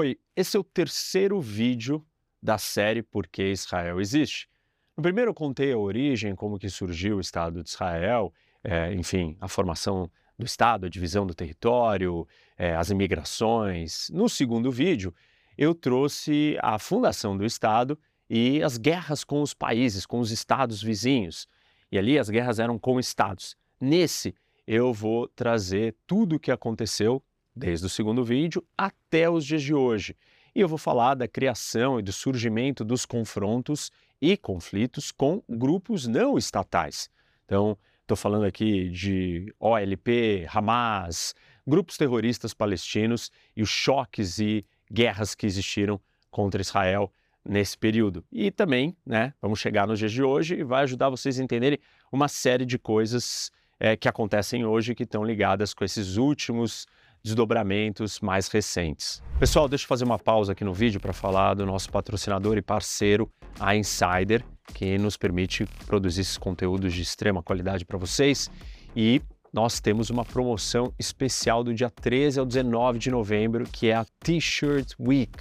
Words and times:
Oi, 0.00 0.16
esse 0.36 0.56
é 0.56 0.60
o 0.60 0.62
terceiro 0.62 1.40
vídeo 1.40 2.06
da 2.40 2.56
série 2.56 3.02
Por 3.02 3.26
que 3.26 3.42
Israel 3.50 4.00
Existe. 4.00 4.48
No 4.96 5.02
primeiro 5.02 5.30
eu 5.30 5.34
contei 5.34 5.72
a 5.72 5.76
origem, 5.76 6.36
como 6.36 6.56
que 6.56 6.70
surgiu 6.70 7.16
o 7.16 7.20
Estado 7.20 7.64
de 7.64 7.68
Israel, 7.68 8.32
é, 8.62 8.94
enfim, 8.94 9.36
a 9.40 9.48
formação 9.48 10.08
do 10.38 10.46
Estado, 10.46 10.86
a 10.86 10.88
divisão 10.88 11.26
do 11.26 11.34
território, 11.34 12.28
é, 12.56 12.76
as 12.76 12.90
imigrações. 12.90 14.08
No 14.10 14.28
segundo 14.28 14.70
vídeo, 14.70 15.12
eu 15.56 15.74
trouxe 15.74 16.56
a 16.62 16.78
fundação 16.78 17.36
do 17.36 17.44
Estado 17.44 17.98
e 18.30 18.62
as 18.62 18.78
guerras 18.78 19.24
com 19.24 19.42
os 19.42 19.52
países, 19.52 20.06
com 20.06 20.20
os 20.20 20.30
estados 20.30 20.80
vizinhos. 20.80 21.48
E 21.90 21.98
ali 21.98 22.20
as 22.20 22.30
guerras 22.30 22.60
eram 22.60 22.78
com 22.78 23.00
estados. 23.00 23.56
Nesse, 23.80 24.32
eu 24.64 24.92
vou 24.92 25.26
trazer 25.26 25.96
tudo 26.06 26.36
o 26.36 26.38
que 26.38 26.52
aconteceu 26.52 27.20
desde 27.58 27.86
o 27.86 27.88
segundo 27.88 28.24
vídeo 28.24 28.64
até 28.76 29.28
os 29.28 29.44
dias 29.44 29.62
de 29.62 29.74
hoje. 29.74 30.16
E 30.54 30.60
eu 30.60 30.68
vou 30.68 30.78
falar 30.78 31.14
da 31.14 31.28
criação 31.28 31.98
e 31.98 32.02
do 32.02 32.12
surgimento 32.12 32.84
dos 32.84 33.04
confrontos 33.04 33.90
e 34.20 34.36
conflitos 34.36 35.10
com 35.10 35.42
grupos 35.48 36.06
não 36.06 36.38
estatais. 36.38 37.10
Então, 37.44 37.76
estou 38.02 38.16
falando 38.16 38.44
aqui 38.44 38.88
de 38.88 39.52
OLP, 39.58 40.46
Hamas, 40.48 41.34
grupos 41.66 41.96
terroristas 41.96 42.54
palestinos 42.54 43.30
e 43.56 43.62
os 43.62 43.68
choques 43.68 44.38
e 44.38 44.64
guerras 44.90 45.34
que 45.34 45.46
existiram 45.46 46.00
contra 46.30 46.60
Israel 46.60 47.12
nesse 47.44 47.76
período. 47.76 48.24
E 48.30 48.50
também, 48.50 48.96
né, 49.04 49.34
vamos 49.40 49.58
chegar 49.58 49.86
nos 49.86 49.98
dias 49.98 50.12
de 50.12 50.22
hoje 50.22 50.56
e 50.56 50.64
vai 50.64 50.82
ajudar 50.84 51.08
vocês 51.08 51.38
a 51.38 51.42
entenderem 51.42 51.78
uma 52.10 52.28
série 52.28 52.64
de 52.64 52.78
coisas 52.78 53.50
é, 53.80 53.96
que 53.96 54.08
acontecem 54.08 54.64
hoje 54.64 54.94
que 54.94 55.04
estão 55.04 55.24
ligadas 55.24 55.72
com 55.72 55.84
esses 55.84 56.16
últimos 56.16 56.86
desdobramentos 57.22 58.20
mais 58.20 58.48
recentes. 58.48 59.22
Pessoal, 59.38 59.68
deixa 59.68 59.84
eu 59.84 59.88
fazer 59.88 60.04
uma 60.04 60.18
pausa 60.18 60.52
aqui 60.52 60.64
no 60.64 60.72
vídeo 60.72 61.00
para 61.00 61.12
falar 61.12 61.54
do 61.54 61.66
nosso 61.66 61.90
patrocinador 61.90 62.56
e 62.56 62.62
parceiro, 62.62 63.30
a 63.58 63.76
Insider, 63.76 64.44
que 64.74 64.98
nos 64.98 65.16
permite 65.16 65.66
produzir 65.86 66.22
esses 66.22 66.38
conteúdos 66.38 66.92
de 66.92 67.02
extrema 67.02 67.42
qualidade 67.42 67.84
para 67.84 67.98
vocês. 67.98 68.50
E 68.94 69.22
nós 69.52 69.80
temos 69.80 70.10
uma 70.10 70.24
promoção 70.24 70.92
especial 70.98 71.64
do 71.64 71.72
dia 71.72 71.90
13 71.90 72.40
ao 72.40 72.46
19 72.46 72.98
de 72.98 73.10
novembro, 73.10 73.64
que 73.64 73.88
é 73.88 73.94
a 73.94 74.06
T-Shirt 74.20 74.92
Week. 75.00 75.32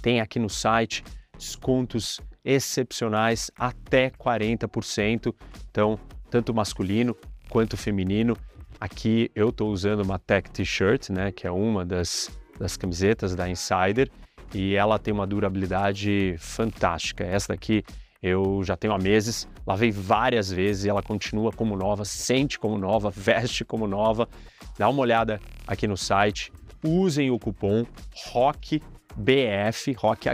Tem 0.00 0.20
aqui 0.20 0.38
no 0.38 0.48
site 0.48 1.04
descontos 1.36 2.20
excepcionais 2.44 3.50
até 3.56 4.10
40%. 4.10 5.34
Então, 5.70 5.98
tanto 6.30 6.54
masculino 6.54 7.16
quanto 7.48 7.76
feminino. 7.76 8.36
Aqui 8.82 9.30
eu 9.32 9.50
estou 9.50 9.70
usando 9.70 10.00
uma 10.00 10.18
Tech 10.18 10.50
T-shirt, 10.50 11.10
né, 11.10 11.30
que 11.30 11.46
é 11.46 11.50
uma 11.52 11.84
das, 11.84 12.36
das 12.58 12.76
camisetas 12.76 13.32
da 13.32 13.48
Insider, 13.48 14.10
e 14.52 14.74
ela 14.74 14.98
tem 14.98 15.14
uma 15.14 15.24
durabilidade 15.24 16.34
fantástica. 16.36 17.22
Essa 17.22 17.52
daqui 17.52 17.84
eu 18.20 18.60
já 18.64 18.76
tenho 18.76 18.92
há 18.92 18.98
meses, 18.98 19.46
lavei 19.64 19.92
várias 19.92 20.50
vezes 20.50 20.84
e 20.84 20.88
ela 20.88 21.00
continua 21.00 21.52
como 21.52 21.76
nova, 21.76 22.04
sente 22.04 22.58
como 22.58 22.76
nova, 22.76 23.08
veste 23.14 23.64
como 23.64 23.86
nova. 23.86 24.28
Dá 24.76 24.88
uma 24.88 25.00
olhada 25.00 25.40
aqui 25.64 25.86
no 25.86 25.96
site, 25.96 26.52
usem 26.84 27.30
o 27.30 27.38
cupom 27.38 27.86
ROCKBF, 28.32 29.92
ROCK 29.92 30.28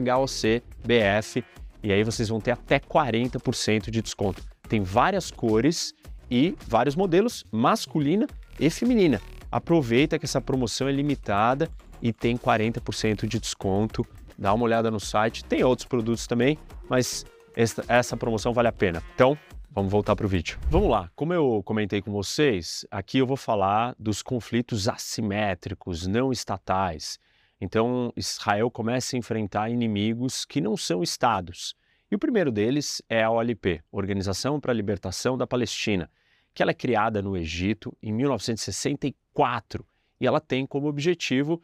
BF, 0.87 1.45
e 1.83 1.93
aí 1.93 2.03
vocês 2.03 2.31
vão 2.31 2.41
ter 2.41 2.53
até 2.53 2.81
40% 2.81 3.91
de 3.91 4.01
desconto. 4.01 4.43
Tem 4.67 4.81
várias 4.81 5.31
cores 5.31 5.93
e 6.31 6.57
vários 6.67 6.97
modelos, 6.97 7.45
masculina 7.53 8.27
e 8.59 8.71
feminina. 8.71 9.21
Aproveita 9.51 10.19
que 10.19 10.25
essa 10.25 10.41
promoção 10.41 10.89
é 10.89 10.93
limitada 10.93 11.71
e 12.03 12.13
tem 12.13 12.37
40% 12.37 13.27
de 13.27 13.39
desconto. 13.39 14.07
Dá 14.37 14.53
uma 14.53 14.65
olhada 14.65 14.91
no 14.91 15.01
site, 15.01 15.45
tem 15.45 15.65
outros 15.65 15.87
produtos 15.87 16.27
também, 16.27 16.59
mas 16.89 17.25
essa, 17.57 17.85
essa 17.89 18.17
promoção 18.17 18.53
vale 18.53 18.69
a 18.69 18.73
pena. 18.73 19.03
Então, 19.15 19.37
vamos 19.71 19.91
voltar 19.91 20.15
para 20.15 20.27
o 20.27 20.29
vídeo. 20.29 20.59
Vamos 20.71 20.91
lá, 20.91 21.11
como 21.17 21.33
eu 21.33 21.63
comentei 21.65 22.01
com 22.01 22.13
vocês, 22.13 22.87
aqui 22.91 23.19
eu 23.19 23.27
vou 23.27 23.37
falar 23.37 23.95
dos 23.99 24.23
conflitos 24.23 24.89
assimétricos, 24.89 26.07
não 26.07 26.31
estatais. 26.31 27.19
Então, 27.61 28.13
Israel 28.17 28.71
começa 28.71 29.17
a 29.17 29.19
enfrentar 29.19 29.71
inimigos 29.71 30.45
que 30.45 30.61
não 30.61 30.77
são 30.77 31.03
estados. 31.03 31.75
E 32.11 32.15
o 32.15 32.19
primeiro 32.19 32.53
deles 32.53 33.03
é 33.09 33.23
a 33.23 33.31
OLP, 33.31 33.83
Organização 33.91 34.61
para 34.61 34.73
a 34.73 34.75
Libertação 34.75 35.37
da 35.37 35.47
Palestina, 35.47 36.09
que 36.55 36.63
ela 36.63 36.71
é 36.71 36.75
criada 36.75 37.23
no 37.23 37.37
Egito 37.37 37.97
em 38.03 38.13
1964 38.13 39.87
e 40.21 40.27
ela 40.27 40.41
tem 40.41 40.67
como 40.67 40.89
objetivo 40.89 41.63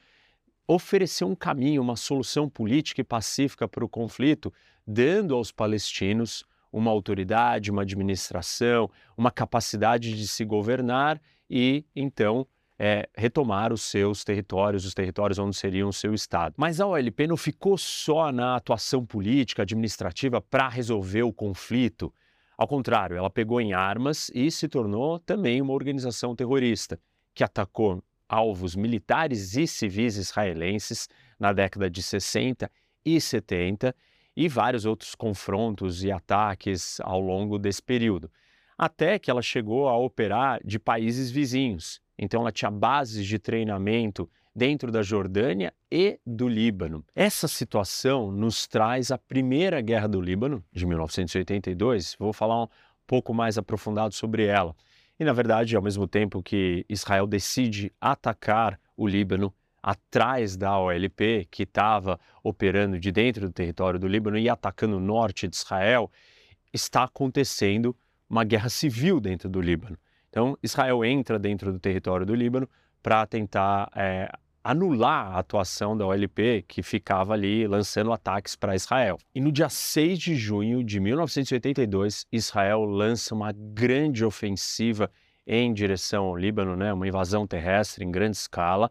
oferecer 0.67 1.25
um 1.25 1.35
caminho, 1.35 1.83
uma 1.83 1.97
solução 1.97 2.49
política 2.49 3.01
e 3.01 3.05
pacífica 3.05 3.69
para 3.69 3.85
o 3.85 3.89
conflito, 3.89 4.53
dando 4.87 5.35
aos 5.35 5.53
palestinos 5.53 6.45
uma 6.73 6.91
autoridade, 6.91 7.71
uma 7.71 7.83
administração, 7.83 8.91
uma 9.17 9.31
capacidade 9.31 10.17
de 10.17 10.27
se 10.27 10.45
governar 10.45 11.21
e 11.49 11.85
então 11.95 12.47
é, 12.79 13.09
retomar 13.17 13.73
os 13.73 13.83
seus 13.83 14.25
territórios, 14.25 14.85
os 14.85 14.95
territórios 14.95 15.39
onde 15.39 15.57
seriam 15.57 15.89
o 15.89 15.93
seu 15.93 16.13
Estado. 16.13 16.55
Mas 16.57 16.81
a 16.81 16.87
OLP 16.87 17.27
não 17.27 17.37
ficou 17.37 17.79
só 17.79 18.33
na 18.33 18.57
atuação 18.57 19.07
política, 19.07 19.63
administrativa 19.63 20.41
para 20.41 20.69
resolver 20.69 21.23
o 21.23 21.33
conflito. 21.33 22.13
Ao 22.57 22.69
contrário, 22.69 23.17
ela 23.17 23.31
pegou 23.31 23.61
em 23.61 23.73
armas 23.73 24.31
e 24.35 24.51
se 24.51 24.69
tornou 24.69 25.19
também 25.19 25.61
uma 25.61 25.73
organização 25.73 26.37
terrorista 26.37 26.99
que 27.35 27.43
atacou 27.43 28.03
alvos 28.29 28.77
militares 28.77 29.57
e 29.57 29.67
civis 29.67 30.17
israelenses 30.17 31.09
na 31.39 31.53
década 31.53 31.91
de 31.91 32.03
60 32.03 32.71
e 33.05 33.21
70 33.21 33.95
e 34.37 34.49
vários 34.49 34.85
outros 34.85 35.15
confrontos 35.15 36.03
e 36.03 36.11
ataques 36.11 37.01
ao 37.01 37.21
longo 37.21 37.59
desse 37.59 37.83
período, 37.83 38.31
até 38.77 39.19
que 39.19 39.31
ela 39.31 39.43
chegou 39.43 39.89
a 39.89 39.97
operar 39.97 40.61
de 40.65 40.79
países 40.79 41.31
vizinhos. 41.31 42.01
Então 42.19 42.41
ela 42.41 42.53
tinha 42.53 42.71
bases 42.71 43.27
de 43.27 43.39
treinamento 43.39 44.29
dentro 44.55 44.93
da 44.93 45.03
Jordânia 45.03 45.73
e 45.91 46.19
do 46.25 46.47
Líbano. 46.49 47.05
Essa 47.15 47.49
situação 47.49 48.31
nos 48.31 48.67
traz 48.67 49.11
a 49.11 49.19
Primeira 49.19 49.81
Guerra 49.81 50.07
do 50.07 50.21
Líbano, 50.21 50.65
de 50.73 50.87
1982. 50.87 52.17
Vou 52.19 52.33
falar 52.33 52.65
um 52.65 52.69
pouco 53.07 53.35
mais 53.35 53.59
aprofundado 53.59 54.15
sobre 54.15 54.47
ela. 54.47 54.75
E, 55.19 55.25
na 55.25 55.33
verdade, 55.33 55.75
ao 55.77 55.83
mesmo 55.83 56.07
tempo 56.07 56.43
que 56.43 56.85
Israel 56.89 57.27
decide 57.27 57.93
atacar 58.01 58.79
o 58.97 59.07
Líbano, 59.07 59.53
atrás 59.83 60.57
da 60.57 60.79
OLP, 60.79 61.47
que 61.51 61.65
estava 61.65 62.19
operando 62.43 62.99
de 62.99 63.13
dentro 63.13 63.47
do 63.47 63.53
território 63.53 64.01
do 64.01 64.09
Líbano 64.09 64.39
e 64.39 64.49
atacando 64.49 64.97
o 64.97 65.01
norte 65.01 65.47
de 65.47 65.57
Israel, 65.57 66.11
está 66.73 67.05
acontecendo 67.05 67.95
uma 68.29 68.45
guerra 68.45 68.71
civil 68.71 69.21
dentro 69.21 69.49
do 69.49 69.61
Líbano. 69.61 69.99
Então, 70.31 70.57
Israel 70.63 71.05
entra 71.05 71.39
dentro 71.39 71.71
do 71.71 71.79
território 71.79 72.25
do 72.25 72.35
Líbano 72.35 72.69
para 73.03 73.27
tentar 73.27 73.91
é, 73.95 74.33
anular 74.65 75.35
a 75.35 75.39
atuação 75.39 75.95
da 75.95 76.07
OLP, 76.07 76.65
que 76.67 76.83
ficava 76.83 77.35
ali 77.35 77.67
lançando 77.67 78.11
ataques 78.11 78.57
para 78.57 78.75
Israel. 78.75 79.19
E 79.35 79.41
no 79.41 79.53
dia 79.53 79.69
6 79.69 80.19
de 80.19 80.35
junho 80.35 80.83
de 80.83 80.99
1982, 80.99 82.27
Israel 82.33 82.83
lança 82.87 83.35
uma 83.35 83.53
grande 83.53 84.25
ofensiva 84.25 85.11
em 85.47 85.75
direção 85.75 86.25
ao 86.25 86.37
Líbano, 86.37 86.75
né, 86.75 86.91
uma 86.95 87.07
invasão 87.07 87.47
terrestre 87.47 88.03
em 88.03 88.11
grande 88.11 88.39
escala, 88.39 88.91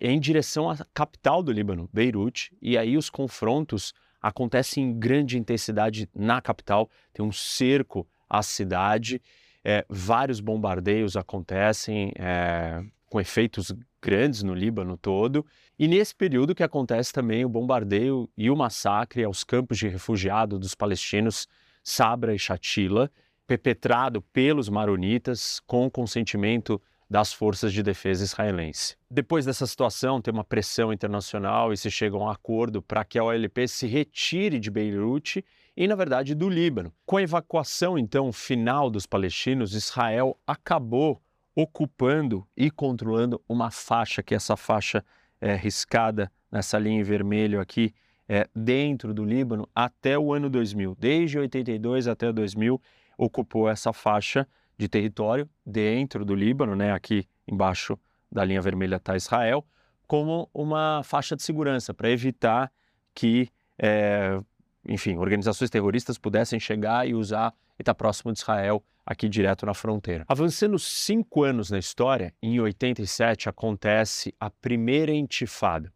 em 0.00 0.18
direção 0.18 0.68
à 0.68 0.76
capital 0.92 1.40
do 1.44 1.52
Líbano, 1.52 1.88
Beirute, 1.92 2.52
e 2.60 2.76
aí 2.76 2.96
os 2.96 3.08
confrontos 3.08 3.94
acontecem 4.20 4.82
em 4.82 4.98
grande 4.98 5.38
intensidade 5.38 6.08
na 6.12 6.40
capital, 6.40 6.90
tem 7.12 7.24
um 7.24 7.30
cerco 7.30 8.04
à 8.28 8.42
cidade, 8.42 9.22
é, 9.62 9.86
vários 9.88 10.40
bombardeios 10.40 11.16
acontecem 11.16 12.12
é, 12.16 12.82
com 13.08 13.20
efeitos 13.20 13.72
grandes 14.04 14.42
no 14.42 14.52
Líbano 14.52 14.98
todo. 14.98 15.46
E 15.78 15.88
nesse 15.88 16.14
período 16.14 16.54
que 16.54 16.62
acontece 16.62 17.10
também 17.10 17.42
o 17.42 17.48
bombardeio 17.48 18.28
e 18.36 18.50
o 18.50 18.56
massacre 18.56 19.24
aos 19.24 19.42
campos 19.42 19.78
de 19.78 19.88
refugiados 19.88 20.60
dos 20.60 20.74
palestinos 20.74 21.48
Sabra 21.82 22.34
e 22.34 22.38
Shatila, 22.38 23.10
perpetrado 23.46 24.20
pelos 24.20 24.68
maronitas 24.68 25.60
com 25.66 25.90
consentimento 25.90 26.80
das 27.08 27.32
forças 27.32 27.72
de 27.72 27.82
defesa 27.82 28.24
israelense. 28.24 28.96
Depois 29.10 29.44
dessa 29.44 29.66
situação, 29.66 30.20
tem 30.20 30.32
uma 30.32 30.44
pressão 30.44 30.92
internacional 30.92 31.72
e 31.72 31.76
se 31.76 31.90
chega 31.90 32.16
a 32.16 32.18
um 32.18 32.28
acordo 32.28 32.82
para 32.82 33.04
que 33.04 33.18
a 33.18 33.24
OLP 33.24 33.68
se 33.68 33.86
retire 33.86 34.58
de 34.58 34.70
Beirute 34.70 35.44
e, 35.76 35.86
na 35.86 35.94
verdade, 35.94 36.34
do 36.34 36.48
Líbano. 36.48 36.92
Com 37.06 37.18
a 37.18 37.22
evacuação, 37.22 37.98
então, 37.98 38.32
final 38.32 38.90
dos 38.90 39.06
palestinos, 39.06 39.74
Israel 39.74 40.38
acabou 40.46 41.22
ocupando 41.54 42.46
e 42.56 42.70
controlando 42.70 43.40
uma 43.48 43.70
faixa, 43.70 44.22
que 44.22 44.34
é 44.34 44.36
essa 44.36 44.56
faixa 44.56 45.04
é, 45.40 45.54
riscada 45.54 46.30
nessa 46.50 46.78
linha 46.78 47.00
em 47.00 47.02
vermelho 47.02 47.60
aqui, 47.60 47.94
é, 48.28 48.48
dentro 48.54 49.12
do 49.12 49.24
Líbano, 49.24 49.68
até 49.74 50.18
o 50.18 50.32
ano 50.32 50.48
2000. 50.48 50.96
Desde 50.98 51.38
82 51.38 52.08
até 52.08 52.32
2000, 52.32 52.80
ocupou 53.16 53.68
essa 53.68 53.92
faixa 53.92 54.48
de 54.76 54.88
território 54.88 55.48
dentro 55.64 56.24
do 56.24 56.34
Líbano, 56.34 56.74
né, 56.74 56.92
aqui 56.92 57.28
embaixo 57.46 57.98
da 58.30 58.44
linha 58.44 58.60
vermelha 58.60 58.96
está 58.96 59.16
Israel, 59.16 59.64
como 60.06 60.50
uma 60.52 61.02
faixa 61.04 61.36
de 61.36 61.42
segurança 61.42 61.94
para 61.94 62.10
evitar 62.10 62.72
que, 63.14 63.48
é, 63.78 64.40
enfim, 64.86 65.16
organizações 65.16 65.70
terroristas 65.70 66.18
pudessem 66.18 66.58
chegar 66.58 67.08
e 67.08 67.14
usar 67.14 67.54
e 67.78 67.82
estar 67.82 67.94
tá 67.94 67.94
próximo 67.94 68.32
de 68.32 68.40
Israel 68.40 68.82
aqui 69.04 69.28
direto 69.28 69.66
na 69.66 69.74
fronteira. 69.74 70.24
Avançando 70.28 70.78
cinco 70.78 71.42
anos 71.42 71.70
na 71.70 71.78
história, 71.78 72.32
em 72.42 72.58
87 72.60 73.48
acontece 73.48 74.34
a 74.40 74.48
primeira 74.48 75.12
intifada. 75.12 75.92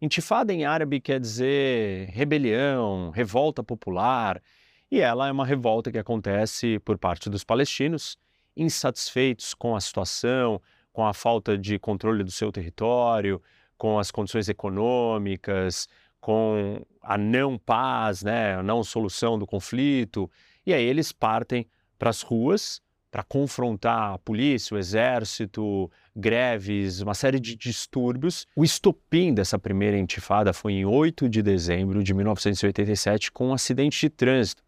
Intifada 0.00 0.52
em 0.52 0.64
árabe 0.64 1.00
quer 1.00 1.20
dizer 1.20 2.08
rebelião, 2.08 3.10
revolta 3.10 3.62
popular, 3.62 4.42
e 4.90 5.00
ela 5.00 5.28
é 5.28 5.32
uma 5.32 5.46
revolta 5.46 5.90
que 5.90 5.98
acontece 5.98 6.78
por 6.80 6.98
parte 6.98 7.30
dos 7.30 7.44
palestinos, 7.44 8.18
insatisfeitos 8.56 9.54
com 9.54 9.74
a 9.74 9.80
situação, 9.80 10.60
com 10.92 11.06
a 11.06 11.14
falta 11.14 11.56
de 11.56 11.78
controle 11.78 12.22
do 12.22 12.30
seu 12.30 12.52
território, 12.52 13.40
com 13.78 13.98
as 13.98 14.10
condições 14.10 14.48
econômicas, 14.48 15.88
com 16.20 16.84
a 17.00 17.16
não 17.16 17.56
paz, 17.56 18.22
né, 18.22 18.56
a 18.56 18.62
não 18.62 18.84
solução 18.84 19.38
do 19.38 19.46
conflito. 19.46 20.30
E 20.66 20.74
aí 20.74 20.84
eles 20.84 21.10
partem 21.10 21.66
para 22.02 22.10
as 22.10 22.20
ruas 22.20 22.82
para 23.12 23.22
confrontar 23.22 24.14
a 24.14 24.18
polícia, 24.18 24.74
o 24.74 24.78
exército, 24.78 25.88
greves, 26.16 27.00
uma 27.00 27.14
série 27.14 27.38
de 27.38 27.54
distúrbios. 27.54 28.44
O 28.56 28.64
estopim 28.64 29.32
dessa 29.32 29.56
primeira 29.56 29.96
intifada 29.96 30.52
foi 30.52 30.72
em 30.72 30.84
8 30.84 31.28
de 31.28 31.42
dezembro 31.42 32.02
de 32.02 32.12
1987 32.12 33.30
com 33.30 33.50
um 33.50 33.54
acidente 33.54 34.00
de 34.00 34.10
trânsito. 34.10 34.64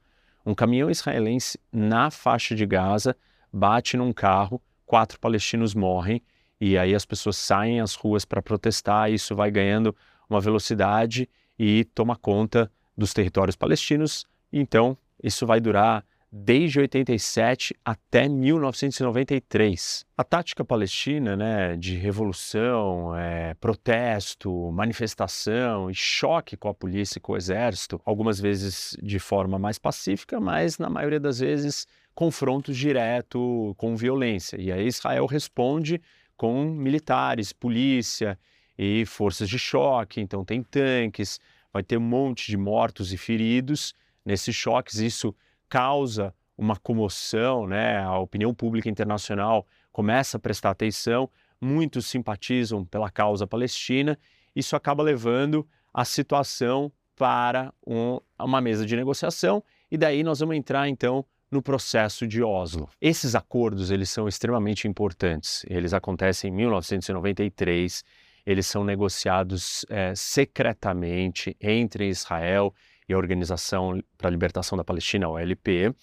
Um 0.47 0.55
caminhão 0.55 0.89
israelense 0.89 1.59
na 1.73 2.09
faixa 2.09 2.55
de 2.55 2.65
Gaza 2.65 3.17
bate 3.53 3.97
num 3.97 4.13
carro, 4.13 4.63
quatro 4.87 5.19
palestinos 5.19 5.75
morrem 5.75 6.23
e 6.61 6.79
aí 6.79 6.95
as 6.95 7.05
pessoas 7.05 7.37
saem 7.37 7.81
às 7.81 7.97
ruas 7.97 8.25
para 8.25 8.41
protestar, 8.41 9.11
isso 9.11 9.35
vai 9.35 9.51
ganhando 9.51 9.97
uma 10.31 10.41
velocidade 10.41 11.29
e 11.59 11.85
toma 11.97 12.15
conta 12.15 12.71
dos 12.97 13.13
territórios 13.13 13.57
palestinos. 13.57 14.25
Então, 14.53 14.97
isso 15.21 15.45
vai 15.45 15.61
durar 15.61 16.05
desde 16.37 16.81
87 16.81 17.77
até 17.85 18.29
1993. 18.29 20.05
A 20.19 20.25
tática 20.25 20.65
palestina 20.65 21.37
né, 21.37 21.77
de 21.77 21.95
revolução, 21.95 23.17
é, 23.17 23.55
protesto, 23.55 24.51
manifestação 24.73 25.89
e 25.89 25.95
choque 25.95 26.57
com 26.57 26.69
a 26.69 26.75
polícia 26.75 27.19
e 27.19 27.21
com 27.21 27.35
o 27.35 27.37
exército, 27.37 28.01
algumas 28.05 28.41
vezes 28.41 28.97
de 29.01 29.21
forma 29.21 29.61
mais 29.61 29.79
pacífica, 29.79 30.41
mas 30.41 30.77
na 30.77 30.91
maioria 30.91 31.21
das 31.21 31.39
vezes 31.39 31.87
confrontos 32.17 32.77
direto 32.77 33.73
com 33.79 33.95
violência. 33.95 34.61
E 34.61 34.73
aí 34.73 34.89
Israel 34.89 35.27
responde 35.27 36.03
com 36.37 36.65
militares, 36.65 37.53
polícia 37.53 38.37
e 38.77 39.07
forças 39.07 39.49
de 39.49 39.57
choque, 39.59 40.21
então 40.21 40.45
tem 40.45 40.65
tanques, 40.65 41.39
vai 41.73 41.85
ter 41.85 41.97
um 41.97 42.01
monte 42.01 42.51
de 42.51 42.57
mortos 42.57 43.13
e 43.13 43.17
feridos 43.17 43.95
nesses 44.25 44.57
choques. 44.57 44.99
Isso 44.99 45.33
causa 45.69 46.35
uma 46.57 46.77
comoção, 46.77 47.67
né? 47.67 47.99
a 47.99 48.19
opinião 48.19 48.55
pública 48.55 48.89
internacional 48.89 49.67
começa 49.93 50.37
a 50.37 50.41
prestar 50.41 50.71
atenção, 50.71 51.29
muitos 51.61 52.07
simpatizam 52.07 52.85
pela 52.85 53.11
causa 53.11 53.47
palestina, 53.47 54.19
isso 54.55 54.77
acaba 54.77 55.03
levando 55.03 55.67
a 55.93 56.05
situação 56.05 56.93
para 57.17 57.73
um, 57.87 58.19
uma 58.39 58.61
mesa 58.61 58.85
de 58.85 58.97
negociação 58.97 59.63
e 59.91 59.97
daí 59.97 60.23
nós 60.23 60.41
vamos 60.41 60.57
entrar 60.57 60.89
então 60.89 61.25
no 61.51 61.63
processo 61.63 62.27
de 62.27 62.43
Oslo. 62.43 62.89
Esses 63.01 63.35
acordos 63.35 63.91
eles 63.91 64.11
são 64.11 64.27
extremamente 64.27 64.89
importantes. 64.89 65.65
Eles 65.69 65.95
acontecem 65.95 66.51
em 66.51 66.55
1993. 66.55 68.03
Eles 68.45 68.67
são 68.67 68.83
negociados 68.83 69.87
é, 69.89 70.13
secretamente 70.17 71.57
entre 71.61 72.09
Israel 72.09 72.75
e 73.09 73.13
a 73.13 73.17
Organização 73.17 74.01
para 74.17 74.29
a 74.29 74.31
Libertação 74.31 74.77
da 74.77 74.85
Palestina, 74.85 75.29
OLP. 75.29 75.95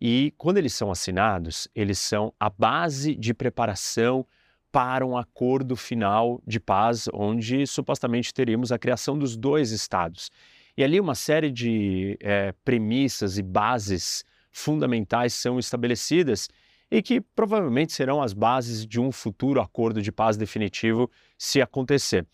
E 0.00 0.32
quando 0.36 0.58
eles 0.58 0.72
são 0.72 0.90
assinados, 0.90 1.68
eles 1.74 1.98
são 1.98 2.32
a 2.38 2.48
base 2.48 3.14
de 3.14 3.34
preparação 3.34 4.26
para 4.70 5.04
um 5.04 5.16
acordo 5.16 5.74
final 5.74 6.40
de 6.46 6.60
paz, 6.60 7.08
onde 7.12 7.66
supostamente 7.66 8.32
teríamos 8.32 8.70
a 8.70 8.78
criação 8.78 9.18
dos 9.18 9.36
dois 9.36 9.72
estados. 9.72 10.30
E 10.76 10.84
ali 10.84 11.00
uma 11.00 11.14
série 11.14 11.50
de 11.50 12.16
é, 12.20 12.52
premissas 12.64 13.36
e 13.36 13.42
bases 13.42 14.24
fundamentais 14.52 15.34
são 15.34 15.58
estabelecidas 15.58 16.48
e 16.90 17.02
que 17.02 17.20
provavelmente 17.20 17.92
serão 17.92 18.22
as 18.22 18.32
bases 18.32 18.86
de 18.86 19.00
um 19.00 19.12
futuro 19.12 19.60
acordo 19.60 20.02
de 20.02 20.10
paz 20.10 20.36
definitivo 20.36 21.10
se 21.38 21.60
acontecer. 21.60 22.26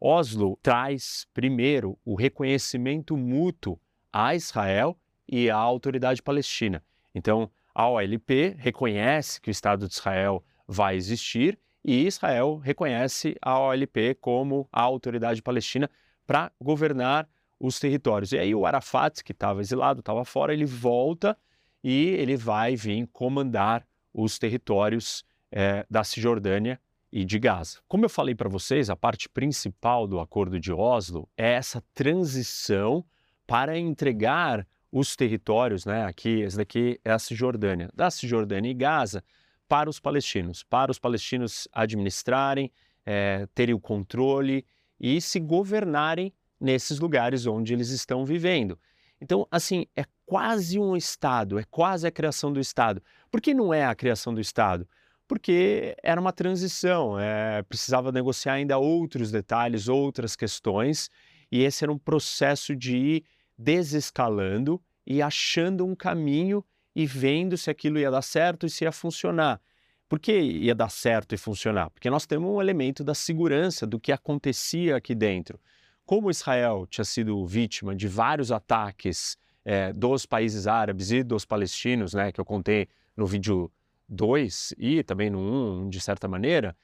Oslo 0.00 0.58
traz, 0.62 1.26
primeiro, 1.34 1.98
o 2.04 2.14
reconhecimento 2.14 3.16
mútuo 3.16 3.78
a 4.10 4.34
Israel 4.34 4.98
e 5.28 5.50
à 5.50 5.56
autoridade 5.56 6.22
palestina. 6.22 6.82
Então, 7.14 7.50
a 7.74 7.86
OLP 7.88 8.56
reconhece 8.58 9.40
que 9.40 9.50
o 9.50 9.52
Estado 9.52 9.86
de 9.86 9.92
Israel 9.92 10.42
vai 10.66 10.96
existir 10.96 11.58
e 11.84 12.06
Israel 12.06 12.56
reconhece 12.56 13.36
a 13.42 13.58
OLP 13.58 14.14
como 14.20 14.68
a 14.72 14.80
autoridade 14.80 15.42
palestina 15.42 15.88
para 16.26 16.50
governar 16.60 17.28
os 17.58 17.78
territórios. 17.78 18.32
E 18.32 18.38
aí 18.38 18.54
o 18.54 18.64
Arafat, 18.64 19.22
que 19.22 19.32
estava 19.32 19.60
exilado, 19.60 20.00
estava 20.00 20.24
fora, 20.24 20.52
ele 20.52 20.64
volta 20.64 21.36
e 21.84 22.08
ele 22.10 22.36
vai 22.36 22.74
vir 22.74 23.06
comandar 23.12 23.86
os 24.12 24.38
territórios 24.38 25.24
é, 25.52 25.84
da 25.90 26.02
Cisjordânia 26.04 26.80
e 27.12 27.24
de 27.24 27.38
Gaza. 27.38 27.78
Como 27.88 28.04
eu 28.04 28.08
falei 28.08 28.34
para 28.34 28.48
vocês, 28.48 28.88
a 28.88 28.96
parte 28.96 29.28
principal 29.28 30.06
do 30.06 30.20
Acordo 30.20 30.60
de 30.60 30.72
Oslo 30.72 31.28
é 31.36 31.52
essa 31.52 31.82
transição 31.94 33.04
para 33.46 33.78
entregar 33.78 34.66
os 34.92 35.16
territórios, 35.16 35.84
né? 35.84 36.04
Aqui, 36.04 36.40
esse 36.40 36.56
daqui 36.56 37.00
é 37.04 37.10
a 37.10 37.18
Cisjordânia, 37.18 37.90
da 37.94 38.10
Cisjordânia 38.10 38.70
e 38.70 38.74
Gaza 38.74 39.24
para 39.68 39.88
os 39.88 40.00
palestinos, 40.00 40.64
para 40.64 40.90
os 40.90 40.98
palestinos 40.98 41.68
administrarem, 41.72 42.72
é, 43.06 43.46
terem 43.54 43.74
o 43.74 43.80
controle 43.80 44.64
e 44.98 45.20
se 45.20 45.38
governarem 45.38 46.32
nesses 46.60 46.98
lugares 46.98 47.46
onde 47.46 47.72
eles 47.72 47.90
estão 47.90 48.24
vivendo. 48.24 48.78
Então, 49.20 49.46
assim, 49.50 49.86
é 49.96 50.04
quase 50.26 50.78
um 50.78 50.96
Estado, 50.96 51.58
é 51.58 51.64
quase 51.70 52.06
a 52.06 52.10
criação 52.10 52.52
do 52.52 52.60
Estado. 52.60 53.02
Por 53.30 53.40
que 53.40 53.54
não 53.54 53.72
é 53.72 53.84
a 53.84 53.94
criação 53.94 54.34
do 54.34 54.40
Estado? 54.40 54.88
Porque 55.30 55.94
era 56.02 56.20
uma 56.20 56.32
transição, 56.32 57.16
é, 57.16 57.62
precisava 57.62 58.10
negociar 58.10 58.54
ainda 58.54 58.78
outros 58.78 59.30
detalhes, 59.30 59.86
outras 59.86 60.34
questões, 60.34 61.08
e 61.52 61.62
esse 61.62 61.84
era 61.84 61.92
um 61.92 61.98
processo 61.98 62.74
de 62.74 62.96
ir 62.96 63.24
desescalando 63.56 64.82
e 65.06 65.22
achando 65.22 65.86
um 65.86 65.94
caminho 65.94 66.64
e 66.96 67.06
vendo 67.06 67.56
se 67.56 67.70
aquilo 67.70 68.00
ia 68.00 68.10
dar 68.10 68.22
certo 68.22 68.66
e 68.66 68.70
se 68.70 68.82
ia 68.82 68.90
funcionar. 68.90 69.60
Por 70.08 70.18
que 70.18 70.36
ia 70.36 70.74
dar 70.74 70.90
certo 70.90 71.32
e 71.32 71.38
funcionar? 71.38 71.90
Porque 71.90 72.10
nós 72.10 72.26
temos 72.26 72.50
um 72.50 72.60
elemento 72.60 73.04
da 73.04 73.14
segurança 73.14 73.86
do 73.86 74.00
que 74.00 74.10
acontecia 74.10 74.96
aqui 74.96 75.14
dentro. 75.14 75.60
Como 76.04 76.28
Israel 76.28 76.88
tinha 76.90 77.04
sido 77.04 77.46
vítima 77.46 77.94
de 77.94 78.08
vários 78.08 78.50
ataques 78.50 79.38
é, 79.64 79.92
dos 79.92 80.26
países 80.26 80.66
árabes 80.66 81.12
e 81.12 81.22
dos 81.22 81.44
palestinos, 81.44 82.14
né, 82.14 82.32
que 82.32 82.40
eu 82.40 82.44
contei 82.44 82.88
no 83.16 83.26
vídeo 83.26 83.70
2 84.10 84.74
e 84.76 85.02
também 85.02 85.30
no 85.30 85.38
1, 85.38 85.82
um, 85.82 85.88
de 85.88 86.00
certa 86.00 86.26
maneira, 86.28 86.76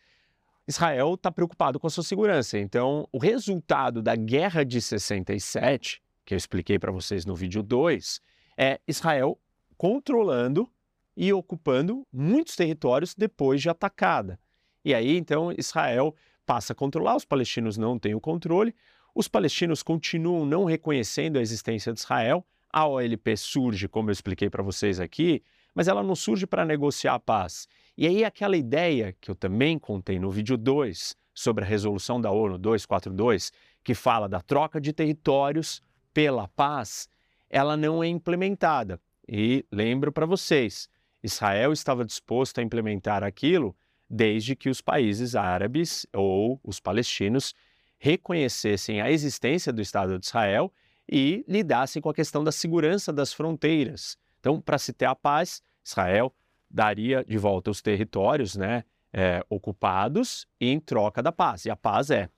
Israel 0.67 1.15
está 1.15 1.31
preocupado 1.31 1.79
com 1.79 1.87
a 1.87 1.91
sua 1.91 2.03
segurança. 2.03 2.59
Então, 2.59 3.09
o 3.13 3.19
resultado 3.19 4.01
da 4.01 4.17
Guerra 4.17 4.65
de 4.65 4.81
67, 4.81 6.03
que 6.25 6.35
eu 6.35 6.39
expliquei 6.39 6.79
para 6.79 6.91
vocês 6.91 7.27
no 7.27 7.35
vídeo 7.35 7.63
2, 7.63 8.21
é 8.57 8.81
Israel 8.87 9.39
controlando 9.77 10.69
e 11.17 11.33
ocupando 11.33 12.07
muitos 12.13 12.57
territórios 12.57 13.15
depois 13.15 13.61
de 13.61 13.69
atacada. 13.69 14.39
E 14.85 14.95
aí, 14.95 15.17
então, 15.17 15.53
Israel 15.53 16.15
passa 16.45 16.73
a 16.73 16.77
controlar, 16.77 17.17
os 17.17 17.25
palestinos 17.25 17.77
não 17.77 17.99
têm 17.99 18.15
o 18.15 18.21
controle, 18.21 18.75
os 19.15 19.29
palestinos 19.29 19.83
continuam 19.83 20.45
não 20.45 20.65
reconhecendo 20.65 21.39
a 21.39 21.43
existência 21.43 21.93
de 21.93 22.01
Israel, 22.01 22.45
a 22.71 22.87
OLP 22.87 23.37
surge, 23.37 23.89
como 23.89 24.11
eu 24.11 24.13
expliquei 24.13 24.51
para 24.51 24.63
vocês 24.63 25.01
aqui, 25.01 25.43
mas 25.77 25.89
ela 25.89 26.03
não 26.03 26.17
surge 26.17 26.47
para 26.47 26.65
negociar 26.65 27.15
a 27.15 27.21
paz. 27.21 27.69
E 27.99 28.07
aí 28.07 28.25
aquela 28.25 28.57
ideia 28.57 29.15
que 29.21 29.31
eu 29.31 29.35
também 29.35 29.79
contei 29.79 30.19
no 30.19 30.31
vídeo 30.31 30.57
2 30.57 31.15
sobre 31.35 31.65
a 31.65 31.67
resolução 31.67 32.19
da 32.19 32.31
ONU 32.31 32.57
242, 32.57 33.53
que 33.85 33.95
fala 33.95 34.27
da 34.27 34.41
troca 34.41 34.81
de 34.81 34.91
territórios 34.95 35.83
pela 36.15 36.49
paz, 36.49 37.11
ela 37.51 37.77
não 37.77 38.03
é 38.03 38.09
implementada. 38.09 38.99
E 39.29 39.67
lembro 39.71 40.11
para 40.11 40.25
vocês, 40.25 40.89
Israel 41.23 41.75
estava 41.75 42.07
disposto 42.07 42.59
a 42.59 42.63
implementar 42.63 43.23
aquilo 43.23 43.77
desde 44.09 44.57
que 44.57 44.71
os 44.71 44.81
países 44.81 45.35
árabes 45.37 46.07
ou 46.15 46.59
os 46.65 46.81
palestinos 46.81 47.55
reconhecessem 47.99 49.03
a 49.03 49.11
existência 49.11 49.73
do 49.73 49.83
Estado 49.83 50.19
de 50.19 50.25
Israel 50.25 50.73
e 51.11 51.45
lidassem 51.47 52.01
com 52.01 52.09
a 52.09 52.15
questão 52.15 52.43
da 52.43 52.53
segurança 52.53 53.13
das 53.13 53.35
fronteiras. 53.35 54.17
Então, 54.47 54.61
para 54.61 54.79
se 54.79 54.93
ter 54.93 55.07
a 55.07 55.15
paz, 55.17 55.61
Israel 55.85 56.33
daria 56.71 57.25
de 57.25 57.37
volta 57.37 57.69
os 57.69 57.83
territórios 57.83 58.55
né, 58.55 58.85
é, 59.13 59.45
ocupados 59.51 60.47
em 60.61 60.79
troca 60.79 61.21
da 61.21 61.33
paz. 61.33 61.65
E 61.65 61.71
a 61.71 61.75
paz 61.75 62.13
é 62.13 62.29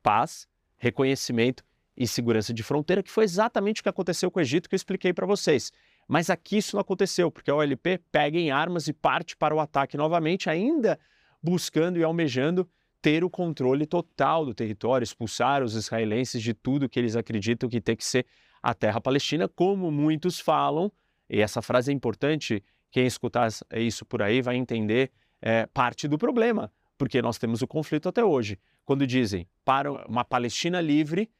paz, 0.00 0.46
reconhecimento 0.76 1.64
e 1.96 2.06
segurança 2.06 2.54
de 2.54 2.62
fronteira, 2.62 3.02
que 3.02 3.10
foi 3.10 3.24
exatamente 3.24 3.80
o 3.80 3.82
que 3.82 3.88
aconteceu 3.88 4.30
com 4.30 4.38
o 4.38 4.42
Egito 4.42 4.68
que 4.68 4.76
eu 4.76 4.76
expliquei 4.76 5.12
para 5.12 5.26
vocês. 5.26 5.72
Mas 6.06 6.30
aqui 6.30 6.58
isso 6.58 6.76
não 6.76 6.80
aconteceu, 6.80 7.32
porque 7.32 7.50
a 7.50 7.56
OLP 7.56 7.98
pega 8.12 8.38
em 8.38 8.52
armas 8.52 8.86
e 8.86 8.92
parte 8.92 9.36
para 9.36 9.52
o 9.52 9.58
ataque 9.58 9.96
novamente, 9.96 10.48
ainda 10.48 10.96
buscando 11.42 11.98
e 11.98 12.04
almejando 12.04 12.70
ter 13.02 13.24
o 13.24 13.30
controle 13.30 13.86
total 13.86 14.46
do 14.46 14.54
território, 14.54 15.02
expulsar 15.02 15.64
os 15.64 15.74
israelenses 15.74 16.40
de 16.40 16.54
tudo 16.54 16.88
que 16.88 17.00
eles 17.00 17.16
acreditam 17.16 17.68
que 17.68 17.80
tem 17.80 17.96
que 17.96 18.04
ser 18.04 18.24
a 18.62 18.72
terra 18.72 19.00
palestina, 19.00 19.48
como 19.48 19.90
muitos 19.90 20.38
falam, 20.38 20.92
e 21.28 21.40
essa 21.40 21.60
frase 21.60 21.90
é 21.90 21.94
importante, 21.94 22.62
quem 22.90 23.06
escutar 23.06 23.48
isso 23.74 24.04
por 24.04 24.22
aí 24.22 24.40
vai 24.40 24.56
entender 24.56 25.10
é, 25.40 25.66
parte 25.66 26.08
do 26.08 26.16
problema, 26.16 26.72
porque 26.96 27.20
nós 27.20 27.38
temos 27.38 27.62
o 27.62 27.66
conflito 27.66 28.08
até 28.08 28.24
hoje. 28.24 28.58
Quando 28.84 29.06
dizem 29.06 29.48
para 29.64 29.92
uma 30.06 30.24
Palestina 30.24 30.80
livre 30.80 31.30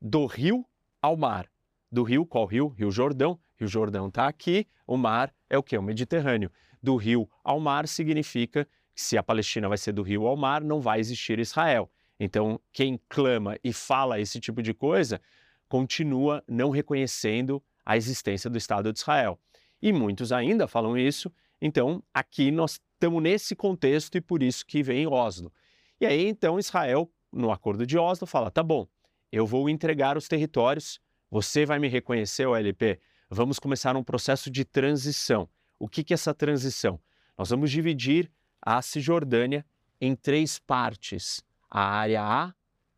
do 0.00 0.26
rio 0.26 0.66
ao 1.00 1.16
mar. 1.16 1.48
Do 1.90 2.02
rio, 2.02 2.26
qual 2.26 2.46
rio? 2.46 2.68
Rio 2.68 2.90
Jordão. 2.90 3.38
Rio 3.58 3.68
Jordão 3.68 4.08
está 4.08 4.26
aqui, 4.26 4.66
o 4.86 4.96
mar 4.96 5.32
é 5.48 5.56
o 5.56 5.62
que? 5.62 5.78
O 5.78 5.82
Mediterrâneo. 5.82 6.50
Do 6.82 6.96
rio 6.96 7.28
ao 7.42 7.58
mar 7.58 7.88
significa 7.88 8.68
que 8.94 9.00
se 9.00 9.16
a 9.16 9.22
Palestina 9.22 9.68
vai 9.68 9.78
ser 9.78 9.92
do 9.92 10.02
rio 10.02 10.26
ao 10.26 10.36
mar, 10.36 10.62
não 10.62 10.80
vai 10.80 11.00
existir 11.00 11.38
Israel. 11.38 11.90
Então, 12.18 12.60
quem 12.72 13.00
clama 13.08 13.56
e 13.62 13.72
fala 13.72 14.20
esse 14.20 14.40
tipo 14.40 14.62
de 14.62 14.74
coisa 14.74 15.20
continua 15.68 16.42
não 16.46 16.70
reconhecendo 16.70 17.62
a 17.86 17.96
existência 17.96 18.50
do 18.50 18.58
Estado 18.58 18.92
de 18.92 18.98
Israel. 18.98 19.38
E 19.80 19.92
muitos 19.92 20.32
ainda 20.32 20.66
falam 20.66 20.98
isso, 20.98 21.32
então 21.62 22.02
aqui 22.12 22.50
nós 22.50 22.80
estamos 22.94 23.22
nesse 23.22 23.54
contexto 23.54 24.16
e 24.16 24.20
por 24.20 24.42
isso 24.42 24.66
que 24.66 24.82
vem 24.82 25.06
Oslo. 25.06 25.52
E 26.00 26.04
aí 26.04 26.26
então 26.26 26.58
Israel, 26.58 27.08
no 27.32 27.52
acordo 27.52 27.86
de 27.86 27.96
Oslo, 27.96 28.26
fala: 28.26 28.50
tá 28.50 28.62
bom, 28.62 28.88
eu 29.30 29.46
vou 29.46 29.68
entregar 29.68 30.16
os 30.16 30.26
territórios, 30.26 31.00
você 31.30 31.64
vai 31.64 31.78
me 31.78 31.88
reconhecer, 31.88 32.46
OLP, 32.46 33.00
vamos 33.30 33.58
começar 33.60 33.96
um 33.96 34.02
processo 34.02 34.50
de 34.50 34.64
transição. 34.64 35.48
O 35.78 35.88
que, 35.88 36.02
que 36.02 36.12
é 36.12 36.16
essa 36.16 36.34
transição? 36.34 37.00
Nós 37.38 37.50
vamos 37.50 37.70
dividir 37.70 38.30
a 38.60 38.82
Cisjordânia 38.82 39.64
em 40.00 40.16
três 40.16 40.58
partes: 40.58 41.44
a 41.70 41.82
área 41.82 42.22
A, 42.22 42.54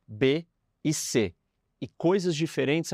B 0.06 0.46
e 0.82 0.94
C. 0.94 1.34
E 1.80 1.86
coisas 1.86 2.34
diferentes 2.34 2.92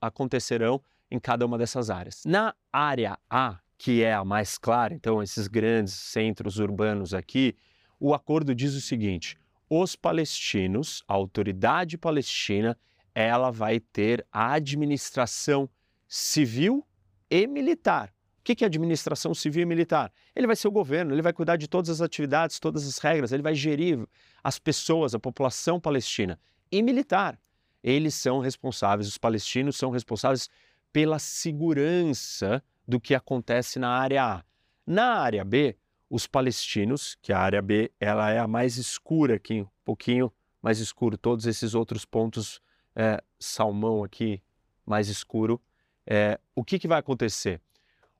acontecerão 0.00 0.82
em 1.10 1.18
cada 1.18 1.46
uma 1.46 1.58
dessas 1.58 1.90
áreas. 1.90 2.22
Na 2.24 2.54
área 2.72 3.18
A, 3.28 3.58
que 3.76 4.02
é 4.02 4.12
a 4.12 4.24
mais 4.24 4.58
clara, 4.58 4.94
então 4.94 5.22
esses 5.22 5.46
grandes 5.46 5.94
centros 5.94 6.58
urbanos 6.58 7.14
aqui, 7.14 7.56
o 8.00 8.14
acordo 8.14 8.54
diz 8.54 8.74
o 8.74 8.80
seguinte: 8.80 9.38
os 9.68 9.94
palestinos, 9.94 11.02
a 11.06 11.14
autoridade 11.14 11.98
palestina, 11.98 12.76
ela 13.14 13.50
vai 13.50 13.80
ter 13.80 14.26
a 14.32 14.52
administração 14.52 15.68
civil 16.06 16.86
e 17.30 17.46
militar. 17.46 18.12
O 18.40 18.42
que 18.42 18.64
é 18.64 18.66
administração 18.66 19.34
civil 19.34 19.62
e 19.62 19.66
militar? 19.66 20.10
Ele 20.34 20.46
vai 20.46 20.56
ser 20.56 20.68
o 20.68 20.70
governo, 20.70 21.12
ele 21.12 21.20
vai 21.20 21.34
cuidar 21.34 21.56
de 21.56 21.68
todas 21.68 21.90
as 21.90 22.00
atividades, 22.00 22.58
todas 22.58 22.86
as 22.86 22.96
regras, 22.98 23.30
ele 23.30 23.42
vai 23.42 23.54
gerir 23.54 24.06
as 24.42 24.58
pessoas, 24.58 25.14
a 25.14 25.18
população 25.18 25.78
palestina. 25.78 26.40
E 26.72 26.82
militar. 26.82 27.38
Eles 27.82 28.14
são 28.14 28.40
responsáveis, 28.40 29.06
os 29.06 29.18
palestinos 29.18 29.76
são 29.76 29.90
responsáveis 29.90 30.48
pela 30.92 31.18
segurança 31.18 32.62
do 32.86 33.00
que 33.00 33.14
acontece 33.14 33.78
na 33.78 33.90
área 33.90 34.24
A. 34.24 34.44
Na 34.86 35.18
área 35.18 35.44
B, 35.44 35.76
os 36.08 36.26
palestinos, 36.26 37.16
que 37.20 37.32
a 37.32 37.38
área 37.38 37.60
B 37.60 37.92
ela 38.00 38.30
é 38.30 38.38
a 38.38 38.46
mais 38.46 38.76
escura 38.76 39.36
aqui, 39.36 39.60
um 39.60 39.68
pouquinho 39.84 40.32
mais 40.62 40.78
escuro, 40.78 41.18
todos 41.18 41.46
esses 41.46 41.74
outros 41.74 42.04
pontos 42.04 42.60
é, 42.96 43.22
salmão 43.38 44.02
aqui 44.02 44.42
mais 44.84 45.08
escuro, 45.08 45.60
é, 46.06 46.40
o 46.54 46.64
que, 46.64 46.78
que 46.78 46.88
vai 46.88 46.98
acontecer? 46.98 47.60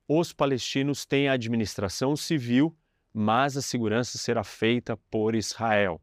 Os 0.07 0.33
palestinos 0.33 1.07
têm 1.07 1.29
a 1.29 1.33
administração 1.33 2.15
civil, 2.15 2.77
mas 3.13 3.57
a 3.57 3.63
segurança 3.63 4.19
será 4.19 4.45
feita 4.45 4.97
por 5.11 5.35
Israel. 5.35 6.01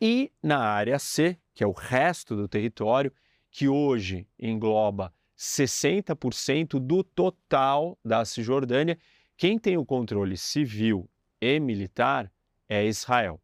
E 0.00 0.30
na 0.42 0.58
área 0.58 0.98
C, 0.98 1.38
que 1.54 1.64
é 1.64 1.66
o 1.66 1.72
resto 1.72 2.36
do 2.36 2.46
território, 2.46 3.12
que 3.50 3.68
hoje 3.68 4.26
engloba 4.38 5.12
60% 5.36 6.78
do 6.78 7.02
total 7.02 7.98
da 8.04 8.24
Cisjordânia, 8.24 8.98
quem 9.36 9.58
tem 9.58 9.76
o 9.76 9.84
controle 9.84 10.36
civil 10.36 11.08
e 11.40 11.58
militar 11.58 12.30
é 12.68 12.84
Israel. 12.86 13.40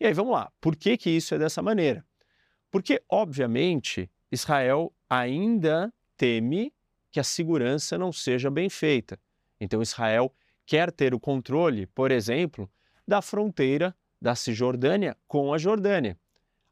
E 0.00 0.06
aí 0.06 0.12
vamos 0.12 0.32
lá, 0.32 0.50
por 0.60 0.76
que, 0.76 0.96
que 0.96 1.10
isso 1.10 1.34
é 1.34 1.38
dessa 1.38 1.60
maneira? 1.60 2.04
Porque, 2.70 3.02
obviamente, 3.08 4.10
Israel 4.30 4.92
ainda 5.08 5.92
teme 6.16 6.72
que 7.10 7.18
a 7.18 7.24
segurança 7.24 7.96
não 7.96 8.12
seja 8.12 8.50
bem 8.50 8.68
feita. 8.68 9.18
Então, 9.60 9.82
Israel 9.82 10.32
quer 10.66 10.92
ter 10.92 11.14
o 11.14 11.20
controle, 11.20 11.86
por 11.86 12.10
exemplo, 12.10 12.70
da 13.06 13.22
fronteira 13.22 13.96
da 14.20 14.34
Cisjordânia 14.34 15.16
com 15.26 15.52
a 15.52 15.58
Jordânia. 15.58 16.18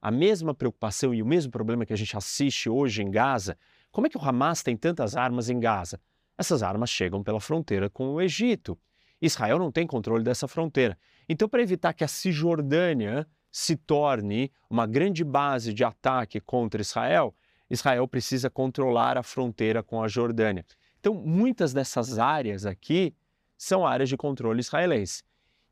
A 0.02 0.10
mesma 0.10 0.54
preocupação 0.54 1.14
e 1.14 1.22
o 1.22 1.26
mesmo 1.26 1.50
problema 1.50 1.86
que 1.86 1.92
a 1.92 1.96
gente 1.96 2.16
assiste 2.16 2.68
hoje 2.68 3.02
em 3.02 3.10
Gaza, 3.10 3.56
como 3.90 4.06
é 4.06 4.10
que 4.10 4.18
o 4.18 4.20
Hamas 4.20 4.62
tem 4.62 4.76
tantas 4.76 5.16
armas 5.16 5.48
em 5.48 5.58
Gaza? 5.58 6.00
Essas 6.38 6.62
armas 6.62 6.90
chegam 6.90 7.22
pela 7.22 7.40
fronteira 7.40 7.88
com 7.88 8.14
o 8.14 8.20
Egito. 8.20 8.78
Israel 9.20 9.58
não 9.58 9.72
tem 9.72 9.86
controle 9.86 10.22
dessa 10.22 10.46
fronteira. 10.46 10.98
Então, 11.28 11.48
para 11.48 11.62
evitar 11.62 11.92
que 11.94 12.04
a 12.04 12.08
Cisjordânia 12.08 13.26
se 13.50 13.74
torne 13.74 14.52
uma 14.68 14.86
grande 14.86 15.24
base 15.24 15.72
de 15.72 15.82
ataque 15.82 16.40
contra 16.40 16.82
Israel, 16.82 17.34
Israel 17.70 18.06
precisa 18.06 18.50
controlar 18.50 19.16
a 19.16 19.22
fronteira 19.22 19.82
com 19.82 20.02
a 20.02 20.08
Jordânia. 20.08 20.64
Então, 21.00 21.14
muitas 21.14 21.72
dessas 21.72 22.18
áreas 22.18 22.66
aqui 22.66 23.14
são 23.56 23.86
áreas 23.86 24.08
de 24.08 24.16
controle 24.16 24.60
israelense. 24.60 25.22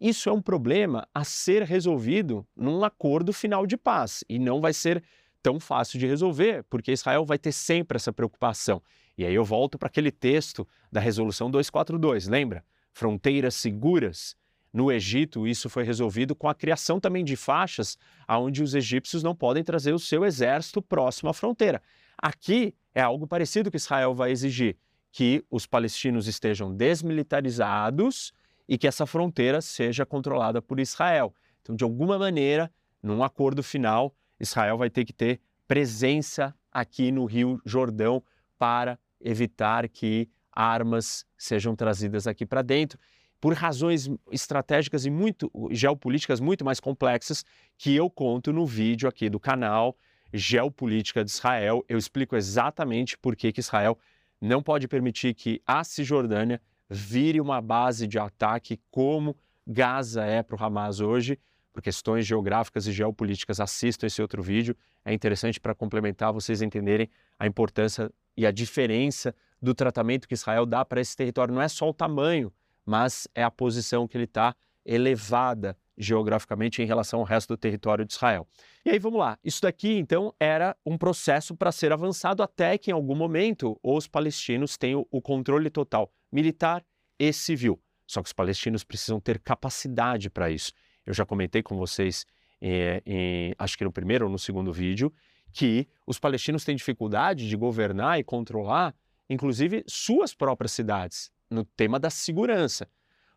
Isso 0.01 0.29
é 0.29 0.33
um 0.33 0.43
problema 0.43 1.07
a 1.15 1.25
ser 1.25 1.63
resolvido 1.63 2.47
num 2.57 2.83
acordo 2.85 3.33
final 3.33 3.67
de 3.67 3.77
paz 3.77 4.25
e 4.29 4.39
não 4.39 4.61
vai 4.61 4.73
ser 4.73 5.03
tão 5.45 5.61
fácil 5.61 5.99
de 5.99 6.07
resolver, 6.07 6.65
porque 6.71 6.91
Israel 6.91 7.27
vai 7.27 7.37
ter 7.37 7.53
sempre 7.53 7.97
essa 7.97 8.11
preocupação. 8.11 8.83
E 9.17 9.27
aí 9.27 9.35
eu 9.35 9.45
volto 9.45 9.79
para 9.79 9.89
aquele 9.89 10.11
texto 10.11 10.67
da 10.91 11.01
Resolução 11.01 11.51
242, 11.51 12.27
lembra? 12.27 12.65
Fronteiras 12.95 13.55
seguras. 13.55 14.35
No 14.73 14.91
Egito, 14.91 15.47
isso 15.47 15.69
foi 15.69 15.85
resolvido 15.85 16.35
com 16.35 16.49
a 16.49 16.55
criação 16.55 16.99
também 16.99 17.23
de 17.23 17.37
faixas 17.37 17.99
onde 18.27 18.63
os 18.63 18.75
egípcios 18.75 19.23
não 19.23 19.37
podem 19.37 19.63
trazer 19.63 19.93
o 19.93 19.99
seu 19.99 20.25
exército 20.25 20.81
próximo 20.81 21.29
à 21.29 21.35
fronteira. 21.35 21.83
Aqui 22.17 22.75
é 22.95 23.03
algo 23.03 23.27
parecido 23.27 23.71
que 23.71 23.77
Israel 23.77 24.15
vai 24.15 24.31
exigir, 24.31 24.79
que 25.13 25.45
os 25.51 25.67
palestinos 25.67 26.27
estejam 26.27 26.75
desmilitarizados 26.75 28.33
e 28.67 28.79
que 28.79 28.89
essa 28.89 29.05
fronteira 29.05 29.61
seja 29.61 30.07
controlada 30.07 30.63
por 30.63 30.81
Israel. 30.81 31.35
Então, 31.61 31.77
de 31.77 31.85
alguma 31.85 32.19
maneira, 32.19 32.73
num 33.03 33.23
acordo 33.23 33.63
final, 33.63 34.15
Israel 34.39 34.77
vai 34.79 34.91
ter 34.91 35.05
que 35.05 35.13
ter 35.13 35.41
presença 35.67 36.55
aqui 36.71 37.11
no 37.11 37.25
Rio 37.25 37.61
Jordão 37.65 38.23
para 38.59 38.99
evitar 39.21 39.89
que 39.89 40.29
armas 40.53 41.25
sejam 41.37 41.75
trazidas 41.75 42.27
aqui 42.27 42.45
para 42.47 42.63
dentro 42.63 42.99
por 43.41 43.53
razões 43.53 44.09
estratégicas 44.31 45.05
e 45.05 45.11
muito 45.11 45.51
geopolíticas 45.71 46.41
muito 46.41 46.65
mais 46.65 46.81
complexas 46.81 47.45
que 47.77 47.95
eu 47.95 48.09
conto 48.09 48.53
no 48.53 48.65
vídeo 48.65 49.09
aqui 49.09 49.29
do 49.29 49.39
canal 49.39 49.97
Geopolítica 50.33 51.23
de 51.23 51.31
Israel. 51.31 51.85
Eu 51.89 51.99
explico 51.99 52.35
exatamente 52.35 53.17
por 53.19 53.37
que, 53.37 53.53
que 53.53 53.61
Israel 53.61 53.99
não 54.41 54.63
pode 54.63 54.89
permitir 54.89 55.35
que 55.35 55.61
a 55.67 55.85
Cisjordânia 55.85 56.61
vire 56.89 57.41
uma 57.41 57.61
base 57.61 58.07
de 58.07 58.19
ataque 58.19 58.81
como 58.91 59.37
Gaza 59.67 60.25
é 60.25 60.43
para 60.43 60.57
o 60.57 60.65
Hamas 60.65 61.01
hoje. 61.01 61.39
Por 61.75 61.83
questões 61.83 62.27
geográficas 62.27 62.87
e 62.87 62.93
geopolíticas, 62.93 63.61
assistam 63.61 64.07
esse 64.07 64.23
outro 64.23 64.43
vídeo. 64.43 64.75
É 65.05 65.13
interessante 65.13 65.61
para 65.61 65.75
complementar 65.75 66.33
vocês 66.33 66.63
entenderem 66.63 67.11
a 67.39 67.47
importância 67.47 68.11
e 68.35 68.47
a 68.47 68.51
diferença 68.51 69.35
do 69.61 69.75
tratamento 69.75 70.27
que 70.27 70.33
Israel 70.33 70.65
dá 70.65 70.83
para 70.87 71.03
esse 71.03 71.15
território. 71.15 71.53
Não 71.53 71.61
é 71.61 71.69
só 71.69 71.91
o 71.91 71.93
tamanho 71.93 72.51
mas 72.85 73.27
é 73.35 73.43
a 73.43 73.51
posição 73.51 74.07
que 74.07 74.17
ele 74.17 74.25
está 74.25 74.55
elevada 74.85 75.77
geograficamente 75.97 76.83
em 76.83 76.87
relação 76.87 77.21
ao 77.21 77.25
resto 77.25 77.55
do 77.55 77.57
território 77.57 78.05
de 78.05 78.13
Israel. 78.13 78.47
E 78.85 78.91
aí 78.91 78.99
vamos 78.99 79.19
lá, 79.19 79.39
isso 79.45 79.63
daqui 79.63 79.97
então 79.97 80.35
era 80.41 80.77
um 80.85 80.99
processo 80.99 81.55
para 81.55 81.71
ser 81.71 81.93
avançado 81.93 82.43
até 82.43 82.77
que 82.77 82.91
em 82.91 82.95
algum 82.95 83.15
momento 83.15 83.79
os 83.83 84.09
palestinos 84.09 84.77
tenham 84.77 85.07
o 85.11 85.23
controle 85.23 85.71
total 85.71 86.13
militar 86.31 86.85
e 87.19 87.33
civil. 87.33 87.81
Só 88.07 88.21
que 88.23 88.27
os 88.27 88.33
palestinos 88.33 88.85
precisam 88.85 89.21
ter 89.21 89.39
capacidade 89.39 90.29
para 90.29 90.51
isso. 90.51 90.73
Eu 91.07 91.15
já 91.15 91.25
comentei 91.25 91.63
com 91.63 91.77
vocês, 91.77 92.27
eh, 92.61 93.55
acho 93.59 93.77
que 93.77 93.85
no 93.85 93.93
primeiro 93.93 94.27
ou 94.27 94.31
no 94.31 94.39
segundo 94.39 94.73
vídeo, 94.73 95.13
que 95.53 95.87
os 96.07 96.19
palestinos 96.19 96.65
têm 96.65 96.75
dificuldade 96.75 97.49
de 97.49 97.57
governar 97.57 98.19
e 98.19 98.25
controlar, 98.25 98.95
inclusive, 99.31 99.85
suas 99.87 100.35
próprias 100.35 100.73
cidades 100.73 101.31
no 101.49 101.65
tema 101.65 101.99
da 102.01 102.11
segurança. 102.11 102.89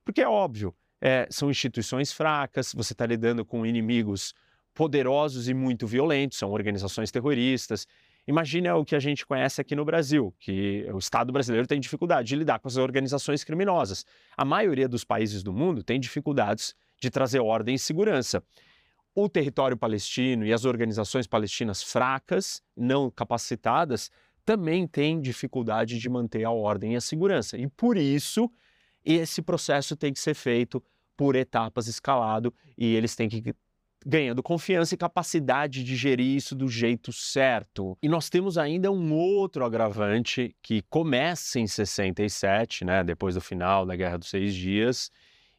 Porque 0.04 0.22
é 0.22 0.28
óbvio, 0.28 0.76
é, 1.00 1.28
são 1.30 1.50
instituições 1.50 2.12
fracas, 2.12 2.74
você 2.74 2.94
está 2.94 3.06
lidando 3.06 3.46
com 3.46 3.66
inimigos 3.66 4.34
poderosos 4.74 5.48
e 5.48 5.54
muito 5.54 5.86
violentos, 5.86 6.38
são 6.38 6.52
organizações 6.52 7.12
terroristas. 7.12 7.88
Imagina 8.28 8.76
o 8.76 8.84
que 8.84 8.96
a 8.96 9.00
gente 9.00 9.26
conhece 9.26 9.62
aqui 9.62 9.76
no 9.76 9.86
Brasil, 9.86 10.34
que 10.40 10.86
o 10.92 10.98
Estado 10.98 11.32
brasileiro 11.32 11.68
tem 11.68 11.80
dificuldade 11.80 12.28
de 12.28 12.36
lidar 12.36 12.60
com 12.60 12.68
as 12.68 12.78
organizações 12.78 13.44
criminosas. 13.44 14.06
A 14.36 14.44
maioria 14.44 14.88
dos 14.88 15.04
países 15.04 15.44
do 15.44 15.54
mundo 15.54 15.84
tem 15.84 16.00
dificuldades 16.00 16.76
de 17.00 17.10
trazer 17.10 17.40
ordem 17.40 17.76
e 17.76 17.80
segurança. 17.80 18.44
O 19.14 19.28
território 19.28 19.76
palestino 19.76 20.46
e 20.46 20.54
as 20.54 20.66
organizações 20.66 21.26
palestinas 21.26 21.82
fracas, 21.82 22.62
não 22.76 23.10
capacitadas, 23.10 24.12
também 24.46 24.88
têm 24.88 25.20
dificuldade 25.20 26.00
de 26.00 26.10
manter 26.10 26.44
a 26.44 26.52
ordem 26.52 26.94
e 26.94 26.96
a 26.96 27.02
segurança. 27.02 27.58
E 27.58 27.68
por 27.68 27.98
isso, 27.98 28.50
esse 29.04 29.42
processo 29.42 29.96
tem 29.96 30.14
que 30.14 30.20
ser 30.20 30.36
feito 30.36 30.84
por 31.18 31.36
etapas 31.36 31.88
escalado 31.88 32.54
e 32.78 32.96
eles 32.96 33.16
têm 33.16 33.28
que 33.28 33.56
ganhando 34.06 34.42
confiança 34.42 34.96
e 34.96 34.98
capacidade 34.98 35.84
de 35.84 35.96
gerir 35.98 36.38
isso 36.38 36.56
do 36.56 36.70
jeito 36.70 37.12
certo. 37.12 37.98
E 38.02 38.08
nós 38.08 38.30
temos 38.30 38.58
ainda 38.58 38.90
um 38.90 39.14
outro 39.14 39.66
agravante 39.66 40.56
que 40.62 40.82
começa 40.84 41.60
em 41.60 41.68
67, 41.68 42.86
né, 42.86 43.04
depois 43.04 43.36
do 43.36 43.42
final 43.42 43.86
da 43.86 43.98
Guerra 43.98 44.18
dos 44.18 44.30
Seis 44.30 44.54
Dias, 44.54 45.12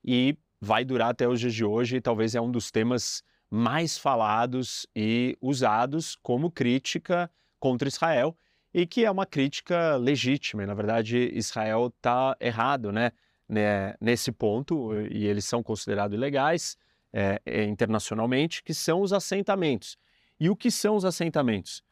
e 0.03 0.35
vai 0.61 0.85
durar 0.85 1.11
até 1.11 1.29
os 1.29 1.41
dias 1.41 1.55
de 1.55 1.65
hoje, 1.65 1.97
e 1.97 2.01
talvez 2.01 2.35
é 2.35 2.41
um 2.41 2.51
dos 2.51 2.71
temas 2.71 3.23
mais 3.51 3.97
falados 3.97 4.87
e 4.95 5.37
usados 5.41 6.17
como 6.17 6.51
crítica 6.51 7.31
contra 7.59 7.89
Israel, 7.89 8.37
e 8.73 8.87
que 8.87 9.05
é 9.05 9.11
uma 9.11 9.25
crítica 9.25 9.97
legítima. 9.97 10.63
E, 10.63 10.67
na 10.67 10.75
verdade, 10.75 11.31
Israel 11.35 11.87
está 11.87 12.37
errado 12.41 12.93
né, 12.93 13.13
né, 13.49 13.95
nesse 14.01 14.31
ponto, 14.31 14.93
e 15.11 15.27
eles 15.27 15.45
são 15.45 15.63
considerados 15.63 16.15
ilegais 16.15 16.77
é, 17.13 17.41
é, 17.47 17.65
internacionalmente, 17.65 18.63
que 18.63 18.75
são 18.75 19.01
os 19.01 19.13
assentamentos. 19.13 19.97
E 20.39 20.51
o 20.51 20.57
que 20.57 20.71
são 20.71 20.97
os 20.97 21.05
assentamentos? 21.05 21.83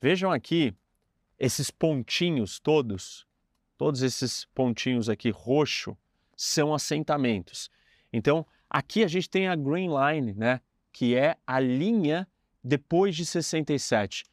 Vejam 0.00 0.30
aqui 0.30 0.74
esses 1.38 1.70
pontinhos 1.70 2.60
todos, 2.60 3.26
todos 3.76 4.02
esses 4.02 4.44
pontinhos 4.54 5.08
aqui 5.08 5.30
roxo, 5.30 5.96
são 6.36 6.74
assentamentos. 6.74 7.70
Então, 8.12 8.46
aqui 8.68 9.04
a 9.04 9.08
gente 9.08 9.28
tem 9.28 9.48
a 9.48 9.56
Green 9.56 9.88
Line, 9.88 10.34
né, 10.34 10.60
que 10.92 11.14
é 11.14 11.36
a 11.46 11.60
linha 11.60 12.26
depois 12.62 13.14
de 13.14 13.24
67. 13.24 14.24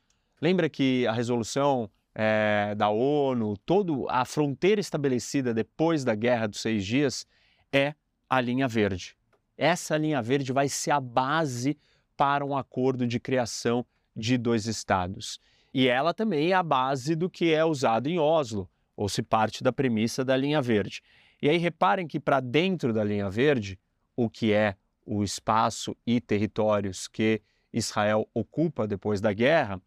Lembra 0.42 0.70
que 0.70 1.06
a 1.08 1.12
resolução 1.12 1.90
é, 2.14 2.74
da 2.76 2.90
ONU, 2.90 3.58
toda 3.66 3.92
a 4.10 4.24
fronteira 4.24 4.80
estabelecida 4.80 5.54
depois 5.54 6.04
da 6.04 6.16
Guerra 6.16 6.48
dos 6.48 6.62
Seis 6.62 6.86
Dias 6.86 7.28
é 7.72 7.94
a 8.30 8.40
linha 8.40 8.68
verde. 8.68 9.16
Essa 9.58 9.98
linha 9.98 10.22
verde 10.22 10.54
vai 10.54 10.70
ser 10.70 10.92
a 10.92 11.00
base 11.00 11.78
para 12.16 12.46
um 12.46 12.58
acordo 12.58 13.06
de 13.06 13.20
criação 13.20 13.86
de 14.16 14.38
dois 14.38 14.66
estados. 14.66 15.40
E 15.74 15.88
ela 15.88 16.14
também 16.14 16.52
é 16.52 16.54
a 16.54 16.64
base 16.64 17.16
do 17.16 17.30
que 17.30 17.54
é 17.54 17.66
usado 17.66 18.08
em 18.08 18.18
Oslo, 18.18 18.70
ou 18.96 19.10
se 19.10 19.22
parte 19.22 19.62
da 19.62 19.74
premissa 19.74 20.24
da 20.24 20.38
linha 20.38 20.62
verde. 20.62 21.02
E 21.42 21.50
aí 21.50 21.58
reparem 21.58 22.08
que 22.08 22.20
para 22.20 22.40
dentro 22.40 22.94
da 22.94 23.04
linha 23.04 23.30
verde, 23.30 23.80
o 24.16 24.30
que 24.30 24.54
é 24.54 24.76
o 25.06 25.24
espaço 25.24 25.96
e 26.06 26.20
territórios 26.20 27.08
que 27.08 27.42
Israel 27.72 28.28
ocupa 28.34 28.88
depois 28.88 29.22
da 29.22 29.34
guerra, 29.34 29.82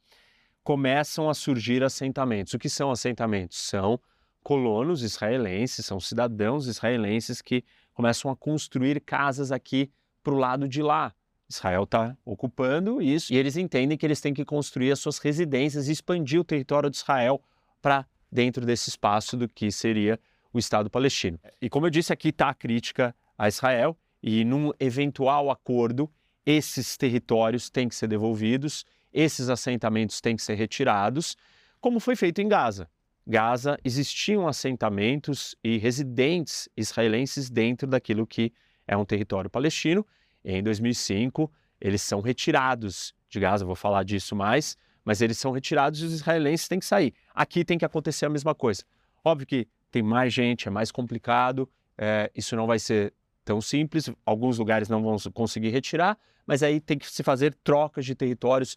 começam 0.62 1.28
a 1.28 1.34
surgir 1.34 1.82
assentamentos. 1.82 2.52
O 2.52 2.58
que 2.58 2.68
são 2.68 2.90
assentamentos? 2.90 3.58
São 3.58 3.98
colonos 4.42 5.02
israelenses, 5.02 5.84
são 5.84 5.98
cidadãos 5.98 6.66
israelenses 6.66 7.42
que 7.42 7.64
começam 7.92 8.30
a 8.30 8.36
construir 8.36 9.00
casas 9.00 9.50
aqui 9.50 9.90
para 10.22 10.34
o 10.34 10.38
lado 10.38 10.68
de 10.68 10.82
lá. 10.82 11.14
Israel 11.48 11.84
está 11.84 12.16
ocupando 12.24 13.00
isso 13.00 13.32
e 13.32 13.36
eles 13.36 13.56
entendem 13.56 13.96
que 13.96 14.04
eles 14.04 14.20
têm 14.20 14.34
que 14.34 14.44
construir 14.44 14.92
as 14.92 15.00
suas 15.00 15.18
residências 15.18 15.88
e 15.88 15.92
expandir 15.92 16.38
o 16.38 16.44
território 16.44 16.90
de 16.90 16.98
Israel 16.98 17.42
para 17.80 18.06
dentro 18.30 18.66
desse 18.66 18.90
espaço 18.90 19.36
do 19.36 19.48
que 19.48 19.72
seria 19.72 20.20
o 20.52 20.58
Estado 20.58 20.90
palestino. 20.90 21.38
E 21.60 21.68
como 21.68 21.86
eu 21.86 21.90
disse, 21.90 22.12
aqui 22.12 22.28
está 22.28 22.48
a 22.48 22.54
crítica 22.54 23.14
a 23.36 23.48
Israel 23.48 23.96
e 24.22 24.44
num 24.44 24.72
eventual 24.80 25.50
acordo, 25.50 26.10
esses 26.44 26.96
territórios 26.96 27.70
têm 27.70 27.88
que 27.88 27.94
ser 27.94 28.08
devolvidos, 28.08 28.84
esses 29.12 29.48
assentamentos 29.48 30.20
têm 30.20 30.36
que 30.36 30.42
ser 30.42 30.54
retirados, 30.54 31.36
como 31.80 32.00
foi 32.00 32.16
feito 32.16 32.40
em 32.40 32.48
Gaza. 32.48 32.88
Gaza 33.26 33.78
existiam 33.84 34.48
assentamentos 34.48 35.54
e 35.62 35.76
residentes 35.76 36.68
israelenses 36.76 37.50
dentro 37.50 37.86
daquilo 37.86 38.26
que 38.26 38.52
é 38.86 38.96
um 38.96 39.04
território 39.04 39.50
palestino. 39.50 40.06
Em 40.42 40.62
2005, 40.62 41.52
eles 41.78 42.00
são 42.00 42.20
retirados 42.22 43.14
de 43.28 43.38
Gaza, 43.38 43.66
vou 43.66 43.76
falar 43.76 44.02
disso 44.02 44.34
mais, 44.34 44.76
mas 45.04 45.20
eles 45.20 45.38
são 45.38 45.52
retirados 45.52 46.00
e 46.00 46.04
os 46.06 46.12
israelenses 46.14 46.66
têm 46.66 46.78
que 46.78 46.86
sair. 46.86 47.12
Aqui 47.34 47.64
tem 47.64 47.76
que 47.76 47.84
acontecer 47.84 48.24
a 48.24 48.30
mesma 48.30 48.54
coisa. 48.54 48.82
Óbvio 49.22 49.46
que 49.46 49.68
tem 49.90 50.02
mais 50.02 50.32
gente, 50.32 50.68
é 50.68 50.70
mais 50.70 50.90
complicado, 50.90 51.68
é, 51.96 52.30
isso 52.34 52.54
não 52.56 52.66
vai 52.66 52.78
ser 52.78 53.12
tão 53.44 53.60
simples, 53.60 54.10
alguns 54.24 54.58
lugares 54.58 54.88
não 54.88 55.02
vão 55.02 55.16
conseguir 55.32 55.70
retirar, 55.70 56.18
mas 56.46 56.62
aí 56.62 56.80
tem 56.80 56.98
que 56.98 57.10
se 57.10 57.22
fazer 57.22 57.54
trocas 57.62 58.04
de 58.04 58.14
territórios 58.14 58.76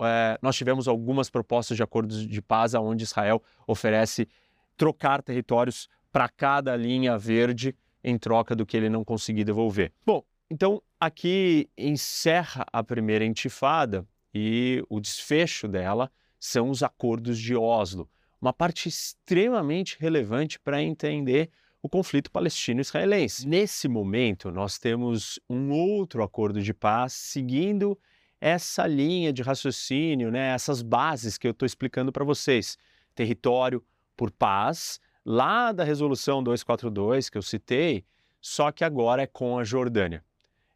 é, 0.00 0.38
nós 0.42 0.56
tivemos 0.56 0.88
algumas 0.88 1.30
propostas 1.30 1.76
de 1.76 1.82
acordos 1.82 2.26
de 2.26 2.42
paz 2.42 2.74
onde 2.74 3.04
Israel 3.04 3.42
oferece 3.66 4.28
trocar 4.76 5.22
territórios 5.22 5.88
para 6.12 6.28
cada 6.28 6.76
linha 6.76 7.16
verde 7.16 7.74
em 8.02 8.18
troca 8.18 8.54
do 8.54 8.64
que 8.64 8.76
ele 8.76 8.88
não 8.88 9.04
conseguir 9.04 9.44
devolver. 9.44 9.92
Bom, 10.04 10.22
então 10.50 10.82
aqui 10.98 11.68
encerra 11.76 12.64
a 12.72 12.82
primeira 12.82 13.24
intifada 13.24 14.06
e 14.34 14.84
o 14.88 15.00
desfecho 15.00 15.66
dela 15.66 16.10
são 16.38 16.70
os 16.70 16.82
acordos 16.82 17.38
de 17.38 17.56
Oslo, 17.56 18.08
uma 18.46 18.52
parte 18.52 18.88
extremamente 18.88 19.96
relevante 19.98 20.58
para 20.60 20.80
entender 20.80 21.50
o 21.82 21.88
conflito 21.88 22.30
palestino-israelense. 22.30 23.46
Nesse 23.46 23.88
momento, 23.88 24.52
nós 24.52 24.78
temos 24.78 25.40
um 25.50 25.72
outro 25.72 26.22
acordo 26.22 26.62
de 26.62 26.72
paz 26.72 27.12
seguindo 27.12 27.98
essa 28.40 28.86
linha 28.86 29.32
de 29.32 29.42
raciocínio, 29.42 30.30
né, 30.30 30.54
essas 30.54 30.80
bases 30.80 31.36
que 31.36 31.46
eu 31.46 31.50
estou 31.50 31.66
explicando 31.66 32.12
para 32.12 32.24
vocês. 32.24 32.78
Território 33.16 33.84
por 34.16 34.30
paz, 34.30 35.00
lá 35.24 35.72
da 35.72 35.82
resolução 35.82 36.40
242 36.40 37.28
que 37.28 37.36
eu 37.36 37.42
citei, 37.42 38.04
só 38.40 38.70
que 38.70 38.84
agora 38.84 39.22
é 39.22 39.26
com 39.26 39.58
a 39.58 39.64
Jordânia. 39.64 40.24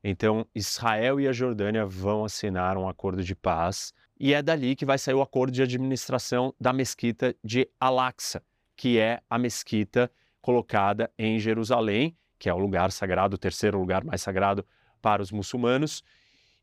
Então, 0.03 0.45
Israel 0.55 1.21
e 1.21 1.29
a 1.29 1.33
Jordânia 1.33 1.87
vão 1.87 2.25
assinar 2.25 2.77
um 2.77 2.89
acordo 2.89 3.23
de 3.23 3.37
paz 3.37 3.95
e 4.21 4.35
é 4.35 4.43
dali 4.43 4.77
que 4.77 4.85
vai 4.85 4.99
sair 4.99 5.15
o 5.15 5.23
acordo 5.23 5.51
de 5.51 5.63
administração 5.63 6.55
da 6.61 6.75
mesquita 6.75 7.35
de 7.43 7.67
Al-Aqsa, 7.81 8.43
que 8.77 8.99
é 8.99 9.23
a 9.31 9.39
mesquita 9.39 10.13
colocada 10.43 11.11
em 11.19 11.39
Jerusalém, 11.39 12.15
que 12.39 12.47
é 12.47 12.53
o 12.53 12.59
lugar 12.59 12.93
sagrado, 12.93 13.37
o 13.37 13.39
terceiro 13.39 13.79
lugar 13.79 14.05
mais 14.05 14.21
sagrado 14.21 14.65
para 15.01 15.23
os 15.23 15.33
muçulmanos, 15.33 16.05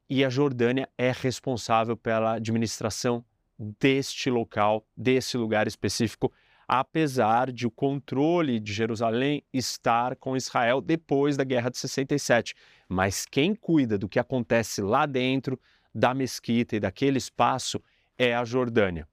e 0.07 0.23
a 0.23 0.29
Jordânia 0.29 0.87
é 0.95 1.11
responsável 1.11 1.97
pela 1.97 2.33
administração 2.33 3.25
deste 3.57 4.29
local, 4.29 4.85
desse 4.95 5.35
lugar 5.35 5.65
específico, 5.67 6.31
apesar 6.67 7.51
de 7.51 7.65
o 7.65 7.71
controle 7.71 8.59
de 8.59 8.71
Jerusalém 8.71 9.43
estar 9.51 10.15
com 10.17 10.37
Israel 10.37 10.79
depois 10.79 11.35
da 11.35 11.43
Guerra 11.43 11.71
de 11.71 11.77
67. 11.79 12.53
Mas 12.87 13.25
quem 13.25 13.55
cuida 13.55 13.97
do 13.97 14.07
que 14.07 14.19
acontece 14.19 14.81
lá 14.81 15.07
dentro 15.07 15.59
da 15.97 16.13
mesquita 16.13 16.75
e 16.75 16.79
daquele 16.79 17.17
espaço 17.17 17.81
é 18.19 18.35
a 18.35 18.45
Jordânia, 18.45 19.07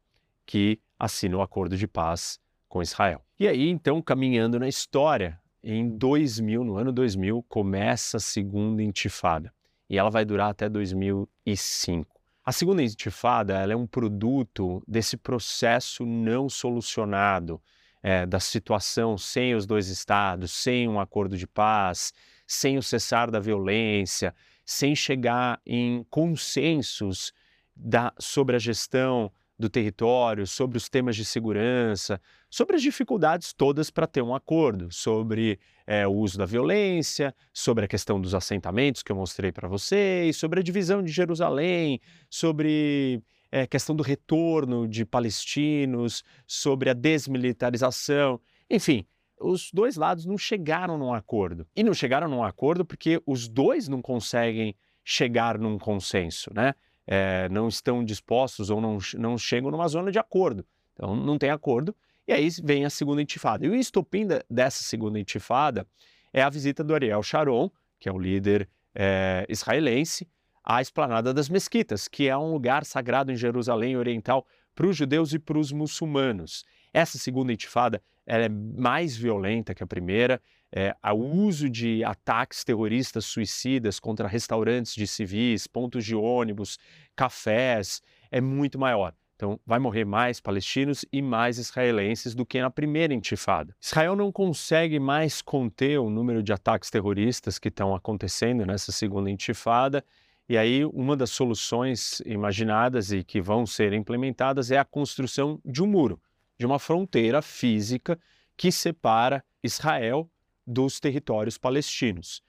que 0.44 0.78
assina 0.98 1.34
o 1.34 1.40
acordo 1.40 1.78
de 1.78 1.88
paz 1.88 2.38
com 2.68 2.82
Israel. 2.82 3.24
E 3.40 3.48
aí, 3.48 3.70
então, 3.70 4.02
caminhando 4.02 4.58
na 4.60 4.68
história, 4.68 5.40
em 5.62 5.88
2000, 5.88 6.62
no 6.62 6.76
ano 6.76 6.92
2000, 6.92 7.42
começa 7.44 8.18
a 8.18 8.20
segunda 8.20 8.82
intifada 8.82 9.50
e 9.88 9.96
ela 9.96 10.10
vai 10.10 10.26
durar 10.26 10.50
até 10.50 10.68
2005. 10.68 12.20
A 12.44 12.52
segunda 12.52 12.82
intifada 12.82 13.54
é 13.54 13.74
um 13.74 13.86
produto 13.86 14.82
desse 14.86 15.16
processo 15.16 16.04
não 16.04 16.50
solucionado, 16.50 17.62
é, 18.02 18.26
da 18.26 18.38
situação 18.38 19.16
sem 19.16 19.54
os 19.54 19.64
dois 19.64 19.88
estados, 19.88 20.52
sem 20.52 20.86
um 20.86 21.00
acordo 21.00 21.38
de 21.38 21.46
paz, 21.46 22.12
sem 22.46 22.76
o 22.76 22.82
cessar 22.82 23.30
da 23.30 23.40
violência, 23.40 24.34
sem 24.64 24.94
chegar 24.94 25.60
em 25.66 26.04
consensos 26.10 27.32
da, 27.76 28.12
sobre 28.18 28.56
a 28.56 28.58
gestão 28.58 29.30
do 29.58 29.68
território, 29.68 30.46
sobre 30.46 30.76
os 30.76 30.88
temas 30.88 31.14
de 31.14 31.24
segurança, 31.24 32.20
sobre 32.50 32.76
as 32.76 32.82
dificuldades 32.82 33.52
todas 33.52 33.90
para 33.90 34.06
ter 34.06 34.22
um 34.22 34.34
acordo, 34.34 34.92
sobre 34.92 35.60
é, 35.86 36.06
o 36.06 36.12
uso 36.12 36.36
da 36.36 36.44
violência, 36.44 37.34
sobre 37.52 37.84
a 37.84 37.88
questão 37.88 38.20
dos 38.20 38.34
assentamentos 38.34 39.02
que 39.02 39.12
eu 39.12 39.16
mostrei 39.16 39.52
para 39.52 39.68
vocês, 39.68 40.36
sobre 40.36 40.60
a 40.60 40.62
divisão 40.62 41.02
de 41.02 41.12
Jerusalém, 41.12 42.00
sobre 42.28 43.22
a 43.52 43.58
é, 43.58 43.66
questão 43.66 43.94
do 43.94 44.02
retorno 44.02 44.88
de 44.88 45.04
palestinos, 45.04 46.24
sobre 46.46 46.90
a 46.90 46.94
desmilitarização, 46.94 48.40
enfim. 48.68 49.06
Os 49.40 49.70
dois 49.72 49.96
lados 49.96 50.24
não 50.24 50.38
chegaram 50.38 50.96
num 50.96 51.12
acordo. 51.12 51.66
E 51.74 51.82
não 51.82 51.92
chegaram 51.92 52.28
num 52.28 52.42
acordo 52.42 52.84
porque 52.84 53.20
os 53.26 53.48
dois 53.48 53.88
não 53.88 54.00
conseguem 54.00 54.76
chegar 55.04 55.58
num 55.58 55.78
consenso, 55.78 56.50
né? 56.54 56.74
É, 57.06 57.48
não 57.50 57.68
estão 57.68 58.02
dispostos 58.02 58.70
ou 58.70 58.80
não, 58.80 58.98
não 59.18 59.36
chegam 59.36 59.70
numa 59.70 59.86
zona 59.88 60.10
de 60.10 60.18
acordo. 60.18 60.64
Então, 60.94 61.14
não 61.14 61.36
tem 61.36 61.50
acordo. 61.50 61.94
E 62.26 62.32
aí 62.32 62.48
vem 62.62 62.84
a 62.86 62.90
segunda 62.90 63.20
intifada. 63.20 63.66
E 63.66 63.68
o 63.68 63.74
estopim 63.74 64.26
dessa 64.48 64.82
segunda 64.82 65.20
intifada 65.20 65.86
é 66.32 66.42
a 66.42 66.48
visita 66.48 66.82
do 66.82 66.94
Ariel 66.94 67.22
Sharon, 67.22 67.70
que 68.00 68.08
é 68.08 68.12
o 68.12 68.18
líder 68.18 68.68
é, 68.94 69.44
israelense, 69.48 70.26
à 70.64 70.80
Esplanada 70.80 71.34
das 71.34 71.50
Mesquitas, 71.50 72.08
que 72.08 72.26
é 72.26 72.36
um 72.36 72.52
lugar 72.52 72.86
sagrado 72.86 73.30
em 73.30 73.36
Jerusalém 73.36 73.96
Oriental 73.96 74.46
para 74.74 74.86
os 74.86 74.96
judeus 74.96 75.34
e 75.34 75.38
para 75.38 75.58
os 75.58 75.70
muçulmanos. 75.70 76.64
Essa 76.92 77.18
segunda 77.18 77.52
intifada 77.52 78.02
é 78.26 78.48
mais 78.48 79.16
violenta 79.16 79.74
que 79.74 79.82
a 79.82 79.86
primeira. 79.86 80.40
É, 80.72 80.94
o 81.12 81.16
uso 81.16 81.70
de 81.70 82.02
ataques 82.02 82.64
terroristas 82.64 83.24
suicidas 83.24 84.00
contra 84.00 84.26
restaurantes 84.26 84.94
de 84.94 85.06
civis, 85.06 85.66
pontos 85.66 86.04
de 86.04 86.16
ônibus, 86.16 86.78
cafés, 87.14 88.02
é 88.30 88.40
muito 88.40 88.78
maior. 88.78 89.14
Então, 89.36 89.60
vai 89.66 89.78
morrer 89.78 90.04
mais 90.04 90.40
palestinos 90.40 91.04
e 91.12 91.20
mais 91.20 91.58
israelenses 91.58 92.34
do 92.34 92.46
que 92.46 92.60
na 92.60 92.70
primeira 92.70 93.12
intifada. 93.12 93.74
Israel 93.80 94.14
não 94.14 94.30
consegue 94.30 94.98
mais 95.00 95.42
conter 95.42 95.98
o 95.98 96.08
número 96.08 96.42
de 96.42 96.52
ataques 96.52 96.88
terroristas 96.88 97.58
que 97.58 97.68
estão 97.68 97.94
acontecendo 97.94 98.64
nessa 98.64 98.92
segunda 98.92 99.30
intifada. 99.30 100.04
E 100.48 100.56
aí, 100.56 100.84
uma 100.84 101.16
das 101.16 101.30
soluções 101.30 102.20
imaginadas 102.24 103.10
e 103.10 103.24
que 103.24 103.40
vão 103.40 103.66
ser 103.66 103.92
implementadas 103.92 104.70
é 104.70 104.78
a 104.78 104.84
construção 104.84 105.60
de 105.64 105.82
um 105.82 105.86
muro, 105.86 106.20
de 106.58 106.66
uma 106.66 106.78
fronteira 106.78 107.42
física 107.42 108.18
que 108.56 108.70
separa 108.70 109.44
Israel 109.62 110.30
dos 110.66 111.00
territórios 111.00 111.58
palestinos. 111.58 112.42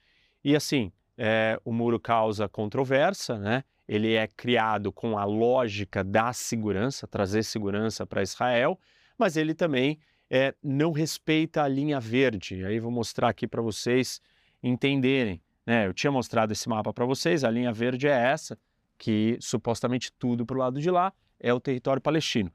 E 0.43 0.55
assim, 0.55 0.91
é, 1.17 1.59
o 1.65 1.71
muro 1.71 1.99
causa 1.99 2.47
controvérsia, 2.47 3.37
né? 3.37 3.63
ele 3.87 4.13
é 4.13 4.27
criado 4.27 4.91
com 4.91 5.17
a 5.17 5.25
lógica 5.25 6.03
da 6.03 6.33
segurança, 6.33 7.07
trazer 7.07 7.43
segurança 7.43 8.05
para 8.05 8.21
Israel, 8.21 8.79
mas 9.17 9.37
ele 9.37 9.53
também 9.53 9.99
é, 10.29 10.53
não 10.61 10.91
respeita 10.91 11.63
a 11.63 11.67
linha 11.67 11.99
verde. 11.99 12.65
Aí 12.65 12.79
vou 12.79 12.91
mostrar 12.91 13.29
aqui 13.29 13.47
para 13.47 13.61
vocês 13.61 14.21
entenderem. 14.61 15.41
Né? 15.65 15.87
Eu 15.87 15.93
tinha 15.93 16.11
mostrado 16.11 16.51
esse 16.51 16.67
mapa 16.67 16.93
para 16.93 17.05
vocês, 17.05 17.43
a 17.43 17.49
linha 17.49 17.71
verde 17.71 18.07
é 18.07 18.11
essa, 18.11 18.57
que 18.97 19.37
supostamente 19.39 20.11
tudo 20.13 20.45
para 20.45 20.55
o 20.55 20.59
lado 20.59 20.79
de 20.79 20.89
lá 20.89 21.13
é 21.39 21.53
o 21.53 21.59
território 21.59 22.01
palestino. 22.01 22.51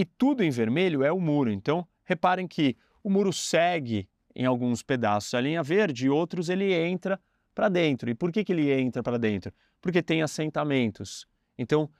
E 0.00 0.04
tudo 0.06 0.42
em 0.42 0.48
vermelho 0.48 1.04
é 1.04 1.12
o 1.12 1.20
muro. 1.20 1.52
Então, 1.52 1.86
reparem 2.04 2.48
que 2.48 2.74
o 3.04 3.10
muro 3.10 3.34
segue 3.34 4.08
em 4.34 4.46
alguns 4.46 4.82
pedaços 4.82 5.34
a 5.34 5.42
linha 5.42 5.62
verde 5.62 6.06
e 6.06 6.08
outros 6.08 6.48
ele 6.48 6.72
entra 6.72 7.20
para 7.54 7.68
dentro. 7.68 8.08
E 8.08 8.14
por 8.14 8.32
que, 8.32 8.42
que 8.42 8.50
ele 8.50 8.72
entra 8.72 9.02
para 9.02 9.18
dentro? 9.18 9.52
Porque 9.78 10.02
tem 10.02 10.22
assentamentos. 10.22 11.26
Então, 11.58 11.90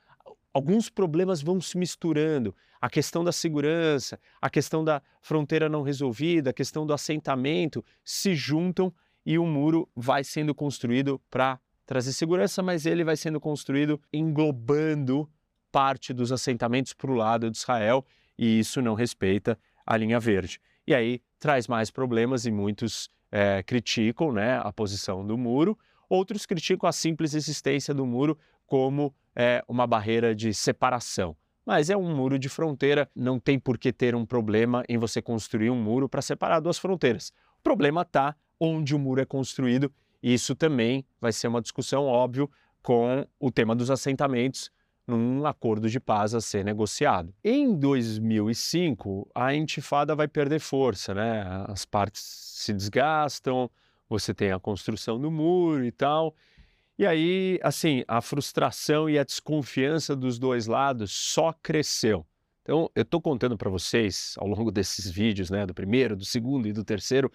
alguns 0.51 0.89
problemas 0.89 1.43
vão 1.43 1.61
se 1.61 1.77
misturando. 1.77 2.57
A 2.81 2.89
questão 2.89 3.23
da 3.23 3.33
segurança, 3.33 4.19
a 4.41 4.49
questão 4.49 4.83
da 4.83 5.03
fronteira 5.21 5.69
não 5.69 5.83
resolvida, 5.83 6.49
a 6.49 6.55
questão 6.55 6.87
do 6.87 6.95
assentamento 6.95 7.85
se 8.03 8.35
juntam 8.35 8.91
e 9.27 9.39
o 9.39 9.45
muro 9.45 9.87
vai 9.95 10.25
sendo 10.25 10.55
construído 10.55 11.21
para 11.31 11.61
trazer 11.85 12.15
segurança, 12.15 12.63
mas 12.63 12.87
ele 12.87 13.05
vai 13.05 13.19
sendo 13.19 13.39
construído 13.39 14.01
englobando 14.11 15.29
parte 15.71 16.13
dos 16.13 16.33
assentamentos 16.33 16.93
para 16.93 17.11
o 17.11 17.15
lado 17.15 17.51
de 17.51 17.57
Israel 17.57 18.05
e 18.39 18.59
isso 18.59 18.81
não 18.81 18.95
respeita 18.95 19.59
a 19.87 19.97
linha 19.97 20.19
verde. 20.19 20.61
E 20.87 20.95
aí 20.95 21.21
traz 21.39 21.69
mais 21.69 21.91
problemas 21.91 22.47
e 22.47 22.51
muitos 22.51 23.11
é, 23.31 23.63
criticam 23.63 24.33
né, 24.33 24.59
a 24.59 24.73
posição 24.73 25.27
do 25.27 25.37
muro, 25.37 25.79
outros 26.09 26.47
criticam 26.47 26.89
a 26.89 26.93
simples 26.93 27.35
existência 27.35 27.95
do 27.95 28.05
muro 28.05 28.39
como 28.67 29.15
é, 29.35 29.63
uma 29.69 29.87
barreira 29.87 30.35
de 30.35 30.53
separação. 30.55 31.37
Mas 31.65 31.91
é 31.91 31.97
um 31.97 32.15
muro 32.15 32.39
de 32.39 32.49
fronteira, 32.49 33.09
não 33.15 33.39
tem 33.39 33.59
por 33.59 33.79
que 33.79 33.93
ter 33.93 34.15
um 34.15 34.25
problema 34.25 34.83
em 34.89 34.99
você 34.99 35.21
construir 35.21 35.71
um 35.71 35.77
muro 35.77 36.09
para 36.09 36.23
separar 36.23 36.61
duas 36.61 36.79
fronteiras. 36.79 37.33
O 37.59 37.63
problema 37.63 38.03
está 38.03 38.35
onde 38.59 38.95
o 38.95 38.99
muro 38.99 39.21
é 39.21 39.25
construído, 39.25 39.93
e 40.23 40.35
isso 40.35 40.55
também 40.55 41.05
vai 41.21 41.33
ser 41.33 41.49
uma 41.49 41.63
discussão, 41.63 42.05
óbvio, 42.05 42.51
com 42.83 43.27
o 43.39 43.51
tema 43.51 43.75
dos 43.75 43.91
assentamentos, 43.91 44.71
num 45.11 45.47
acordo 45.47 45.89
de 45.91 46.01
paz 46.01 46.35
a 46.35 46.41
ser 46.41 46.65
negociado. 46.65 47.35
Em 47.45 47.75
2005, 47.77 49.31
a 49.35 49.55
intifada 49.55 50.15
vai 50.15 50.29
perder 50.29 50.61
força, 50.61 51.13
né? 51.15 51.45
As 51.69 51.85
partes 51.85 52.23
se 52.23 52.73
desgastam, 52.73 53.71
você 54.09 54.33
tem 54.33 54.53
a 54.53 54.59
construção 54.59 55.21
do 55.21 55.31
muro 55.31 55.85
e 55.85 55.93
tal. 55.93 56.35
E 56.99 57.07
aí, 57.07 57.59
assim, 57.63 58.05
a 58.07 58.21
frustração 58.21 59.09
e 59.09 59.19
a 59.19 59.25
desconfiança 59.25 60.15
dos 60.15 60.39
dois 60.39 60.67
lados 60.67 61.13
só 61.13 61.53
cresceu. 61.63 62.27
Então, 62.63 62.91
eu 62.95 63.03
estou 63.03 63.21
contando 63.21 63.57
para 63.57 63.71
vocês, 63.71 64.35
ao 64.39 64.47
longo 64.47 64.71
desses 64.71 65.11
vídeos, 65.11 65.51
né, 65.51 65.65
do 65.65 65.73
primeiro, 65.73 66.15
do 66.15 66.25
segundo 66.25 66.69
e 66.69 66.73
do 66.73 66.85
terceiro, 66.85 67.33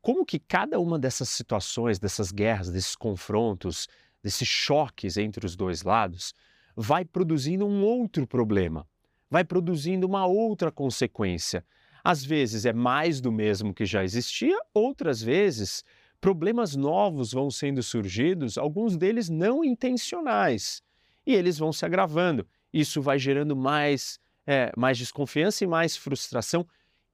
como 0.00 0.24
que 0.24 0.38
cada 0.38 0.80
uma 0.80 0.98
dessas 0.98 1.28
situações, 1.28 1.98
dessas 1.98 2.32
guerras, 2.32 2.70
desses 2.70 2.96
confrontos, 2.96 3.86
desses 4.22 4.48
choques 4.48 5.16
entre 5.16 5.44
os 5.44 5.56
dois 5.56 5.82
lados, 5.82 6.34
vai 6.76 7.04
produzindo 7.04 7.66
um 7.66 7.82
outro 7.84 8.26
problema, 8.26 8.86
vai 9.30 9.44
produzindo 9.44 10.06
uma 10.06 10.26
outra 10.26 10.70
consequência. 10.70 11.64
Às 12.04 12.24
vezes 12.24 12.64
é 12.64 12.72
mais 12.72 13.20
do 13.20 13.30
mesmo 13.30 13.72
que 13.72 13.84
já 13.84 14.02
existia, 14.02 14.58
outras 14.74 15.22
vezes 15.22 15.84
problemas 16.20 16.76
novos 16.76 17.32
vão 17.32 17.50
sendo 17.50 17.82
surgidos, 17.82 18.56
alguns 18.56 18.96
deles 18.96 19.28
não 19.28 19.64
intencionais, 19.64 20.82
e 21.26 21.34
eles 21.34 21.58
vão 21.58 21.72
se 21.72 21.84
agravando. 21.84 22.46
Isso 22.72 23.02
vai 23.02 23.18
gerando 23.18 23.56
mais, 23.56 24.18
é, 24.46 24.72
mais 24.76 24.98
desconfiança 24.98 25.64
e 25.64 25.66
mais 25.66 25.96
frustração 25.96 26.66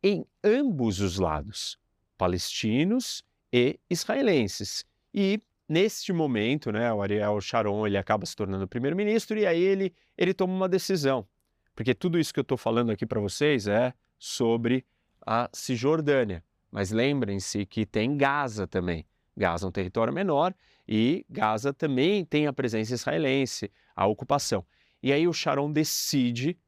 em 0.03 0.25
ambos 0.45 1.01
os 1.01 1.19
lados, 1.19 1.79
palestinos 2.17 3.25
e 3.53 3.79
israelenses. 3.91 4.85
E 5.13 5.41
Neste 5.69 6.13
momento, 6.13 6.73
né, 6.73 6.91
o 6.93 7.03
Ariel 7.03 7.41
Sharon 7.41 7.87
ele 7.87 7.99
acaba 7.99 8.25
se 8.25 8.35
tornando 8.35 8.67
primeiro-ministro 8.67 9.39
e 9.39 9.47
aí 9.47 9.61
ele, 9.61 9.95
ele 10.17 10.33
toma 10.33 10.55
uma 10.55 10.69
decisão. 10.69 11.27
Porque 11.75 11.95
tudo 11.95 12.19
isso 12.19 12.33
que 12.33 12.41
eu 12.41 12.43
estou 12.43 12.57
falando 12.57 12.91
aqui 12.91 13.05
para 13.05 13.21
vocês 13.21 13.69
é 13.69 13.93
sobre 14.19 14.85
a 15.27 15.49
Cisjordânia. 15.53 16.43
Mas 16.71 16.91
lembrem-se 16.91 17.67
que 17.67 17.85
tem 17.85 18.17
Gaza 18.17 18.67
também. 18.67 19.07
Gaza 19.37 19.67
é 19.67 19.69
um 19.69 19.73
território 19.73 20.13
menor 20.13 20.55
e 20.89 21.25
Gaza 21.29 21.73
também 21.73 22.25
tem 22.25 22.47
a 22.47 22.53
presença 22.53 22.95
israelense, 22.95 23.71
a 23.95 24.07
ocupação. 24.07 24.65
E 25.03 25.13
aí 25.13 25.29
o 25.29 25.33
Sharon 25.33 25.71
decide 25.71 26.59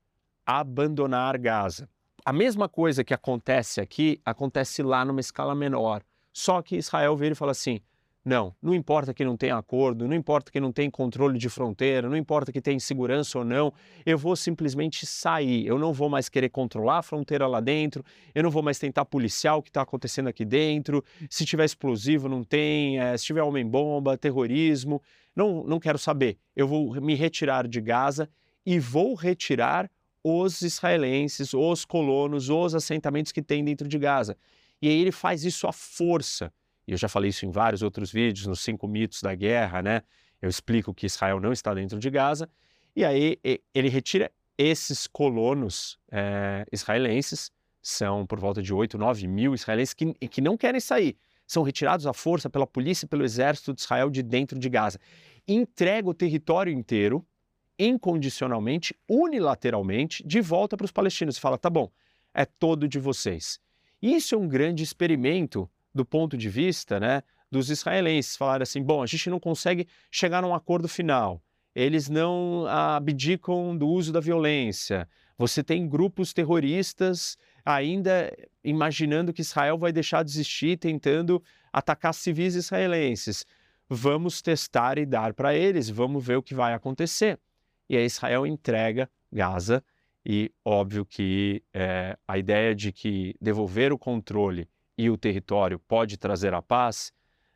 abandonar 0.44 1.38
Gaza. 1.38 1.88
A 2.24 2.32
mesma 2.32 2.68
coisa 2.68 3.02
que 3.02 3.14
acontece 3.14 3.80
aqui 3.80 4.20
acontece 4.24 4.82
lá 4.82 5.04
numa 5.04 5.20
escala 5.20 5.54
menor. 5.54 6.02
Só 6.32 6.60
que 6.60 6.76
Israel 6.76 7.16
vira 7.16 7.32
e 7.32 7.36
fala 7.36 7.52
assim: 7.52 7.80
não, 8.22 8.54
não 8.60 8.74
importa 8.74 9.14
que 9.14 9.24
não 9.24 9.34
tenha 9.34 9.56
acordo, 9.56 10.06
não 10.06 10.14
importa 10.14 10.52
que 10.52 10.60
não 10.60 10.70
tenha 10.70 10.90
controle 10.90 11.38
de 11.38 11.48
fronteira, 11.48 12.06
não 12.06 12.16
importa 12.16 12.52
que 12.52 12.60
tenha 12.60 12.78
segurança 12.78 13.38
ou 13.38 13.44
não, 13.44 13.72
eu 14.04 14.18
vou 14.18 14.36
simplesmente 14.36 15.06
sair. 15.06 15.66
Eu 15.66 15.78
não 15.78 15.90
vou 15.92 16.10
mais 16.10 16.28
querer 16.28 16.50
controlar 16.50 16.98
a 16.98 17.02
fronteira 17.02 17.46
lá 17.46 17.60
dentro, 17.60 18.04
eu 18.34 18.42
não 18.42 18.50
vou 18.50 18.62
mais 18.62 18.78
tentar 18.78 19.06
policiar 19.06 19.56
o 19.56 19.62
que 19.62 19.70
está 19.70 19.80
acontecendo 19.80 20.28
aqui 20.28 20.44
dentro. 20.44 21.02
Se 21.30 21.46
tiver 21.46 21.64
explosivo, 21.64 22.28
não 22.28 22.44
tem, 22.44 23.00
é, 23.00 23.16
se 23.16 23.24
tiver 23.24 23.42
homem-bomba, 23.42 24.18
terrorismo, 24.18 25.02
não, 25.34 25.64
não 25.64 25.80
quero 25.80 25.98
saber. 25.98 26.36
Eu 26.54 26.68
vou 26.68 27.00
me 27.00 27.14
retirar 27.14 27.66
de 27.66 27.80
Gaza 27.80 28.28
e 28.66 28.78
vou 28.78 29.14
retirar 29.14 29.90
os 30.22 30.60
israelenses, 30.60 31.54
os 31.54 31.86
colonos, 31.86 32.50
os 32.50 32.74
assentamentos 32.74 33.32
que 33.32 33.40
tem 33.40 33.64
dentro 33.64 33.88
de 33.88 33.98
Gaza. 33.98 34.36
E 34.82 34.88
aí 34.88 35.00
ele 35.00 35.12
faz 35.12 35.42
isso 35.42 35.66
à 35.66 35.72
força 35.72 36.52
e 36.86 36.92
eu 36.92 36.98
já 36.98 37.08
falei 37.08 37.30
isso 37.30 37.46
em 37.46 37.50
vários 37.50 37.82
outros 37.82 38.10
vídeos, 38.10 38.46
nos 38.46 38.60
cinco 38.60 38.88
mitos 38.88 39.22
da 39.22 39.34
guerra, 39.34 39.82
né? 39.82 40.02
Eu 40.40 40.48
explico 40.48 40.94
que 40.94 41.06
Israel 41.06 41.38
não 41.38 41.52
está 41.52 41.74
dentro 41.74 41.98
de 41.98 42.10
Gaza, 42.10 42.48
e 42.94 43.04
aí 43.04 43.38
ele 43.74 43.88
retira 43.88 44.30
esses 44.56 45.06
colonos 45.06 45.98
é, 46.10 46.66
israelenses, 46.70 47.50
são 47.80 48.26
por 48.26 48.38
volta 48.38 48.62
de 48.62 48.74
8, 48.74 48.98
9 48.98 49.26
mil 49.26 49.54
israelenses 49.54 49.94
que, 49.94 50.12
que 50.12 50.40
não 50.40 50.56
querem 50.56 50.80
sair, 50.80 51.16
são 51.46 51.62
retirados 51.62 52.06
à 52.06 52.12
força 52.12 52.50
pela 52.50 52.66
polícia 52.66 53.06
e 53.06 53.08
pelo 53.08 53.24
exército 53.24 53.72
de 53.72 53.80
Israel 53.80 54.10
de 54.10 54.22
dentro 54.22 54.58
de 54.58 54.68
Gaza. 54.68 55.00
Entrega 55.48 56.08
o 56.08 56.14
território 56.14 56.72
inteiro, 56.72 57.26
incondicionalmente, 57.78 58.94
unilateralmente, 59.08 60.22
de 60.26 60.40
volta 60.40 60.76
para 60.76 60.84
os 60.84 60.92
palestinos 60.92 61.38
fala: 61.38 61.56
tá 61.56 61.70
bom, 61.70 61.90
é 62.34 62.44
todo 62.44 62.86
de 62.86 62.98
vocês. 62.98 63.58
Isso 64.00 64.34
é 64.34 64.38
um 64.38 64.46
grande 64.46 64.82
experimento 64.82 65.68
do 65.94 66.04
ponto 66.04 66.36
de 66.36 66.48
vista 66.48 67.00
né, 67.00 67.22
dos 67.50 67.70
israelenses. 67.70 68.36
Falaram 68.36 68.62
assim: 68.62 68.82
bom, 68.82 69.02
a 69.02 69.06
gente 69.06 69.28
não 69.30 69.40
consegue 69.40 69.86
chegar 70.10 70.42
num 70.42 70.54
acordo 70.54 70.88
final, 70.88 71.42
eles 71.74 72.08
não 72.08 72.66
abdicam 72.66 73.76
do 73.76 73.88
uso 73.88 74.12
da 74.12 74.20
violência. 74.20 75.08
Você 75.38 75.62
tem 75.62 75.88
grupos 75.88 76.34
terroristas 76.34 77.38
ainda 77.64 78.30
imaginando 78.62 79.32
que 79.32 79.40
Israel 79.40 79.78
vai 79.78 79.90
deixar 79.90 80.22
de 80.22 80.30
existir, 80.30 80.76
tentando 80.78 81.42
atacar 81.72 82.12
civis 82.12 82.54
israelenses. 82.54 83.46
vamos 83.92 84.40
testar 84.40 84.98
e 84.98 85.06
dar 85.06 85.34
para 85.34 85.52
eles, 85.52 85.90
vamos 85.90 86.24
ver 86.24 86.36
o 86.36 86.42
que 86.42 86.54
vai 86.54 86.72
acontecer. 86.74 87.40
E 87.88 87.96
aí 87.96 88.04
Israel 88.04 88.46
entrega 88.46 89.10
Gaza 89.32 89.82
e 90.24 90.52
óbvio 90.64 91.04
que 91.04 91.62
é, 91.74 92.16
a 92.28 92.38
ideia 92.38 92.72
de 92.72 92.92
que 92.92 93.34
devolver 93.40 93.92
o 93.92 93.98
controle 93.98 94.68
e 95.00 95.08
o 95.08 95.16
território 95.16 95.78
pode 95.78 96.18
trazer 96.18 96.52
a 96.52 96.60
paz 96.60 97.10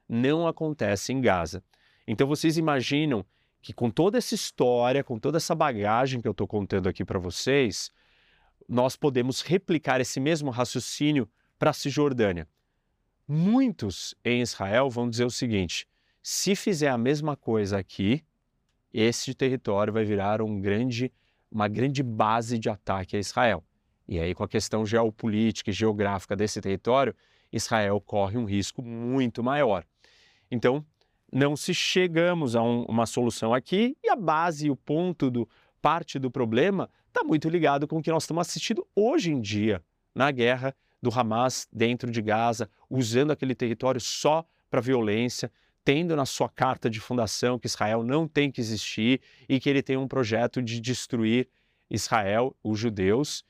não 0.09 0.47
acontece 0.47 1.13
em 1.13 1.21
Gaza. 1.21 1.63
Então 2.07 2.27
vocês 2.27 2.57
imaginam 2.57 3.25
que 3.61 3.73
com 3.73 3.91
toda 3.91 4.17
essa 4.17 4.35
história, 4.35 5.05
com 5.05 5.19
toda 5.19 5.37
essa 5.37 5.55
bagagem 5.55 6.23
que 6.23 6.29
eu 6.29 6.33
estou 6.33 6.47
contando 6.47 6.89
aqui 6.89 7.05
para 7.05 7.19
vocês, 7.19 7.91
nós 8.67 8.97
podemos 8.97 9.43
replicar 9.43 10.01
esse 10.01 10.19
mesmo 10.21 10.51
raciocínio 10.51 11.29
para 11.59 11.71
a 11.71 11.73
Cisjordânia. 11.75 12.49
Muitos 13.29 14.15
em 14.25 14.41
Israel 14.41 14.89
vão 14.89 15.09
dizer 15.09 15.25
o 15.25 15.31
seguinte: 15.31 15.87
se 16.23 16.57
fizer 16.57 16.89
a 16.89 16.99
mesma 16.99 17.37
coisa 17.37 17.79
aqui, 17.79 18.25
esse 18.93 19.35
território 19.35 19.93
vai 19.93 20.05
virar 20.05 20.41
um 20.41 20.61
grande, 20.61 21.13
uma 21.51 21.69
grande 21.69 22.03
base 22.03 22.59
de 22.59 22.71
ataque 22.71 23.17
a 23.17 23.21
Israel. 23.21 23.63
E 24.07 24.21
aí, 24.21 24.35
com 24.35 24.45
a 24.45 24.49
questão 24.49 24.85
geopolítica 24.85 25.71
e 25.71 25.73
geográfica 25.73 26.37
desse 26.37 26.61
território, 26.61 27.15
Israel 27.55 28.01
corre 28.01 28.37
um 28.37 28.45
risco 28.45 28.83
muito 28.83 29.43
maior. 29.43 29.85
Então, 30.51 30.85
não 31.33 31.57
se 31.57 31.73
chegamos 31.73 32.57
a 32.57 32.63
um, 32.63 32.83
uma 32.85 33.07
solução 33.07 33.55
aqui 33.55 33.97
e 34.03 34.11
a 34.11 34.17
base, 34.17 34.71
o 34.71 34.77
ponto 34.77 35.31
do 35.31 35.49
parte 35.81 36.19
do 36.19 36.31
problema 36.31 36.91
está 37.09 37.23
muito 37.23 37.49
ligado 37.49 37.87
com 37.87 37.99
o 37.99 38.03
que 38.03 38.11
nós 38.11 38.25
estamos 38.25 38.41
assistindo 38.41 38.87
hoje 38.95 39.31
em 39.31 39.41
dia 39.41 39.83
na 40.15 40.31
guerra 40.31 40.75
do 41.03 41.11
Hamas 41.11 41.69
dentro 41.73 42.11
de 42.11 42.23
Gaza, 42.23 42.71
usando 42.89 43.31
aquele 43.31 43.55
território 43.55 44.01
só 44.01 44.45
para 44.71 44.81
violência, 44.81 45.53
tendo 45.85 46.17
na 46.17 46.25
sua 46.25 46.49
carta 46.49 46.89
de 46.89 46.99
fundação 46.99 47.59
que 47.59 47.67
Israel 47.67 48.03
não 48.03 48.27
tem 48.27 48.51
que 48.51 48.61
existir 48.61 49.21
e 49.49 49.61
que 49.61 49.69
ele 49.69 49.83
tem 49.83 49.97
um 49.97 50.09
projeto 50.09 50.63
de 50.63 50.81
destruir 50.81 51.49
Israel, 51.91 52.57
os 52.65 52.79
judeus, 52.79 53.45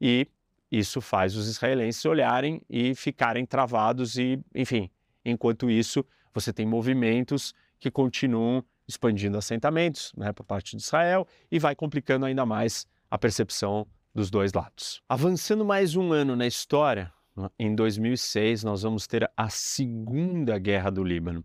e 0.00 0.28
isso 0.70 1.00
faz 1.00 1.36
os 1.36 1.48
israelenses 1.48 2.04
olharem 2.04 2.62
e 2.68 2.94
ficarem 2.94 3.44
travados 3.44 4.16
e, 4.16 4.38
enfim, 4.54 4.90
enquanto 5.24 5.70
isso 5.70 6.04
você 6.32 6.52
tem 6.52 6.64
movimentos 6.64 7.52
que 7.78 7.90
continuam 7.90 8.64
expandindo 8.86 9.38
assentamentos 9.38 10.12
né, 10.16 10.32
por 10.32 10.44
parte 10.44 10.76
de 10.76 10.82
Israel 10.82 11.26
e 11.50 11.58
vai 11.58 11.74
complicando 11.74 12.26
ainda 12.26 12.44
mais 12.46 12.86
a 13.10 13.18
percepção 13.18 13.86
dos 14.14 14.30
dois 14.30 14.52
lados. 14.52 15.02
Avançando 15.08 15.64
mais 15.64 15.96
um 15.96 16.12
ano 16.12 16.36
na 16.36 16.46
história, 16.46 17.12
em 17.58 17.74
2006 17.74 18.64
nós 18.64 18.82
vamos 18.82 19.06
ter 19.06 19.30
a 19.36 19.48
Segunda 19.48 20.58
Guerra 20.58 20.90
do 20.90 21.02
Líbano. 21.02 21.44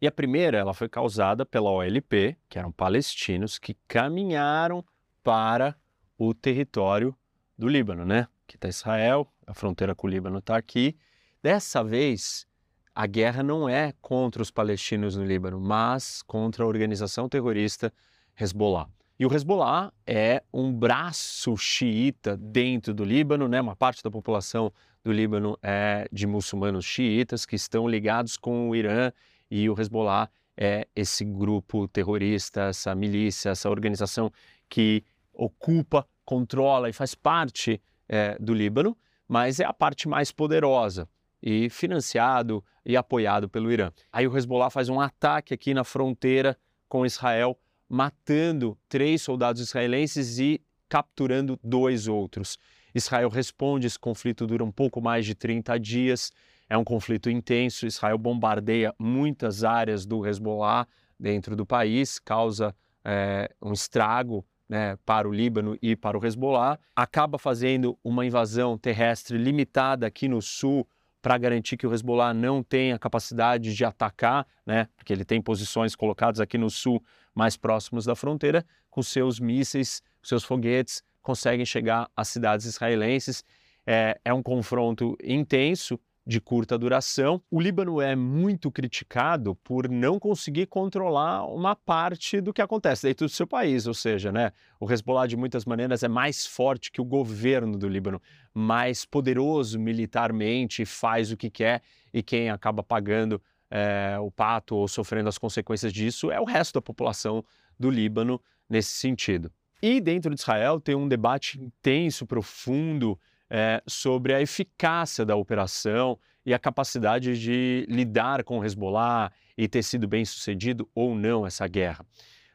E 0.00 0.06
a 0.06 0.12
primeira 0.12 0.58
ela 0.58 0.74
foi 0.74 0.88
causada 0.88 1.46
pela 1.46 1.70
OLP, 1.70 2.36
que 2.48 2.58
eram 2.58 2.72
palestinos 2.72 3.58
que 3.58 3.74
caminharam 3.86 4.84
para 5.22 5.76
o 6.18 6.34
território 6.34 7.16
do 7.56 7.68
Líbano, 7.68 8.04
né? 8.04 8.26
Aqui 8.52 8.58
está 8.58 8.68
Israel, 8.68 9.26
a 9.46 9.54
fronteira 9.54 9.94
com 9.94 10.06
o 10.06 10.10
Líbano 10.10 10.36
está 10.36 10.58
aqui. 10.58 10.94
Dessa 11.42 11.82
vez, 11.82 12.46
a 12.94 13.06
guerra 13.06 13.42
não 13.42 13.66
é 13.66 13.94
contra 14.02 14.42
os 14.42 14.50
palestinos 14.50 15.16
no 15.16 15.24
Líbano, 15.24 15.58
mas 15.58 16.20
contra 16.20 16.62
a 16.62 16.66
organização 16.66 17.30
terrorista 17.30 17.90
Hezbollah. 18.38 18.90
E 19.18 19.24
o 19.24 19.34
Hezbollah 19.34 19.90
é 20.06 20.42
um 20.52 20.70
braço 20.70 21.56
xiita 21.56 22.36
dentro 22.36 22.92
do 22.92 23.04
Líbano, 23.04 23.48
né? 23.48 23.58
uma 23.58 23.74
parte 23.74 24.04
da 24.04 24.10
população 24.10 24.70
do 25.02 25.10
Líbano 25.10 25.58
é 25.62 26.06
de 26.12 26.26
muçulmanos 26.26 26.84
xiitas 26.84 27.46
que 27.46 27.56
estão 27.56 27.88
ligados 27.88 28.36
com 28.36 28.68
o 28.68 28.76
Irã 28.76 29.10
e 29.50 29.70
o 29.70 29.80
Hezbollah 29.80 30.28
é 30.58 30.86
esse 30.94 31.24
grupo 31.24 31.88
terrorista, 31.88 32.64
essa 32.64 32.94
milícia, 32.94 33.48
essa 33.48 33.70
organização 33.70 34.30
que 34.68 35.02
ocupa, 35.32 36.06
controla 36.22 36.90
e 36.90 36.92
faz 36.92 37.14
parte 37.14 37.80
é, 38.12 38.36
do 38.38 38.52
Líbano, 38.52 38.94
mas 39.26 39.58
é 39.58 39.64
a 39.64 39.72
parte 39.72 40.06
mais 40.06 40.30
poderosa 40.30 41.08
e 41.42 41.70
financiado 41.70 42.62
e 42.84 42.94
apoiado 42.94 43.48
pelo 43.48 43.72
Irã. 43.72 43.90
Aí 44.12 44.28
o 44.28 44.36
Hezbollah 44.36 44.68
faz 44.68 44.90
um 44.90 45.00
ataque 45.00 45.54
aqui 45.54 45.72
na 45.72 45.82
fronteira 45.82 46.54
com 46.90 47.06
Israel, 47.06 47.58
matando 47.88 48.78
três 48.86 49.22
soldados 49.22 49.62
israelenses 49.62 50.38
e 50.38 50.60
capturando 50.90 51.58
dois 51.64 52.06
outros. 52.06 52.58
Israel 52.94 53.30
responde, 53.30 53.86
esse 53.86 53.98
conflito 53.98 54.46
dura 54.46 54.62
um 54.62 54.70
pouco 54.70 55.00
mais 55.00 55.24
de 55.24 55.34
30 55.34 55.80
dias, 55.80 56.30
é 56.68 56.76
um 56.76 56.84
conflito 56.84 57.30
intenso. 57.30 57.86
Israel 57.86 58.18
bombardeia 58.18 58.94
muitas 58.98 59.64
áreas 59.64 60.04
do 60.04 60.26
Hezbollah 60.26 60.86
dentro 61.18 61.56
do 61.56 61.64
país, 61.64 62.18
causa 62.18 62.76
é, 63.02 63.50
um 63.62 63.72
estrago 63.72 64.44
né, 64.72 64.96
para 65.04 65.28
o 65.28 65.32
Líbano 65.32 65.76
e 65.82 65.94
para 65.94 66.18
o 66.18 66.26
Hezbollah, 66.26 66.78
acaba 66.96 67.36
fazendo 67.38 67.98
uma 68.02 68.24
invasão 68.24 68.78
terrestre 68.78 69.36
limitada 69.36 70.06
aqui 70.06 70.26
no 70.26 70.40
sul 70.40 70.88
para 71.20 71.36
garantir 71.36 71.76
que 71.76 71.86
o 71.86 71.92
Hezbollah 71.92 72.32
não 72.32 72.62
tenha 72.62 72.98
capacidade 72.98 73.74
de 73.74 73.84
atacar, 73.84 74.46
né, 74.64 74.88
porque 74.96 75.12
ele 75.12 75.26
tem 75.26 75.42
posições 75.42 75.94
colocadas 75.94 76.40
aqui 76.40 76.56
no 76.56 76.70
sul, 76.70 77.04
mais 77.34 77.54
próximos 77.54 78.06
da 78.06 78.16
fronteira, 78.16 78.64
com 78.88 79.02
seus 79.02 79.38
mísseis, 79.38 80.02
seus 80.22 80.42
foguetes, 80.42 81.02
conseguem 81.20 81.66
chegar 81.66 82.08
às 82.16 82.28
cidades 82.28 82.64
israelenses. 82.64 83.44
É, 83.86 84.18
é 84.24 84.32
um 84.32 84.42
confronto 84.42 85.18
intenso, 85.22 86.00
de 86.26 86.40
curta 86.40 86.78
duração. 86.78 87.42
O 87.50 87.60
Líbano 87.60 88.00
é 88.00 88.14
muito 88.14 88.70
criticado 88.70 89.54
por 89.56 89.88
não 89.88 90.18
conseguir 90.18 90.66
controlar 90.66 91.44
uma 91.46 91.74
parte 91.74 92.40
do 92.40 92.52
que 92.52 92.62
acontece 92.62 93.06
dentro 93.06 93.26
do 93.26 93.32
seu 93.32 93.46
país, 93.46 93.86
ou 93.86 93.94
seja, 93.94 94.30
né, 94.30 94.52
o 94.78 94.90
Hezbollah 94.90 95.26
de 95.26 95.36
muitas 95.36 95.64
maneiras 95.64 96.02
é 96.02 96.08
mais 96.08 96.46
forte 96.46 96.92
que 96.92 97.00
o 97.00 97.04
governo 97.04 97.76
do 97.76 97.88
Líbano, 97.88 98.22
mais 98.54 99.04
poderoso 99.04 99.78
militarmente, 99.78 100.84
faz 100.84 101.32
o 101.32 101.36
que 101.36 101.50
quer 101.50 101.82
e 102.14 102.22
quem 102.22 102.50
acaba 102.50 102.82
pagando 102.82 103.42
é, 103.70 104.18
o 104.20 104.30
pato 104.30 104.76
ou 104.76 104.86
sofrendo 104.86 105.28
as 105.28 105.38
consequências 105.38 105.92
disso 105.92 106.30
é 106.30 106.38
o 106.38 106.44
resto 106.44 106.74
da 106.74 106.82
população 106.82 107.42
do 107.78 107.90
Líbano 107.90 108.40
nesse 108.68 108.90
sentido. 108.90 109.50
E 109.82 110.00
dentro 110.00 110.32
de 110.32 110.40
Israel 110.40 110.78
tem 110.78 110.94
um 110.94 111.08
debate 111.08 111.60
intenso, 111.60 112.24
profundo, 112.24 113.18
é, 113.54 113.82
sobre 113.86 114.32
a 114.32 114.40
eficácia 114.40 115.26
da 115.26 115.36
operação 115.36 116.18
e 116.44 116.54
a 116.54 116.58
capacidade 116.58 117.38
de 117.38 117.86
lidar 117.86 118.42
com 118.44 118.58
o 118.58 118.64
Hezbollah 118.64 119.30
e 119.58 119.68
ter 119.68 119.82
sido 119.82 120.08
bem 120.08 120.24
sucedido 120.24 120.88
ou 120.94 121.14
não 121.14 121.46
essa 121.46 121.68
guerra. 121.68 122.02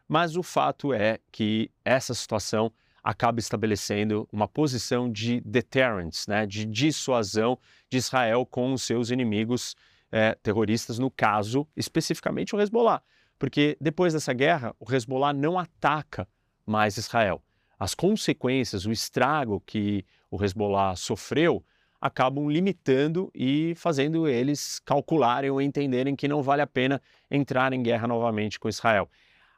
Mas 0.07 0.36
o 0.36 0.41
fato 0.41 0.91
é 0.91 1.19
que 1.31 1.69
essa 1.86 2.15
situação 2.15 2.73
acaba 3.03 3.39
estabelecendo 3.39 4.27
uma 4.31 4.47
posição 4.47 5.10
de 5.10 5.39
deterrence, 5.41 6.27
né, 6.27 6.47
de 6.47 6.65
dissuasão 6.65 7.60
de 7.88 7.97
Israel 7.97 8.43
com 8.43 8.73
os 8.73 8.81
seus 8.81 9.12
inimigos 9.12 9.75
é, 10.12 10.33
terroristas, 10.41 10.97
no 10.97 11.12
caso 11.12 11.67
especificamente 11.75 12.55
o 12.55 12.60
Hezbollah. 12.60 13.03
Porque 13.38 13.77
depois 13.79 14.13
dessa 14.13 14.33
guerra, 14.33 14.75
o 14.79 14.91
Hezbollah 14.91 15.31
não 15.31 15.60
ataca 15.60 16.27
mais 16.65 16.97
Israel 16.97 17.43
as 17.79 17.93
consequências, 17.93 18.86
o 18.86 18.91
estrago 18.91 19.62
que 19.65 20.03
o 20.29 20.43
Hezbollah 20.43 20.95
sofreu, 20.95 21.63
acabam 21.99 22.49
limitando 22.49 23.31
e 23.33 23.73
fazendo 23.75 24.27
eles 24.27 24.79
calcularem 24.79 25.49
ou 25.49 25.61
entenderem 25.61 26.15
que 26.15 26.27
não 26.27 26.43
vale 26.43 26.61
a 26.61 26.67
pena 26.67 27.01
entrar 27.29 27.73
em 27.73 27.81
guerra 27.81 28.07
novamente 28.07 28.59
com 28.59 28.69
Israel. 28.69 29.09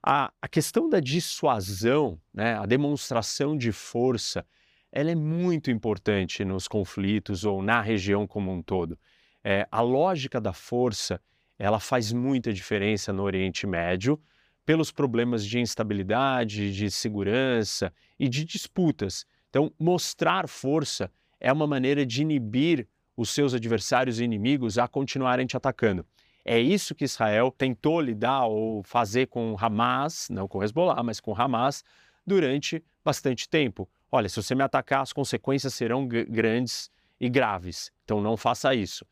A, 0.01 0.32
a 0.41 0.47
questão 0.47 0.89
da 0.89 0.99
dissuasão, 0.99 2.19
né, 2.34 2.58
a 2.58 2.65
demonstração 2.65 3.58
de 3.58 3.71
força, 3.71 4.45
ela 4.91 5.12
é 5.12 5.15
muito 5.15 5.69
importante 5.69 6.45
nos 6.45 6.67
conflitos 6.67 7.43
ou 7.43 7.62
na 7.62 7.82
região 7.82 8.25
como 8.25 8.51
um 8.51 8.62
todo. 8.62 8.97
É, 9.43 9.67
a 9.69 9.82
lógica 9.82 10.39
da 10.39 10.53
força, 10.53 11.21
ela 11.58 11.79
faz 11.79 12.13
muita 12.13 12.53
diferença 12.53 13.12
no 13.12 13.23
Oriente 13.23 13.67
Médio, 13.67 14.19
pelos 14.65 14.91
problemas 14.91 15.45
de 15.45 15.60
instabilidade, 15.60 16.73
de 16.73 16.89
segurança 16.89 17.91
e 18.17 18.29
de 18.29 18.45
disputas. 18.45 19.25
Então, 19.49 19.71
mostrar 19.79 20.47
força 20.47 21.12
é 21.39 21.51
uma 21.51 21.65
maneira 21.65 22.05
de 22.05 22.21
inibir 22.21 22.88
os 23.17 23.31
seus 23.31 23.53
adversários 23.53 24.19
e 24.19 24.23
inimigos 24.23 24.77
a 24.77 24.88
continuarem 24.88 25.45
te 25.45 25.57
atacando. 25.57 26.05
É 26.45 26.59
isso 26.59 26.95
que 26.95 27.03
Israel 27.03 27.53
tentou 27.55 27.99
lidar 27.99 28.45
ou 28.45 28.81
fazer 28.83 29.27
com 29.27 29.55
Hamas, 29.59 30.27
não 30.29 30.47
com 30.47 30.63
Hezbollah, 30.63 31.03
mas 31.03 31.19
com 31.19 31.39
Hamas, 31.39 31.83
durante 32.25 32.83
bastante 33.03 33.49
tempo. 33.49 33.89
Olha, 34.12 34.29
se 34.29 34.41
você 34.41 34.55
me 34.55 34.63
atacar, 34.63 35.01
as 35.01 35.13
consequências 35.13 35.73
serão 35.73 36.07
grandes 36.07 36.89
e 37.19 37.29
graves, 37.29 37.91
então 38.05 38.21
não 38.21 38.38
faça 38.38 38.73
isso. 38.73 39.05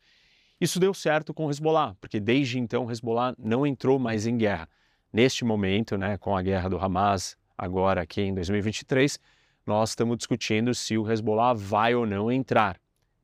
Isso 0.60 0.80
deu 0.80 0.92
certo 0.92 1.32
com 1.32 1.48
Hezbollah, 1.48 1.94
porque 2.00 2.18
desde 2.18 2.58
então 2.58 2.90
Hezbollah 2.90 3.34
não 3.38 3.66
entrou 3.66 3.98
mais 3.98 4.26
em 4.26 4.36
guerra. 4.36 4.68
Neste 5.12 5.44
momento, 5.44 5.96
né, 5.96 6.18
com 6.18 6.36
a 6.36 6.42
guerra 6.42 6.68
do 6.68 6.78
Hamas, 6.78 7.36
agora 7.56 8.02
aqui 8.02 8.22
em 8.22 8.34
2023, 8.34 9.20
nós 9.68 9.90
estamos 9.90 10.16
discutindo 10.16 10.74
se 10.74 10.96
o 10.96 11.08
Hezbollah 11.08 11.52
vai 11.52 11.94
ou 11.94 12.06
não 12.06 12.32
entrar. 12.32 12.80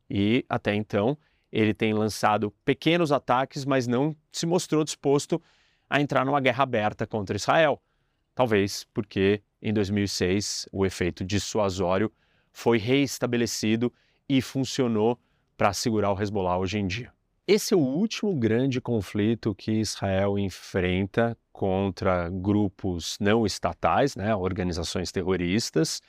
E 0.08 0.44
até 0.48 0.74
então, 0.74 1.16
ele 1.50 1.72
tem 1.72 1.94
lançado 1.94 2.52
pequenos 2.64 3.10
ataques, 3.10 3.64
mas 3.64 3.86
não 3.86 4.14
se 4.30 4.44
mostrou 4.44 4.84
disposto 4.84 5.40
a 5.88 6.00
entrar 6.00 6.24
numa 6.24 6.40
guerra 6.40 6.64
aberta 6.64 7.06
contra 7.06 7.36
Israel. 7.36 7.82
Talvez 8.34 8.86
porque 8.92 9.42
em 9.62 9.72
2006 9.72 10.68
o 10.70 10.84
efeito 10.84 11.24
dissuasório 11.24 12.12
foi 12.52 12.76
reestabelecido 12.78 13.92
e 14.28 14.42
funcionou 14.42 15.18
para 15.56 15.72
segurar 15.72 16.12
o 16.12 16.20
Hezbollah 16.20 16.58
hoje 16.58 16.78
em 16.78 16.86
dia. 16.86 17.12
Esse 17.46 17.74
é 17.74 17.76
o 17.76 17.80
último 17.80 18.34
grande 18.34 18.80
conflito 18.80 19.54
que 19.54 19.72
Israel 19.72 20.38
enfrenta 20.38 21.36
contra 21.52 22.28
grupos 22.28 23.16
não 23.20 23.46
estatais, 23.46 24.16
né, 24.16 24.34
organizações 24.34 25.12
terroristas. 25.12 26.00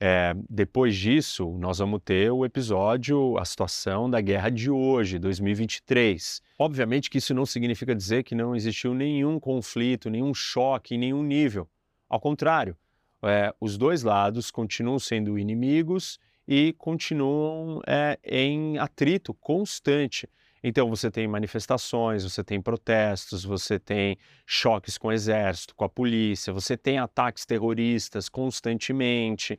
É, 0.00 0.32
depois 0.48 0.96
disso, 0.96 1.50
nós 1.58 1.78
vamos 1.78 2.00
ter 2.04 2.30
o 2.30 2.44
episódio, 2.44 3.36
a 3.36 3.44
situação 3.44 4.08
da 4.08 4.20
guerra 4.20 4.48
de 4.48 4.70
hoje, 4.70 5.18
2023. 5.18 6.40
Obviamente 6.56 7.10
que 7.10 7.18
isso 7.18 7.34
não 7.34 7.44
significa 7.44 7.94
dizer 7.96 8.22
que 8.22 8.34
não 8.34 8.54
existiu 8.54 8.94
nenhum 8.94 9.40
conflito, 9.40 10.08
nenhum 10.08 10.32
choque 10.32 10.96
nenhum 10.96 11.22
nível. 11.22 11.68
Ao 12.08 12.20
contrário, 12.20 12.76
é, 13.24 13.52
os 13.60 13.76
dois 13.76 14.04
lados 14.04 14.52
continuam 14.52 15.00
sendo 15.00 15.36
inimigos 15.36 16.20
e 16.46 16.72
continuam 16.78 17.82
é, 17.84 18.18
em 18.24 18.78
atrito 18.78 19.34
constante. 19.34 20.28
Então 20.62 20.88
você 20.88 21.10
tem 21.10 21.26
manifestações, 21.26 22.24
você 22.24 22.42
tem 22.42 22.60
protestos, 22.60 23.44
você 23.44 23.78
tem 23.78 24.16
choques 24.46 24.96
com 24.96 25.08
o 25.08 25.12
exército, 25.12 25.74
com 25.74 25.84
a 25.84 25.88
polícia, 25.88 26.52
você 26.52 26.76
tem 26.76 26.98
ataques 26.98 27.44
terroristas 27.44 28.28
constantemente. 28.28 29.58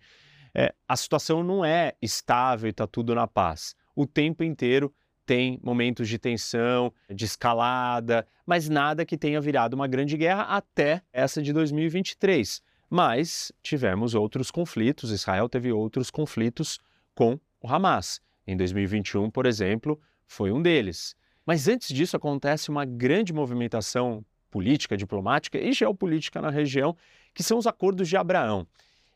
É, 0.53 0.73
a 0.87 0.95
situação 0.95 1.43
não 1.43 1.63
é 1.63 1.93
estável 2.01 2.67
e 2.67 2.71
está 2.71 2.87
tudo 2.87 3.13
na 3.13 3.27
paz. 3.27 3.75
O 3.95 4.05
tempo 4.05 4.43
inteiro 4.43 4.93
tem 5.25 5.59
momentos 5.63 6.09
de 6.09 6.17
tensão, 6.17 6.91
de 7.07 7.25
escalada, 7.25 8.25
mas 8.45 8.67
nada 8.67 9.05
que 9.05 9.17
tenha 9.17 9.39
virado 9.39 9.75
uma 9.75 9.87
grande 9.87 10.17
guerra 10.17 10.43
até 10.43 11.03
essa 11.13 11.41
de 11.41 11.53
2023. 11.53 12.61
Mas 12.89 13.51
tivemos 13.61 14.15
outros 14.15 14.49
conflitos, 14.49 15.11
Israel 15.11 15.47
teve 15.47 15.71
outros 15.71 16.09
conflitos 16.09 16.79
com 17.13 17.39
o 17.61 17.67
Hamas. 17.67 18.19
Em 18.47 18.57
2021, 18.57 19.29
por 19.29 19.45
exemplo, 19.45 19.99
foi 20.25 20.51
um 20.51 20.61
deles. 20.61 21.15
Mas 21.45 21.67
antes 21.67 21.89
disso 21.93 22.17
acontece 22.17 22.69
uma 22.69 22.83
grande 22.83 23.31
movimentação 23.31 24.25
política, 24.49 24.97
diplomática 24.97 25.59
e 25.59 25.71
geopolítica 25.71 26.41
na 26.41 26.49
região, 26.49 26.97
que 27.33 27.43
são 27.43 27.59
os 27.59 27.67
acordos 27.67 28.09
de 28.09 28.17
Abraão. 28.17 28.67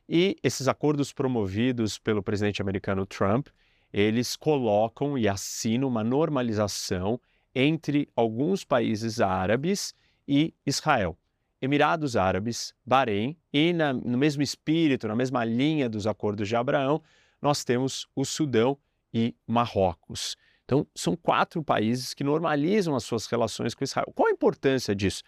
E 0.07 0.35
esses 0.43 0.67
acordos 0.67 1.13
promovidos 1.13 1.97
pelo 1.97 2.21
presidente 2.21 2.61
americano 2.61 3.05
Trump, 3.05 3.47
eles 3.91 4.35
colocam 4.35 5.17
e 5.17 5.27
assinam 5.27 5.87
uma 5.87 6.03
normalização 6.03 7.19
entre 7.55 8.09
alguns 8.15 8.63
países 8.63 9.21
árabes 9.21 9.93
e 10.27 10.53
Israel. 10.65 11.17
Emirados 11.61 12.17
Árabes, 12.17 12.73
Bahrein 12.85 13.37
e 13.53 13.71
na, 13.71 13.93
no 13.93 14.17
mesmo 14.17 14.41
espírito, 14.41 15.07
na 15.07 15.15
mesma 15.15 15.45
linha 15.45 15.87
dos 15.87 16.05
acordos 16.05 16.49
de 16.49 16.55
Abraão, 16.55 17.01
nós 17.41 17.63
temos 17.63 18.05
o 18.13 18.25
Sudão 18.25 18.77
e 19.13 19.33
Marrocos. 19.47 20.35
Então, 20.65 20.87
são 20.95 21.15
quatro 21.15 21.63
países 21.63 22.13
que 22.13 22.23
normalizam 22.23 22.95
as 22.95 23.03
suas 23.03 23.27
relações 23.27 23.73
com 23.73 23.83
Israel. 23.83 24.11
Qual 24.13 24.27
a 24.27 24.31
importância 24.31 24.95
disso? 24.95 25.23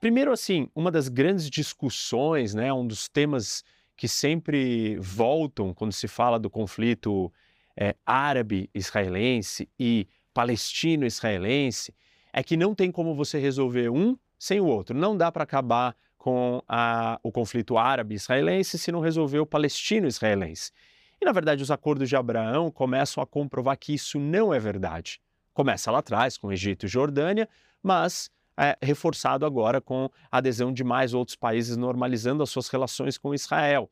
Primeiro, 0.00 0.32
assim, 0.32 0.68
uma 0.74 0.90
das 0.90 1.08
grandes 1.08 1.48
discussões, 1.48 2.54
né, 2.54 2.72
um 2.72 2.86
dos 2.86 3.08
temas 3.08 3.62
que 3.96 4.06
sempre 4.06 4.96
voltam 4.98 5.72
quando 5.72 5.92
se 5.92 6.06
fala 6.06 6.38
do 6.38 6.50
conflito 6.50 7.32
é, 7.76 7.94
árabe-israelense 8.04 9.68
e 9.78 10.06
palestino-israelense, 10.34 11.94
é 12.32 12.42
que 12.42 12.56
não 12.56 12.74
tem 12.74 12.90
como 12.92 13.14
você 13.14 13.38
resolver 13.38 13.88
um 13.88 14.16
sem 14.38 14.60
o 14.60 14.66
outro. 14.66 14.96
Não 14.96 15.16
dá 15.16 15.32
para 15.32 15.44
acabar 15.44 15.96
com 16.18 16.62
a, 16.68 17.18
o 17.22 17.32
conflito 17.32 17.78
árabe-israelense 17.78 18.78
se 18.78 18.92
não 18.92 19.00
resolver 19.00 19.38
o 19.38 19.46
palestino-israelense. 19.46 20.72
E, 21.20 21.24
na 21.24 21.32
verdade, 21.32 21.62
os 21.62 21.70
acordos 21.70 22.08
de 22.08 22.16
Abraão 22.16 22.70
começam 22.70 23.22
a 23.22 23.26
comprovar 23.26 23.78
que 23.78 23.94
isso 23.94 24.18
não 24.18 24.52
é 24.52 24.58
verdade. 24.58 25.20
Começa 25.54 25.90
lá 25.90 26.00
atrás, 26.00 26.36
com 26.36 26.52
Egito 26.52 26.84
e 26.84 26.88
Jordânia, 26.88 27.48
mas 27.82 28.30
é 28.58 28.76
reforçado 28.82 29.44
agora 29.44 29.80
com 29.80 30.10
a 30.30 30.38
adesão 30.38 30.72
de 30.72 30.82
mais 30.82 31.12
outros 31.12 31.36
países 31.36 31.76
normalizando 31.76 32.42
as 32.42 32.50
suas 32.50 32.68
relações 32.68 33.18
com 33.18 33.34
Israel. 33.34 33.90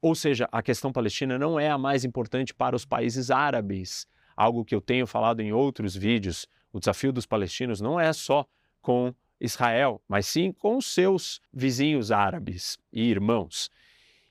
Ou 0.00 0.14
seja, 0.14 0.48
a 0.52 0.62
questão 0.62 0.92
palestina 0.92 1.38
não 1.38 1.58
é 1.58 1.70
a 1.70 1.78
mais 1.78 2.04
importante 2.04 2.54
para 2.54 2.76
os 2.76 2.84
países 2.84 3.30
árabes. 3.30 4.06
Algo 4.36 4.64
que 4.64 4.74
eu 4.74 4.80
tenho 4.80 5.06
falado 5.06 5.40
em 5.40 5.52
outros 5.52 5.96
vídeos. 5.96 6.46
O 6.72 6.78
desafio 6.78 7.12
dos 7.12 7.26
palestinos 7.26 7.80
não 7.80 7.98
é 7.98 8.12
só 8.12 8.46
com 8.82 9.14
Israel, 9.40 10.02
mas 10.08 10.26
sim 10.26 10.52
com 10.52 10.80
seus 10.80 11.40
vizinhos 11.52 12.10
árabes 12.12 12.78
e 12.92 13.02
irmãos. 13.02 13.70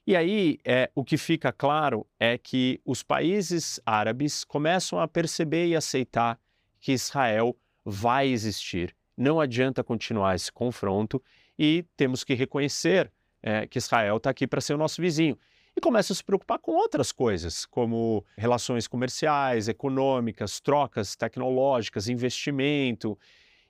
E 0.05 0.15
aí, 0.15 0.59
é, 0.65 0.91
o 0.93 1.03
que 1.03 1.17
fica 1.17 1.51
claro 1.51 2.05
é 2.19 2.37
que 2.37 2.81
os 2.85 3.01
países 3.01 3.79
árabes 3.85 4.43
começam 4.43 4.99
a 4.99 5.07
perceber 5.07 5.67
e 5.67 5.75
aceitar 5.75 6.37
que 6.79 6.91
Israel 6.91 7.57
vai 7.85 8.27
existir. 8.27 8.93
Não 9.15 9.39
adianta 9.39 9.83
continuar 9.83 10.35
esse 10.35 10.51
confronto 10.51 11.21
e 11.57 11.85
temos 11.95 12.23
que 12.23 12.33
reconhecer 12.33 13.11
é, 13.41 13.67
que 13.67 13.77
Israel 13.77 14.17
está 14.17 14.29
aqui 14.29 14.47
para 14.47 14.61
ser 14.61 14.73
o 14.73 14.77
nosso 14.77 15.01
vizinho. 15.01 15.37
E 15.75 15.81
começam 15.81 16.13
a 16.13 16.17
se 16.17 16.23
preocupar 16.23 16.59
com 16.59 16.71
outras 16.71 17.11
coisas, 17.11 17.65
como 17.65 18.23
relações 18.37 18.87
comerciais, 18.87 19.67
econômicas, 19.67 20.59
trocas 20.59 21.15
tecnológicas, 21.15 22.07
investimento. 22.07 23.17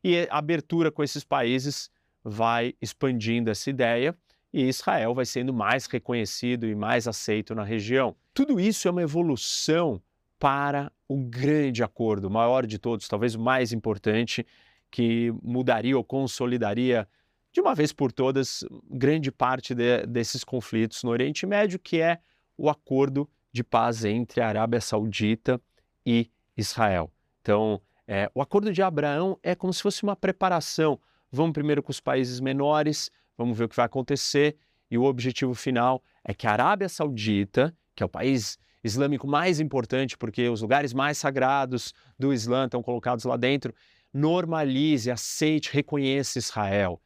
E 0.04 0.28
a 0.30 0.38
abertura 0.38 0.92
com 0.92 1.02
esses 1.02 1.24
países 1.24 1.90
vai 2.24 2.74
expandindo 2.82 3.50
essa 3.50 3.70
ideia 3.70 4.16
e 4.54 4.68
Israel 4.68 5.16
vai 5.16 5.26
sendo 5.26 5.54
mais 5.54 5.88
reconhecido 5.88 6.68
e 6.68 6.76
mais 6.76 7.08
aceito 7.08 7.56
na 7.56 7.64
região. 7.64 8.16
Tudo 8.34 8.60
isso 8.60 8.88
é 8.88 8.92
uma 8.92 9.02
evolução 9.02 10.02
para 10.38 10.92
o 11.08 11.18
grande 11.18 11.82
acordo, 11.84 12.28
o 12.28 12.32
maior 12.32 12.66
de 12.66 12.78
todos, 12.78 13.08
talvez 13.08 13.34
o 13.34 13.40
mais 13.40 13.72
importante, 13.72 14.46
que 14.94 15.34
mudaria 15.42 15.98
ou 15.98 16.04
consolidaria 16.04 17.10
de 17.52 17.60
uma 17.60 17.74
vez 17.74 17.92
por 17.92 18.12
todas 18.12 18.64
grande 18.92 19.32
parte 19.32 19.74
de, 19.74 20.06
desses 20.06 20.44
conflitos 20.44 21.04
no 21.04 21.10
Oriente 21.10 21.48
Médio, 21.48 21.80
que 21.80 22.00
é 22.00 22.20
o 22.56 22.70
acordo 22.70 23.28
de 23.52 23.64
paz 23.64 24.06
entre 24.06 24.40
a 24.40 24.48
Arábia 24.48 24.80
Saudita 24.80 25.60
e 26.06 26.30
Israel. 26.56 27.12
Então, 27.42 27.82
é, 28.08 28.30
o 28.36 28.42
acordo 28.42 28.72
de 28.72 28.84
Abraão 28.84 29.36
é 29.42 29.56
como 29.56 29.74
se 29.74 29.82
fosse 29.82 30.04
uma 30.04 30.16
preparação. 30.16 31.00
Vamos 31.32 31.54
primeiro 31.54 31.82
com 31.82 31.90
os 31.90 32.00
países 32.00 32.40
menores, 32.40 33.10
vamos 33.36 33.58
ver 33.58 33.64
o 33.64 33.70
que 33.70 33.76
vai 33.76 33.88
acontecer. 33.88 34.58
E 34.92 34.98
o 34.98 35.06
objetivo 35.06 35.56
final 35.56 36.04
é 36.24 36.36
que 36.36 36.46
a 36.46 36.52
Arábia 36.52 36.88
Saudita, 36.88 37.76
que 37.96 38.04
é 38.04 38.06
o 38.06 38.10
país 38.10 38.60
islâmico 38.84 39.26
mais 39.26 39.60
importante, 39.60 40.16
porque 40.16 40.48
os 40.50 40.62
lugares 40.62 40.94
mais 40.94 41.18
sagrados 41.18 41.96
do 42.20 42.32
Islã 42.32 42.66
estão 42.66 42.84
colocados 42.84 43.26
lá 43.26 43.38
dentro, 43.38 43.74
normalize, 44.14 45.10
aceite, 45.10 45.72
reconheça 45.74 46.40
Israel. 46.40 47.02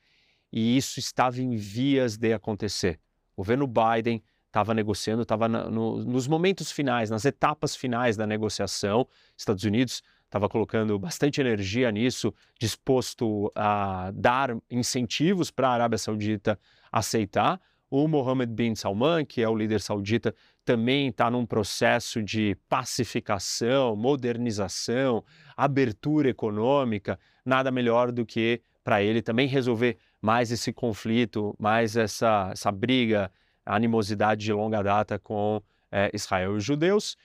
E 0.52 0.78
isso 0.78 1.00
estava 1.00 1.42
em 1.42 1.56
vias 1.56 2.18
de 2.18 2.34
acontecer. 2.34 3.00
O 3.36 3.42
governo 3.42 3.68
Biden 3.68 4.24
estava 4.48 4.74
negociando, 4.74 5.22
estava 5.22 5.48
no, 5.48 6.04
nos 6.04 6.28
momentos 6.28 6.72
finais, 6.72 7.10
nas 7.10 7.26
etapas 7.26 7.76
finais 7.76 8.18
da 8.18 8.26
negociação. 8.26 9.08
Estados 9.38 9.64
Unidos 9.64 10.02
estava 10.26 10.50
colocando 10.50 10.98
bastante 10.98 11.40
energia 11.40 11.92
nisso, 11.92 12.34
disposto 12.60 13.52
a 13.56 14.12
dar 14.14 14.58
incentivos 14.70 15.52
para 15.52 15.70
a 15.70 15.74
Arábia 15.74 15.98
Saudita 15.98 16.60
aceitar. 16.92 17.62
O 17.90 18.08
Mohammed 18.08 18.52
bin 18.54 18.76
Salman, 18.76 19.26
que 19.26 19.42
é 19.42 19.48
o 19.48 19.56
líder 19.56 19.80
saudita, 19.80 20.36
também 20.66 21.08
está 21.08 21.32
num 21.32 21.46
processo 21.46 22.22
de 22.22 22.58
pacificação, 22.68 23.96
modernização, 23.96 25.24
abertura 25.56 26.30
econômica. 26.30 27.18
Nada 27.46 27.72
melhor 27.72 28.12
do 28.12 28.26
que 28.26 28.62
para 28.84 29.02
ele 29.02 29.22
também 29.22 29.48
resolver 29.48 29.98
mais 30.22 30.52
esse 30.52 30.74
conflito, 30.74 31.56
mais 31.58 31.96
essa, 31.96 32.50
essa 32.52 32.72
briga, 32.72 33.32
animosidade 33.66 34.44
de 34.44 34.52
longa 34.52 34.82
data 34.82 35.18
com 35.18 35.62
é, 35.90 36.12
Israel 36.14 36.54
e 36.54 36.58
os 36.58 36.64
judeus. 36.64 37.16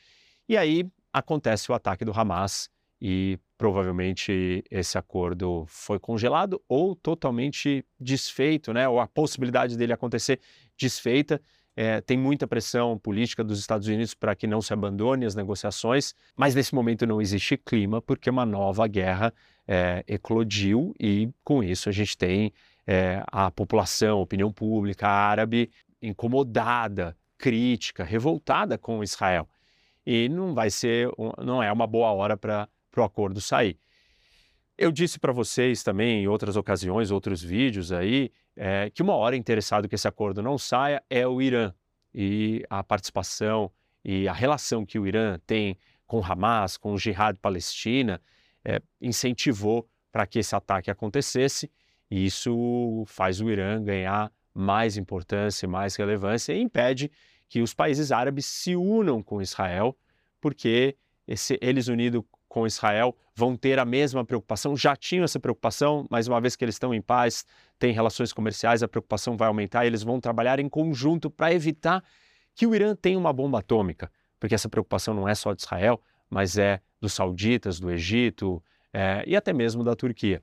E 0.48 0.56
aí 0.56 0.84
acontece 1.12 1.70
o 1.72 1.74
ataque 1.74 2.04
do 2.04 2.12
Hamas 2.12 2.70
e 3.04 3.36
provavelmente 3.58 4.62
esse 4.70 4.96
acordo 4.96 5.64
foi 5.66 5.98
congelado 5.98 6.62
ou 6.68 6.94
totalmente 6.94 7.84
desfeito, 7.98 8.72
né? 8.72 8.88
ou 8.88 9.00
a 9.00 9.08
possibilidade 9.08 9.76
dele 9.76 9.92
acontecer 9.92 10.38
desfeita. 10.78 11.42
É, 11.74 12.00
tem 12.00 12.16
muita 12.16 12.46
pressão 12.46 12.96
política 12.96 13.42
dos 13.42 13.58
Estados 13.58 13.88
Unidos 13.88 14.14
para 14.14 14.36
que 14.36 14.46
não 14.46 14.62
se 14.62 14.72
abandone 14.72 15.26
as 15.26 15.34
negociações, 15.34 16.14
mas 16.36 16.54
nesse 16.54 16.72
momento 16.76 17.04
não 17.04 17.20
existe 17.20 17.56
clima 17.56 18.00
porque 18.00 18.30
uma 18.30 18.46
nova 18.46 18.86
guerra 18.86 19.34
é, 19.66 20.04
eclodiu 20.06 20.94
e 21.00 21.28
com 21.42 21.60
isso 21.60 21.88
a 21.88 21.92
gente 21.92 22.16
tem 22.16 22.52
é, 22.86 23.20
a 23.26 23.50
população, 23.50 24.18
a 24.18 24.22
opinião 24.22 24.52
pública 24.52 25.08
árabe 25.08 25.72
incomodada, 26.00 27.16
crítica, 27.36 28.04
revoltada 28.04 28.78
com 28.78 29.02
Israel. 29.02 29.48
E 30.06 30.28
não 30.28 30.54
vai 30.54 30.70
ser, 30.70 31.10
não 31.44 31.60
é 31.60 31.72
uma 31.72 31.86
boa 31.86 32.12
hora 32.12 32.36
para 32.36 32.68
para 32.92 33.02
o 33.02 33.04
acordo 33.04 33.40
sair. 33.40 33.76
Eu 34.76 34.92
disse 34.92 35.18
para 35.18 35.32
vocês 35.32 35.82
também 35.82 36.22
em 36.22 36.28
outras 36.28 36.56
ocasiões, 36.56 37.10
outros 37.10 37.42
vídeos 37.42 37.90
aí, 37.90 38.30
é, 38.54 38.90
que 38.90 39.02
uma 39.02 39.14
hora 39.14 39.36
interessado 39.36 39.88
que 39.88 39.94
esse 39.94 40.06
acordo 40.06 40.42
não 40.42 40.58
saia 40.58 41.02
é 41.10 41.26
o 41.26 41.40
Irã 41.40 41.72
e 42.14 42.64
a 42.68 42.84
participação 42.84 43.72
e 44.04 44.28
a 44.28 44.32
relação 44.32 44.84
que 44.84 44.98
o 44.98 45.06
Irã 45.06 45.38
tem 45.46 45.78
com 46.06 46.22
Hamas, 46.24 46.76
com 46.76 46.92
o 46.92 46.98
Jihad 46.98 47.38
Palestina, 47.38 48.20
é, 48.64 48.80
incentivou 49.00 49.88
para 50.10 50.26
que 50.26 50.38
esse 50.38 50.54
ataque 50.54 50.90
acontecesse 50.90 51.70
e 52.10 52.26
isso 52.26 53.04
faz 53.06 53.40
o 53.40 53.48
Irã 53.48 53.82
ganhar 53.82 54.30
mais 54.52 54.98
importância, 54.98 55.66
mais 55.66 55.96
relevância 55.96 56.52
e 56.52 56.60
impede 56.60 57.10
que 57.48 57.62
os 57.62 57.72
países 57.72 58.12
árabes 58.12 58.44
se 58.44 58.76
unam 58.76 59.22
com 59.22 59.40
Israel, 59.40 59.96
porque 60.40 60.96
esse, 61.26 61.58
eles 61.62 61.88
unidos 61.88 62.22
com 62.52 62.66
Israel 62.66 63.16
vão 63.34 63.56
ter 63.56 63.78
a 63.78 63.84
mesma 63.84 64.26
preocupação, 64.26 64.76
já 64.76 64.94
tinham 64.94 65.24
essa 65.24 65.40
preocupação, 65.40 66.06
mas 66.10 66.28
uma 66.28 66.38
vez 66.38 66.54
que 66.54 66.62
eles 66.62 66.74
estão 66.74 66.92
em 66.92 67.00
paz, 67.00 67.46
têm 67.78 67.94
relações 67.94 68.30
comerciais, 68.30 68.82
a 68.82 68.88
preocupação 68.88 69.38
vai 69.38 69.48
aumentar 69.48 69.84
e 69.84 69.86
eles 69.86 70.02
vão 70.02 70.20
trabalhar 70.20 70.60
em 70.60 70.68
conjunto 70.68 71.30
para 71.30 71.50
evitar 71.50 72.04
que 72.54 72.66
o 72.66 72.74
Irã 72.74 72.94
tenha 72.94 73.18
uma 73.18 73.32
bomba 73.32 73.60
atômica, 73.60 74.12
porque 74.38 74.54
essa 74.54 74.68
preocupação 74.68 75.14
não 75.14 75.26
é 75.26 75.34
só 75.34 75.54
de 75.54 75.62
Israel, 75.62 75.98
mas 76.28 76.58
é 76.58 76.82
dos 77.00 77.14
sauditas, 77.14 77.80
do 77.80 77.90
Egito 77.90 78.62
é, 78.92 79.24
e 79.26 79.34
até 79.34 79.54
mesmo 79.54 79.82
da 79.82 79.96
Turquia. 79.96 80.42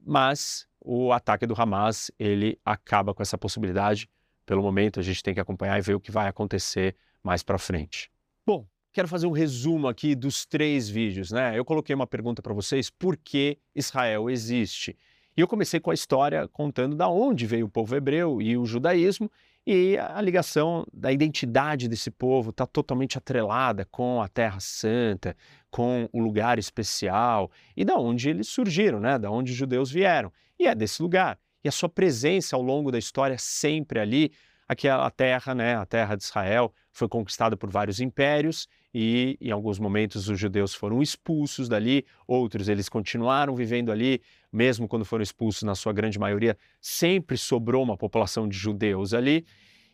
Mas 0.00 0.66
o 0.80 1.12
ataque 1.12 1.46
do 1.46 1.54
Hamas 1.60 2.10
ele 2.18 2.58
acaba 2.64 3.12
com 3.12 3.22
essa 3.22 3.36
possibilidade. 3.36 4.08
Pelo 4.46 4.62
momento, 4.62 4.98
a 4.98 5.02
gente 5.02 5.22
tem 5.22 5.34
que 5.34 5.40
acompanhar 5.40 5.78
e 5.78 5.82
ver 5.82 5.94
o 5.94 6.00
que 6.00 6.10
vai 6.10 6.26
acontecer 6.26 6.96
mais 7.22 7.42
para 7.42 7.58
frente. 7.58 8.10
Bom, 8.46 8.66
quero 8.94 9.08
fazer 9.08 9.26
um 9.26 9.32
resumo 9.32 9.88
aqui 9.88 10.14
dos 10.14 10.46
três 10.46 10.88
vídeos, 10.88 11.32
né? 11.32 11.58
Eu 11.58 11.64
coloquei 11.64 11.94
uma 11.94 12.06
pergunta 12.06 12.40
para 12.40 12.54
vocês: 12.54 12.88
por 12.88 13.16
que 13.16 13.58
Israel 13.74 14.30
existe? 14.30 14.96
E 15.36 15.40
eu 15.40 15.48
comecei 15.48 15.80
com 15.80 15.90
a 15.90 15.94
história 15.94 16.46
contando 16.46 16.94
da 16.94 17.08
onde 17.08 17.44
veio 17.44 17.66
o 17.66 17.68
povo 17.68 17.96
hebreu 17.96 18.40
e 18.40 18.56
o 18.56 18.64
judaísmo, 18.64 19.28
e 19.66 19.98
a 19.98 20.20
ligação 20.20 20.86
da 20.92 21.10
identidade 21.10 21.88
desse 21.88 22.08
povo 22.08 22.50
está 22.50 22.64
totalmente 22.66 23.18
atrelada 23.18 23.84
com 23.90 24.22
a 24.22 24.28
Terra 24.28 24.60
Santa, 24.60 25.36
com 25.70 26.08
o 26.12 26.20
lugar 26.20 26.56
especial 26.56 27.50
e 27.76 27.84
da 27.84 27.96
onde 27.96 28.30
eles 28.30 28.46
surgiram, 28.46 29.00
né? 29.00 29.18
Da 29.18 29.28
onde 29.28 29.50
os 29.50 29.58
judeus 29.58 29.90
vieram. 29.90 30.32
E 30.56 30.68
é 30.68 30.74
desse 30.74 31.02
lugar. 31.02 31.36
E 31.64 31.68
a 31.68 31.72
sua 31.72 31.88
presença 31.88 32.54
ao 32.54 32.62
longo 32.62 32.92
da 32.92 32.98
história 32.98 33.36
sempre 33.38 33.98
ali, 33.98 34.30
aquela 34.68 35.10
terra, 35.10 35.54
né? 35.54 35.76
A 35.76 35.86
terra 35.86 36.16
de 36.16 36.22
Israel 36.22 36.72
foi 36.92 37.08
conquistada 37.08 37.56
por 37.56 37.70
vários 37.70 38.00
impérios 38.00 38.68
e 38.92 39.36
em 39.40 39.50
alguns 39.50 39.78
momentos 39.78 40.28
os 40.28 40.38
judeus 40.38 40.74
foram 40.74 41.02
expulsos 41.02 41.68
dali, 41.68 42.06
outros 42.26 42.68
eles 42.68 42.88
continuaram 42.88 43.54
vivendo 43.54 43.90
ali, 43.90 44.22
mesmo 44.52 44.86
quando 44.86 45.04
foram 45.04 45.22
expulsos, 45.22 45.64
na 45.64 45.74
sua 45.74 45.92
grande 45.92 46.18
maioria, 46.18 46.56
sempre 46.80 47.36
sobrou 47.36 47.82
uma 47.82 47.96
população 47.96 48.48
de 48.48 48.56
judeus 48.56 49.12
ali. 49.12 49.44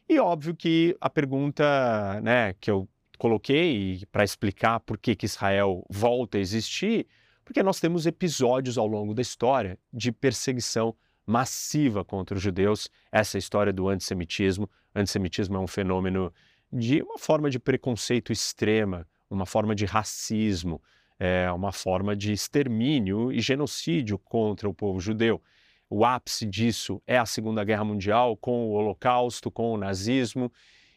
E 0.08 0.18
óbvio 0.18 0.54
que 0.54 0.96
a 1.00 1.08
pergunta 1.08 2.20
né, 2.22 2.54
que 2.60 2.70
eu 2.70 2.88
coloquei 3.16 4.02
para 4.10 4.24
explicar 4.24 4.80
por 4.80 4.98
que, 4.98 5.14
que 5.14 5.26
Israel 5.26 5.84
volta 5.88 6.36
a 6.36 6.40
existir, 6.40 7.06
porque 7.44 7.62
nós 7.62 7.80
temos 7.80 8.06
episódios 8.06 8.76
ao 8.76 8.86
longo 8.86 9.14
da 9.14 9.22
história 9.22 9.78
de 9.92 10.12
perseguição 10.12 10.94
massiva 11.30 12.04
contra 12.04 12.36
os 12.36 12.42
judeus, 12.42 12.90
essa 13.10 13.36
é 13.36 13.38
história 13.38 13.72
do 13.72 13.88
antissemitismo. 13.88 14.68
Antissemitismo 14.94 15.56
é 15.56 15.60
um 15.60 15.66
fenômeno 15.66 16.32
de 16.72 17.00
uma 17.02 17.18
forma 17.18 17.48
de 17.48 17.58
preconceito 17.58 18.32
extrema, 18.32 19.06
uma 19.30 19.46
forma 19.46 19.74
de 19.74 19.84
racismo, 19.84 20.82
é, 21.18 21.50
uma 21.52 21.70
forma 21.70 22.16
de 22.16 22.32
extermínio 22.32 23.30
e 23.30 23.40
genocídio 23.40 24.18
contra 24.18 24.68
o 24.68 24.74
povo 24.74 25.00
judeu. 25.00 25.40
O 25.88 26.04
ápice 26.04 26.46
disso 26.46 27.00
é 27.06 27.16
a 27.16 27.26
Segunda 27.26 27.62
Guerra 27.62 27.84
Mundial, 27.84 28.36
com 28.36 28.66
o 28.66 28.72
Holocausto, 28.72 29.50
com 29.50 29.72
o 29.72 29.76
nazismo, 29.76 30.52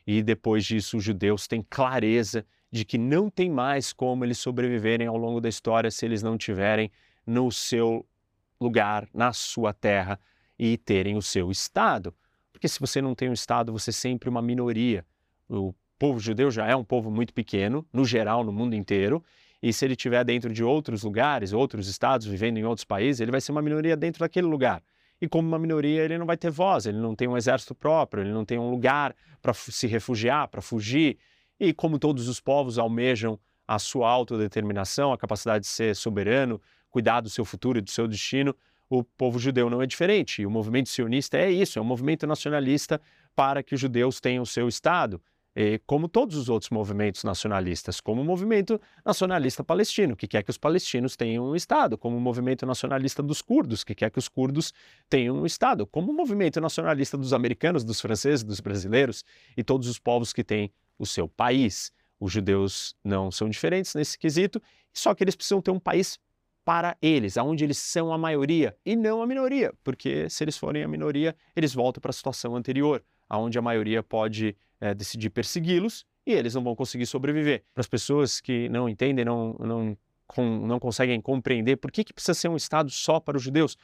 e 0.05 0.21
depois 0.23 0.65
disso 0.65 0.97
os 0.97 1.03
judeus 1.03 1.47
têm 1.47 1.65
clareza 1.67 2.45
de 2.71 2.83
que 2.83 2.97
não 2.97 3.29
tem 3.29 3.49
mais 3.49 3.93
como 3.93 4.25
eles 4.25 4.39
sobreviverem 4.39 5.07
ao 5.07 5.17
longo 5.17 5.39
da 5.39 5.47
história 5.47 5.91
se 5.91 6.05
eles 6.05 6.23
não 6.23 6.37
tiverem 6.37 6.91
no 7.25 7.51
seu 7.51 8.05
lugar, 8.63 9.07
na 9.13 9.31
sua 9.33 9.73
terra 9.73 10.19
e 10.57 10.77
terem 10.77 11.15
o 11.15 11.21
seu 11.21 11.51
Estado. 11.51 12.13
Porque 12.51 12.67
se 12.67 12.79
você 12.79 13.01
não 13.01 13.13
tem 13.13 13.29
um 13.29 13.33
Estado, 13.33 13.71
você 13.71 13.89
é 13.89 13.93
sempre 13.93 14.29
uma 14.29 14.41
minoria. 14.41 15.05
O 15.49 15.73
povo 15.99 16.19
judeu 16.19 16.49
já 16.49 16.67
é 16.67 16.75
um 16.75 16.83
povo 16.83 17.11
muito 17.11 17.33
pequeno, 17.33 17.85
no 17.93 18.05
geral, 18.05 18.43
no 18.43 18.51
mundo 18.51 18.75
inteiro, 18.75 19.23
e 19.61 19.71
se 19.71 19.85
ele 19.85 19.93
estiver 19.93 20.23
dentro 20.25 20.51
de 20.51 20.63
outros 20.63 21.03
lugares, 21.03 21.53
outros 21.53 21.87
estados, 21.87 22.27
vivendo 22.27 22.57
em 22.57 22.65
outros 22.65 22.83
países, 22.83 23.21
ele 23.21 23.31
vai 23.31 23.39
ser 23.39 23.53
uma 23.53 23.61
minoria 23.61 23.95
dentro 23.95 24.19
daquele 24.19 24.47
lugar. 24.47 24.83
E 25.21 25.27
como 25.29 25.47
uma 25.47 25.57
minoria, 25.57 26.03
ele 26.03 26.17
não 26.17 26.25
vai 26.25 26.35
ter 26.35 26.51
voz, 26.51 26.85
ele 26.85 26.97
não 26.97 27.15
tem 27.15 27.29
um 27.29 27.37
exército 27.37 27.73
próprio, 27.73 28.23
ele 28.23 28.33
não 28.33 28.43
tem 28.43 28.59
um 28.59 28.69
lugar 28.69 29.15
para 29.41 29.53
se 29.53 29.87
refugiar, 29.87 30.49
para 30.49 30.61
fugir. 30.61 31.17
E 31.57 31.73
como 31.73 31.97
todos 31.97 32.27
os 32.27 32.41
povos 32.41 32.77
almejam 32.77 33.39
a 33.65 33.79
sua 33.79 34.09
autodeterminação, 34.09 35.13
a 35.13 35.17
capacidade 35.17 35.63
de 35.63 35.69
ser 35.69 35.95
soberano, 35.95 36.61
cuidar 36.93 37.19
do 37.19 37.29
seu 37.29 37.43
futuro 37.43 37.79
e 37.79 37.81
do 37.81 37.89
seu 37.89 38.07
destino, 38.07 38.55
o 38.89 39.03
povo 39.03 39.39
judeu 39.39 39.69
não 39.69 39.81
é 39.81 39.87
diferente. 39.87 40.41
E 40.41 40.45
o 40.45 40.51
movimento 40.51 40.87
sionista 40.87 41.37
é 41.37 41.51
isso, 41.51 41.77
é 41.79 41.81
um 41.81 41.85
movimento 41.85 42.25
nacionalista 42.25 43.01
para 43.35 43.61
que 43.63 43.73
os 43.73 43.81
judeus 43.81 44.21
tenham 44.21 44.43
o 44.43 44.45
seu 44.45 44.69
Estado 44.69 45.19
como 45.85 46.07
todos 46.07 46.35
os 46.35 46.49
outros 46.49 46.71
movimentos 46.71 47.23
nacionalistas, 47.23 48.01
como 48.01 48.21
o 48.21 48.25
movimento 48.25 48.81
nacionalista 49.05 49.63
palestino, 49.63 50.15
que 50.15 50.27
quer 50.27 50.41
que 50.41 50.49
os 50.49 50.57
palestinos 50.57 51.15
tenham 51.15 51.45
um 51.45 51.55
Estado, 51.55 51.95
como 51.95 52.17
o 52.17 52.19
movimento 52.19 52.65
nacionalista 52.65 53.21
dos 53.21 53.39
curdos, 53.41 53.83
que 53.83 53.93
quer 53.93 54.09
que 54.09 54.17
os 54.17 54.27
curdos 54.27 54.73
tenham 55.07 55.37
um 55.37 55.45
Estado, 55.45 55.85
como 55.85 56.11
o 56.11 56.15
movimento 56.15 56.59
nacionalista 56.59 57.17
dos 57.17 57.33
americanos, 57.33 57.83
dos 57.83 58.01
franceses, 58.01 58.43
dos 58.43 58.59
brasileiros 58.59 59.23
e 59.55 59.63
todos 59.63 59.87
os 59.87 59.99
povos 59.99 60.33
que 60.33 60.43
têm 60.43 60.71
o 60.97 61.05
seu 61.05 61.27
país. 61.27 61.91
Os 62.19 62.31
judeus 62.31 62.95
não 63.03 63.29
são 63.29 63.47
diferentes 63.47 63.93
nesse 63.93 64.17
quesito, 64.17 64.61
só 64.91 65.13
que 65.13 65.23
eles 65.23 65.35
precisam 65.35 65.61
ter 65.61 65.71
um 65.71 65.79
país 65.79 66.19
para 66.65 66.97
eles, 67.01 67.37
aonde 67.37 67.63
eles 67.63 67.77
são 67.77 68.13
a 68.13 68.17
maioria 68.17 68.75
e 68.85 68.95
não 68.95 69.21
a 69.21 69.27
minoria, 69.27 69.73
porque 69.83 70.29
se 70.29 70.43
eles 70.43 70.57
forem 70.57 70.83
a 70.83 70.87
minoria, 70.87 71.35
eles 71.55 71.73
voltam 71.73 71.99
para 71.99 72.09
a 72.09 72.13
situação 72.13 72.55
anterior, 72.55 73.03
aonde 73.29 73.59
a 73.59 73.61
maioria 73.61 74.01
pode 74.01 74.55
é, 74.79 74.93
decidir 74.93 75.29
persegui-los 75.29 76.05
e 76.25 76.31
eles 76.31 76.55
não 76.55 76.63
vão 76.63 76.75
conseguir 76.75 77.05
sobreviver. 77.05 77.63
Para 77.73 77.81
as 77.81 77.87
pessoas 77.87 78.39
que 78.39 78.69
não 78.69 78.87
entendem, 78.87 79.25
não, 79.25 79.55
não, 79.59 79.97
com, 80.25 80.65
não 80.65 80.79
conseguem 80.79 81.19
compreender 81.19 81.77
por 81.77 81.91
que, 81.91 82.03
que 82.03 82.13
precisa 82.13 82.33
ser 82.33 82.47
um 82.47 82.55
Estado 82.55 82.89
só 82.89 83.19
para 83.19 83.35
os 83.35 83.43
judeus, 83.43 83.77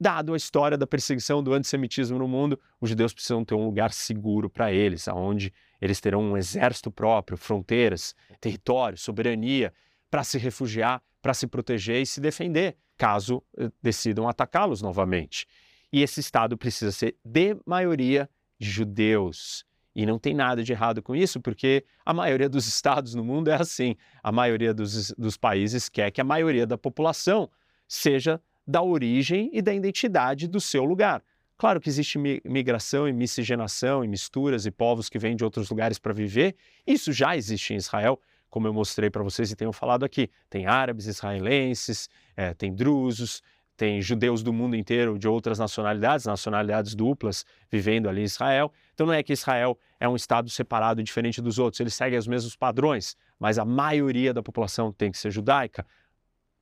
dado 0.00 0.34
a 0.34 0.36
história 0.36 0.76
da 0.76 0.86
perseguição 0.86 1.42
do 1.42 1.52
antissemitismo 1.52 2.18
no 2.18 2.26
mundo, 2.26 2.58
os 2.80 2.88
judeus 2.88 3.12
precisam 3.12 3.44
ter 3.44 3.54
um 3.54 3.66
lugar 3.66 3.92
seguro 3.92 4.48
para 4.48 4.72
eles, 4.72 5.08
aonde 5.08 5.52
eles 5.80 6.00
terão 6.00 6.22
um 6.22 6.36
exército 6.36 6.90
próprio, 6.90 7.36
fronteiras, 7.36 8.14
território, 8.40 8.98
soberania, 8.98 9.72
para 10.10 10.24
se 10.24 10.38
refugiar, 10.38 11.02
para 11.20 11.34
se 11.34 11.46
proteger 11.46 12.02
e 12.02 12.06
se 12.06 12.20
defender, 12.20 12.76
caso 12.96 13.42
eh, 13.56 13.70
decidam 13.82 14.28
atacá-los 14.28 14.82
novamente. 14.82 15.46
E 15.92 16.02
esse 16.02 16.20
Estado 16.20 16.56
precisa 16.56 16.92
ser 16.92 17.16
de 17.24 17.56
maioria 17.66 18.28
de 18.58 18.68
judeus. 18.68 19.64
E 19.94 20.04
não 20.04 20.18
tem 20.18 20.34
nada 20.34 20.62
de 20.62 20.72
errado 20.72 21.00
com 21.00 21.14
isso, 21.14 21.40
porque 21.40 21.84
a 22.04 22.12
maioria 22.12 22.48
dos 22.48 22.66
estados 22.66 23.14
no 23.14 23.24
mundo 23.24 23.48
é 23.48 23.54
assim. 23.54 23.94
A 24.22 24.32
maioria 24.32 24.74
dos, 24.74 25.12
dos 25.12 25.36
países 25.36 25.88
quer 25.88 26.10
que 26.10 26.20
a 26.20 26.24
maioria 26.24 26.66
da 26.66 26.76
população 26.76 27.48
seja 27.86 28.40
da 28.66 28.82
origem 28.82 29.50
e 29.52 29.62
da 29.62 29.72
identidade 29.72 30.48
do 30.48 30.60
seu 30.60 30.84
lugar. 30.84 31.22
Claro 31.56 31.80
que 31.80 31.88
existe 31.88 32.18
migração 32.18 33.06
e 33.06 33.12
miscigenação 33.12 34.04
e 34.04 34.08
misturas 34.08 34.66
e 34.66 34.70
povos 34.70 35.08
que 35.08 35.18
vêm 35.18 35.36
de 35.36 35.44
outros 35.44 35.70
lugares 35.70 35.98
para 35.98 36.12
viver. 36.12 36.56
Isso 36.84 37.12
já 37.12 37.36
existe 37.36 37.72
em 37.72 37.76
Israel, 37.76 38.20
como 38.54 38.68
eu 38.68 38.72
mostrei 38.72 39.10
para 39.10 39.20
vocês 39.20 39.50
e 39.50 39.56
tenho 39.56 39.72
falado 39.72 40.04
aqui. 40.04 40.30
Tem 40.48 40.64
árabes, 40.64 41.06
israelenses, 41.06 42.08
é, 42.36 42.54
tem 42.54 42.72
drusos, 42.72 43.42
tem 43.76 44.00
judeus 44.00 44.44
do 44.44 44.52
mundo 44.52 44.76
inteiro 44.76 45.18
de 45.18 45.26
outras 45.26 45.58
nacionalidades, 45.58 46.24
nacionalidades 46.24 46.94
duplas, 46.94 47.44
vivendo 47.68 48.08
ali 48.08 48.20
em 48.20 48.24
Israel. 48.24 48.72
Então 48.92 49.08
não 49.08 49.12
é 49.12 49.24
que 49.24 49.32
Israel 49.32 49.76
é 49.98 50.08
um 50.08 50.14
estado 50.14 50.48
separado 50.48 51.02
diferente 51.02 51.42
dos 51.42 51.58
outros, 51.58 51.80
ele 51.80 51.90
segue 51.90 52.16
os 52.16 52.28
mesmos 52.28 52.54
padrões, 52.54 53.16
mas 53.40 53.58
a 53.58 53.64
maioria 53.64 54.32
da 54.32 54.40
população 54.40 54.92
tem 54.92 55.10
que 55.10 55.18
ser 55.18 55.32
judaica, 55.32 55.84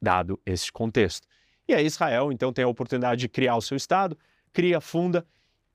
dado 0.00 0.40
esse 0.46 0.72
contexto. 0.72 1.28
E 1.68 1.74
aí 1.74 1.84
Israel 1.84 2.32
então 2.32 2.54
tem 2.54 2.64
a 2.64 2.68
oportunidade 2.68 3.20
de 3.20 3.28
criar 3.28 3.56
o 3.56 3.60
seu 3.60 3.76
estado, 3.76 4.16
cria, 4.50 4.80
funda 4.80 5.26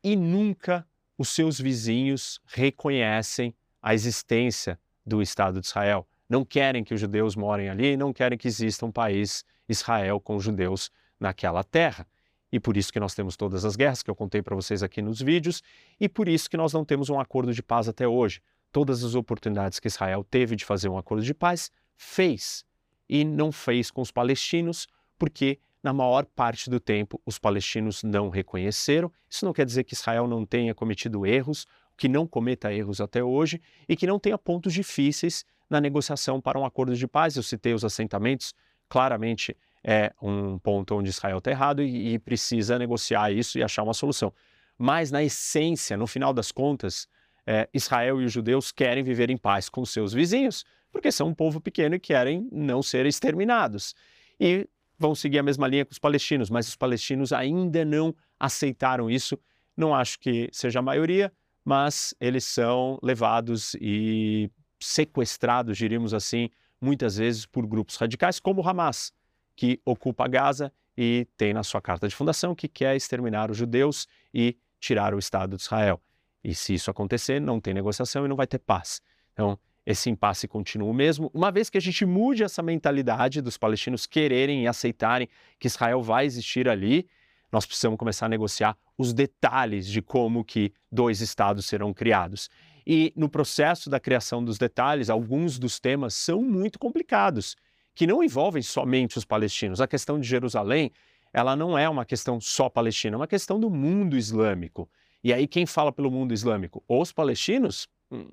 e 0.03 0.15
nunca 0.15 0.84
os 1.15 1.30
seus 1.30 1.61
vizinhos 1.61 2.41
reconhecem 2.47 3.53
a 3.80 3.93
existência 3.93 4.80
do 5.07 5.21
Estado 5.21 5.61
de 5.61 5.67
Israel. 5.67 6.05
Não 6.29 6.43
querem 6.43 6.83
que 6.83 6.93
os 6.93 6.99
judeus 6.99 7.35
morem 7.35 7.69
ali, 7.69 7.95
não 7.95 8.11
querem 8.11 8.37
que 8.37 8.47
exista 8.47 8.85
um 8.85 8.91
país 8.91 9.45
Israel 9.69 10.19
com 10.19 10.37
judeus 10.37 10.91
naquela 11.17 11.63
terra. 11.63 12.05
E 12.51 12.59
por 12.59 12.75
isso 12.75 12.91
que 12.91 12.99
nós 12.99 13.15
temos 13.15 13.37
todas 13.37 13.63
as 13.63 13.75
guerras 13.77 14.03
que 14.03 14.09
eu 14.09 14.15
contei 14.15 14.41
para 14.41 14.55
vocês 14.55 14.83
aqui 14.83 15.01
nos 15.01 15.21
vídeos, 15.21 15.63
e 15.99 16.07
por 16.07 16.27
isso 16.27 16.49
que 16.49 16.57
nós 16.57 16.73
não 16.73 16.83
temos 16.83 17.09
um 17.09 17.19
acordo 17.19 17.53
de 17.53 17.63
paz 17.63 17.87
até 17.87 18.07
hoje. 18.07 18.41
Todas 18.71 19.03
as 19.03 19.15
oportunidades 19.15 19.79
que 19.79 19.87
Israel 19.87 20.25
teve 20.29 20.55
de 20.55 20.65
fazer 20.65 20.89
um 20.89 20.97
acordo 20.97 21.23
de 21.23 21.33
paz, 21.33 21.71
fez. 21.95 22.65
E 23.09 23.23
não 23.23 23.51
fez 23.51 23.89
com 23.89 24.01
os 24.01 24.11
palestinos, 24.11 24.87
porque 25.17 25.59
na 25.81 25.93
maior 25.93 26.25
parte 26.25 26.69
do 26.69 26.79
tempo, 26.79 27.21
os 27.25 27.39
palestinos 27.39 28.03
não 28.03 28.29
reconheceram. 28.29 29.11
Isso 29.29 29.45
não 29.45 29.53
quer 29.53 29.65
dizer 29.65 29.85
que 29.85 29.93
Israel 29.93 30.27
não 30.27 30.45
tenha 30.45 30.75
cometido 30.75 31.25
erros, 31.25 31.65
que 31.97 32.07
não 32.07 32.27
cometa 32.27 32.71
erros 32.73 33.01
até 33.01 33.23
hoje 33.23 33.59
e 33.89 33.95
que 33.95 34.05
não 34.05 34.19
tenha 34.19 34.37
pontos 34.37 34.73
difíceis 34.73 35.43
na 35.69 35.81
negociação 35.81 36.39
para 36.39 36.59
um 36.59 36.65
acordo 36.65 36.95
de 36.95 37.07
paz. 37.07 37.35
Eu 37.35 37.43
citei 37.43 37.73
os 37.73 37.83
assentamentos, 37.83 38.53
claramente 38.87 39.57
é 39.83 40.13
um 40.21 40.59
ponto 40.59 40.95
onde 40.95 41.09
Israel 41.09 41.37
está 41.37 41.51
errado 41.51 41.81
e, 41.81 42.13
e 42.13 42.19
precisa 42.19 42.77
negociar 42.77 43.31
isso 43.31 43.57
e 43.57 43.63
achar 43.63 43.83
uma 43.83 43.93
solução. 43.93 44.33
Mas, 44.77 45.11
na 45.11 45.23
essência, 45.23 45.97
no 45.97 46.05
final 46.05 46.33
das 46.33 46.51
contas, 46.51 47.07
é, 47.45 47.67
Israel 47.73 48.21
e 48.21 48.25
os 48.25 48.31
judeus 48.31 48.71
querem 48.71 49.03
viver 49.03 49.29
em 49.29 49.37
paz 49.37 49.69
com 49.69 49.83
seus 49.85 50.13
vizinhos, 50.13 50.65
porque 50.91 51.11
são 51.11 51.29
um 51.29 51.33
povo 51.33 51.59
pequeno 51.61 51.95
e 51.95 51.99
querem 51.99 52.47
não 52.51 52.83
ser 52.83 53.05
exterminados. 53.05 53.95
E 54.39 54.67
vão 54.99 55.15
seguir 55.15 55.39
a 55.39 55.43
mesma 55.43 55.67
linha 55.67 55.85
que 55.85 55.93
os 55.93 55.99
palestinos, 55.99 56.49
mas 56.49 56.67
os 56.67 56.75
palestinos 56.75 57.31
ainda 57.31 57.85
não 57.85 58.13
aceitaram 58.39 59.09
isso. 59.09 59.39
Não 59.75 59.95
acho 59.95 60.19
que 60.19 60.49
seja 60.51 60.79
a 60.79 60.81
maioria, 60.81 61.31
mas 61.68 62.13
eles 62.22 62.45
são 62.45 62.97
levados 63.03 63.76
e 63.82 64.49
sequestrados, 64.80 65.78
diríamos 65.78 66.13
assim, 66.13 66.49
muitas 66.80 67.18
vezes 67.18 67.45
por 67.45 67.68
grupos 67.68 67.97
radicais, 67.97 68.39
como 68.39 68.61
o 68.61 68.65
Hamas, 68.70 69.11
que 69.53 69.82
ocupa 69.84 70.30
Gaza 70.30 70.72
e 70.97 71.28
tem 71.36 71.53
na 71.53 71.63
sua 71.63 71.82
carta 71.82 72.07
de 72.07 72.15
fundação 72.15 72.55
que 72.55 72.70
quer 72.70 72.95
exterminar 72.95 73.51
os 73.51 73.57
judeus 73.57 74.07
e 74.34 74.55
tirar 74.80 75.13
o 75.13 75.20
Estado 75.20 75.57
de 75.57 75.61
Israel. 75.61 76.01
E 76.41 76.55
se 76.55 76.74
isso 76.74 76.89
acontecer, 76.89 77.41
não 77.41 77.59
tem 77.59 77.74
negociação 77.74 78.24
e 78.24 78.30
não 78.30 78.38
vai 78.38 78.47
ter 78.47 78.59
paz. 78.59 79.01
Então, 79.34 79.59
esse 79.86 80.09
impasse 80.09 80.47
continua 80.47 80.89
o 80.89 80.93
mesmo, 80.93 81.30
uma 81.34 81.51
vez 81.51 81.70
que 81.70 81.78
a 81.78 81.82
gente 81.82 82.05
mude 82.05 82.45
essa 82.45 82.63
mentalidade 82.63 83.41
dos 83.41 83.57
palestinos 83.57 84.05
quererem 84.05 84.63
e 84.63 84.68
aceitarem 84.68 85.28
que 85.59 85.68
Israel 85.68 86.01
vai 86.01 86.26
existir 86.26 86.70
ali, 86.70 87.09
nós 87.51 87.65
precisamos 87.65 87.97
começar 87.97 88.28
a 88.28 88.30
negociar 88.30 88.78
os 88.97 89.13
detalhes 89.13 89.87
de 89.87 90.01
como 90.01 90.43
que 90.43 90.73
dois 90.91 91.21
estados 91.21 91.65
serão 91.65 91.93
criados. 91.93 92.49
E 92.85 93.13
no 93.15 93.29
processo 93.29 93.89
da 93.89 93.99
criação 93.99 94.43
dos 94.43 94.57
detalhes, 94.57 95.09
alguns 95.09 95.59
dos 95.59 95.79
temas 95.79 96.13
são 96.13 96.41
muito 96.41 96.79
complicados, 96.79 97.55
que 97.93 98.07
não 98.07 98.23
envolvem 98.23 98.61
somente 98.61 99.17
os 99.17 99.25
palestinos. 99.25 99.81
A 99.81 99.87
questão 99.87 100.19
de 100.19 100.27
Jerusalém, 100.27 100.91
ela 101.33 101.55
não 101.55 101.77
é 101.77 101.87
uma 101.89 102.05
questão 102.05 102.39
só 102.39 102.69
palestina, 102.69 103.15
é 103.15 103.17
uma 103.17 103.27
questão 103.27 103.59
do 103.59 103.69
mundo 103.69 104.17
islâmico. 104.17 104.89
E 105.23 105.33
aí 105.33 105.47
quem 105.47 105.65
fala 105.65 105.91
pelo 105.91 106.09
mundo 106.09 106.33
islâmico? 106.33 106.83
Os 106.87 107.11
palestinos? 107.11 107.89
Hum, 108.09 108.29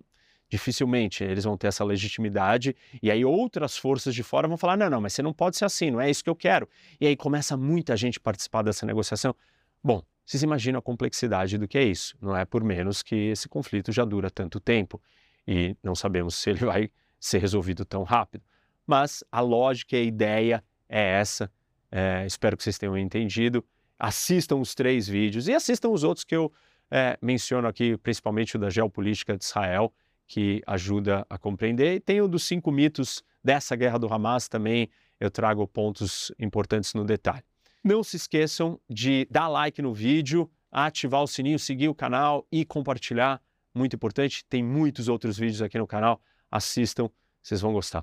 dificilmente 0.49 1.25
eles 1.25 1.45
vão 1.45 1.57
ter 1.57 1.67
essa 1.67 1.83
legitimidade. 1.83 2.77
E 3.03 3.11
aí 3.11 3.25
outras 3.25 3.77
forças 3.77 4.15
de 4.15 4.23
fora 4.23 4.47
vão 4.47 4.57
falar: 4.57 4.77
não, 4.77 4.89
não, 4.89 5.01
mas 5.01 5.13
você 5.13 5.23
não 5.23 5.33
pode 5.33 5.57
ser 5.57 5.65
assim, 5.65 5.91
não 5.91 6.01
é 6.01 6.09
isso 6.09 6.23
que 6.23 6.31
eu 6.31 6.37
quero. 6.37 6.69
E 7.01 7.07
aí 7.07 7.17
começa 7.17 7.57
muita 7.57 7.97
gente 7.97 8.21
participar 8.21 8.63
dessa 8.63 8.87
negociação. 8.87 9.35
Bom, 9.83 10.03
vocês 10.25 10.43
imaginam 10.43 10.79
a 10.79 10.83
complexidade 10.83 11.59
do 11.59 11.69
que 11.69 11.77
é 11.77 11.85
isso. 11.85 12.17
Não 12.21 12.37
é 12.37 12.45
por 12.45 12.65
menos 12.65 13.03
que 13.03 13.15
esse 13.15 13.49
conflito 13.49 13.93
já 13.93 14.05
dura 14.05 14.31
tanto 14.31 14.59
tempo 14.59 15.01
e 15.47 15.77
não 15.83 15.95
sabemos 15.95 16.35
se 16.35 16.51
ele 16.51 16.65
vai 16.65 16.91
ser 17.21 17.39
resolvido 17.39 17.85
tão 17.85 18.03
rápido. 18.03 18.45
Mas 18.87 19.23
a 19.31 19.41
lógica 19.41 19.97
e 19.97 20.01
a 20.01 20.03
ideia 20.03 20.65
é 20.89 21.03
essa. 21.13 21.51
É, 21.91 22.25
espero 22.27 22.57
que 22.57 22.63
vocês 22.63 22.79
tenham 22.79 22.97
entendido. 22.97 23.65
Assistam 23.99 24.57
os 24.57 24.75
três 24.75 25.07
vídeos 25.07 25.49
e 25.49 25.55
assistam 25.55 25.91
os 25.91 26.05
outros 26.05 26.25
que 26.25 26.35
eu 26.35 26.53
é, 26.91 27.19
menciono 27.21 27.69
aqui, 27.69 27.97
principalmente 27.99 28.57
o 28.57 28.59
da 28.59 28.71
geopolítica 28.71 29.37
de 29.37 29.45
Israel, 29.45 29.93
que 30.27 30.63
ajuda 30.67 31.27
a 31.29 31.39
compreender. 31.39 31.95
E 31.95 32.01
tem 32.01 32.21
o 32.21 32.29
dos 32.29 32.45
cinco 32.45 32.71
mitos 32.71 33.23
dessa 33.43 33.77
guerra 33.77 33.99
do 33.99 34.13
Hamas 34.13 34.49
também, 34.49 34.89
eu 35.21 35.31
trago 35.31 35.67
pontos 35.69 36.33
importantes 36.39 36.95
no 36.95 37.05
detalhe. 37.05 37.45
Não 37.85 38.03
se 38.03 38.17
esqueçam 38.17 38.81
de 38.89 39.29
dar 39.31 39.47
like 39.47 39.83
no 39.83 39.93
vídeo, 39.93 40.51
ativar 40.73 41.23
o 41.23 41.27
sininho, 41.27 41.59
seguir 41.59 41.91
o 41.91 41.95
canal 41.95 42.49
e 42.51 42.65
compartilhar. 42.65 43.43
Muito 43.75 43.95
importante, 43.95 44.43
tem 44.47 44.63
muitos 44.63 45.07
outros 45.07 45.37
vídeos 45.37 45.61
aqui 45.61 45.77
no 45.77 45.87
canal. 45.87 46.19
Assistam, 46.51 47.11
vocês 47.43 47.61
vão 47.61 47.75
gostar. 47.75 48.03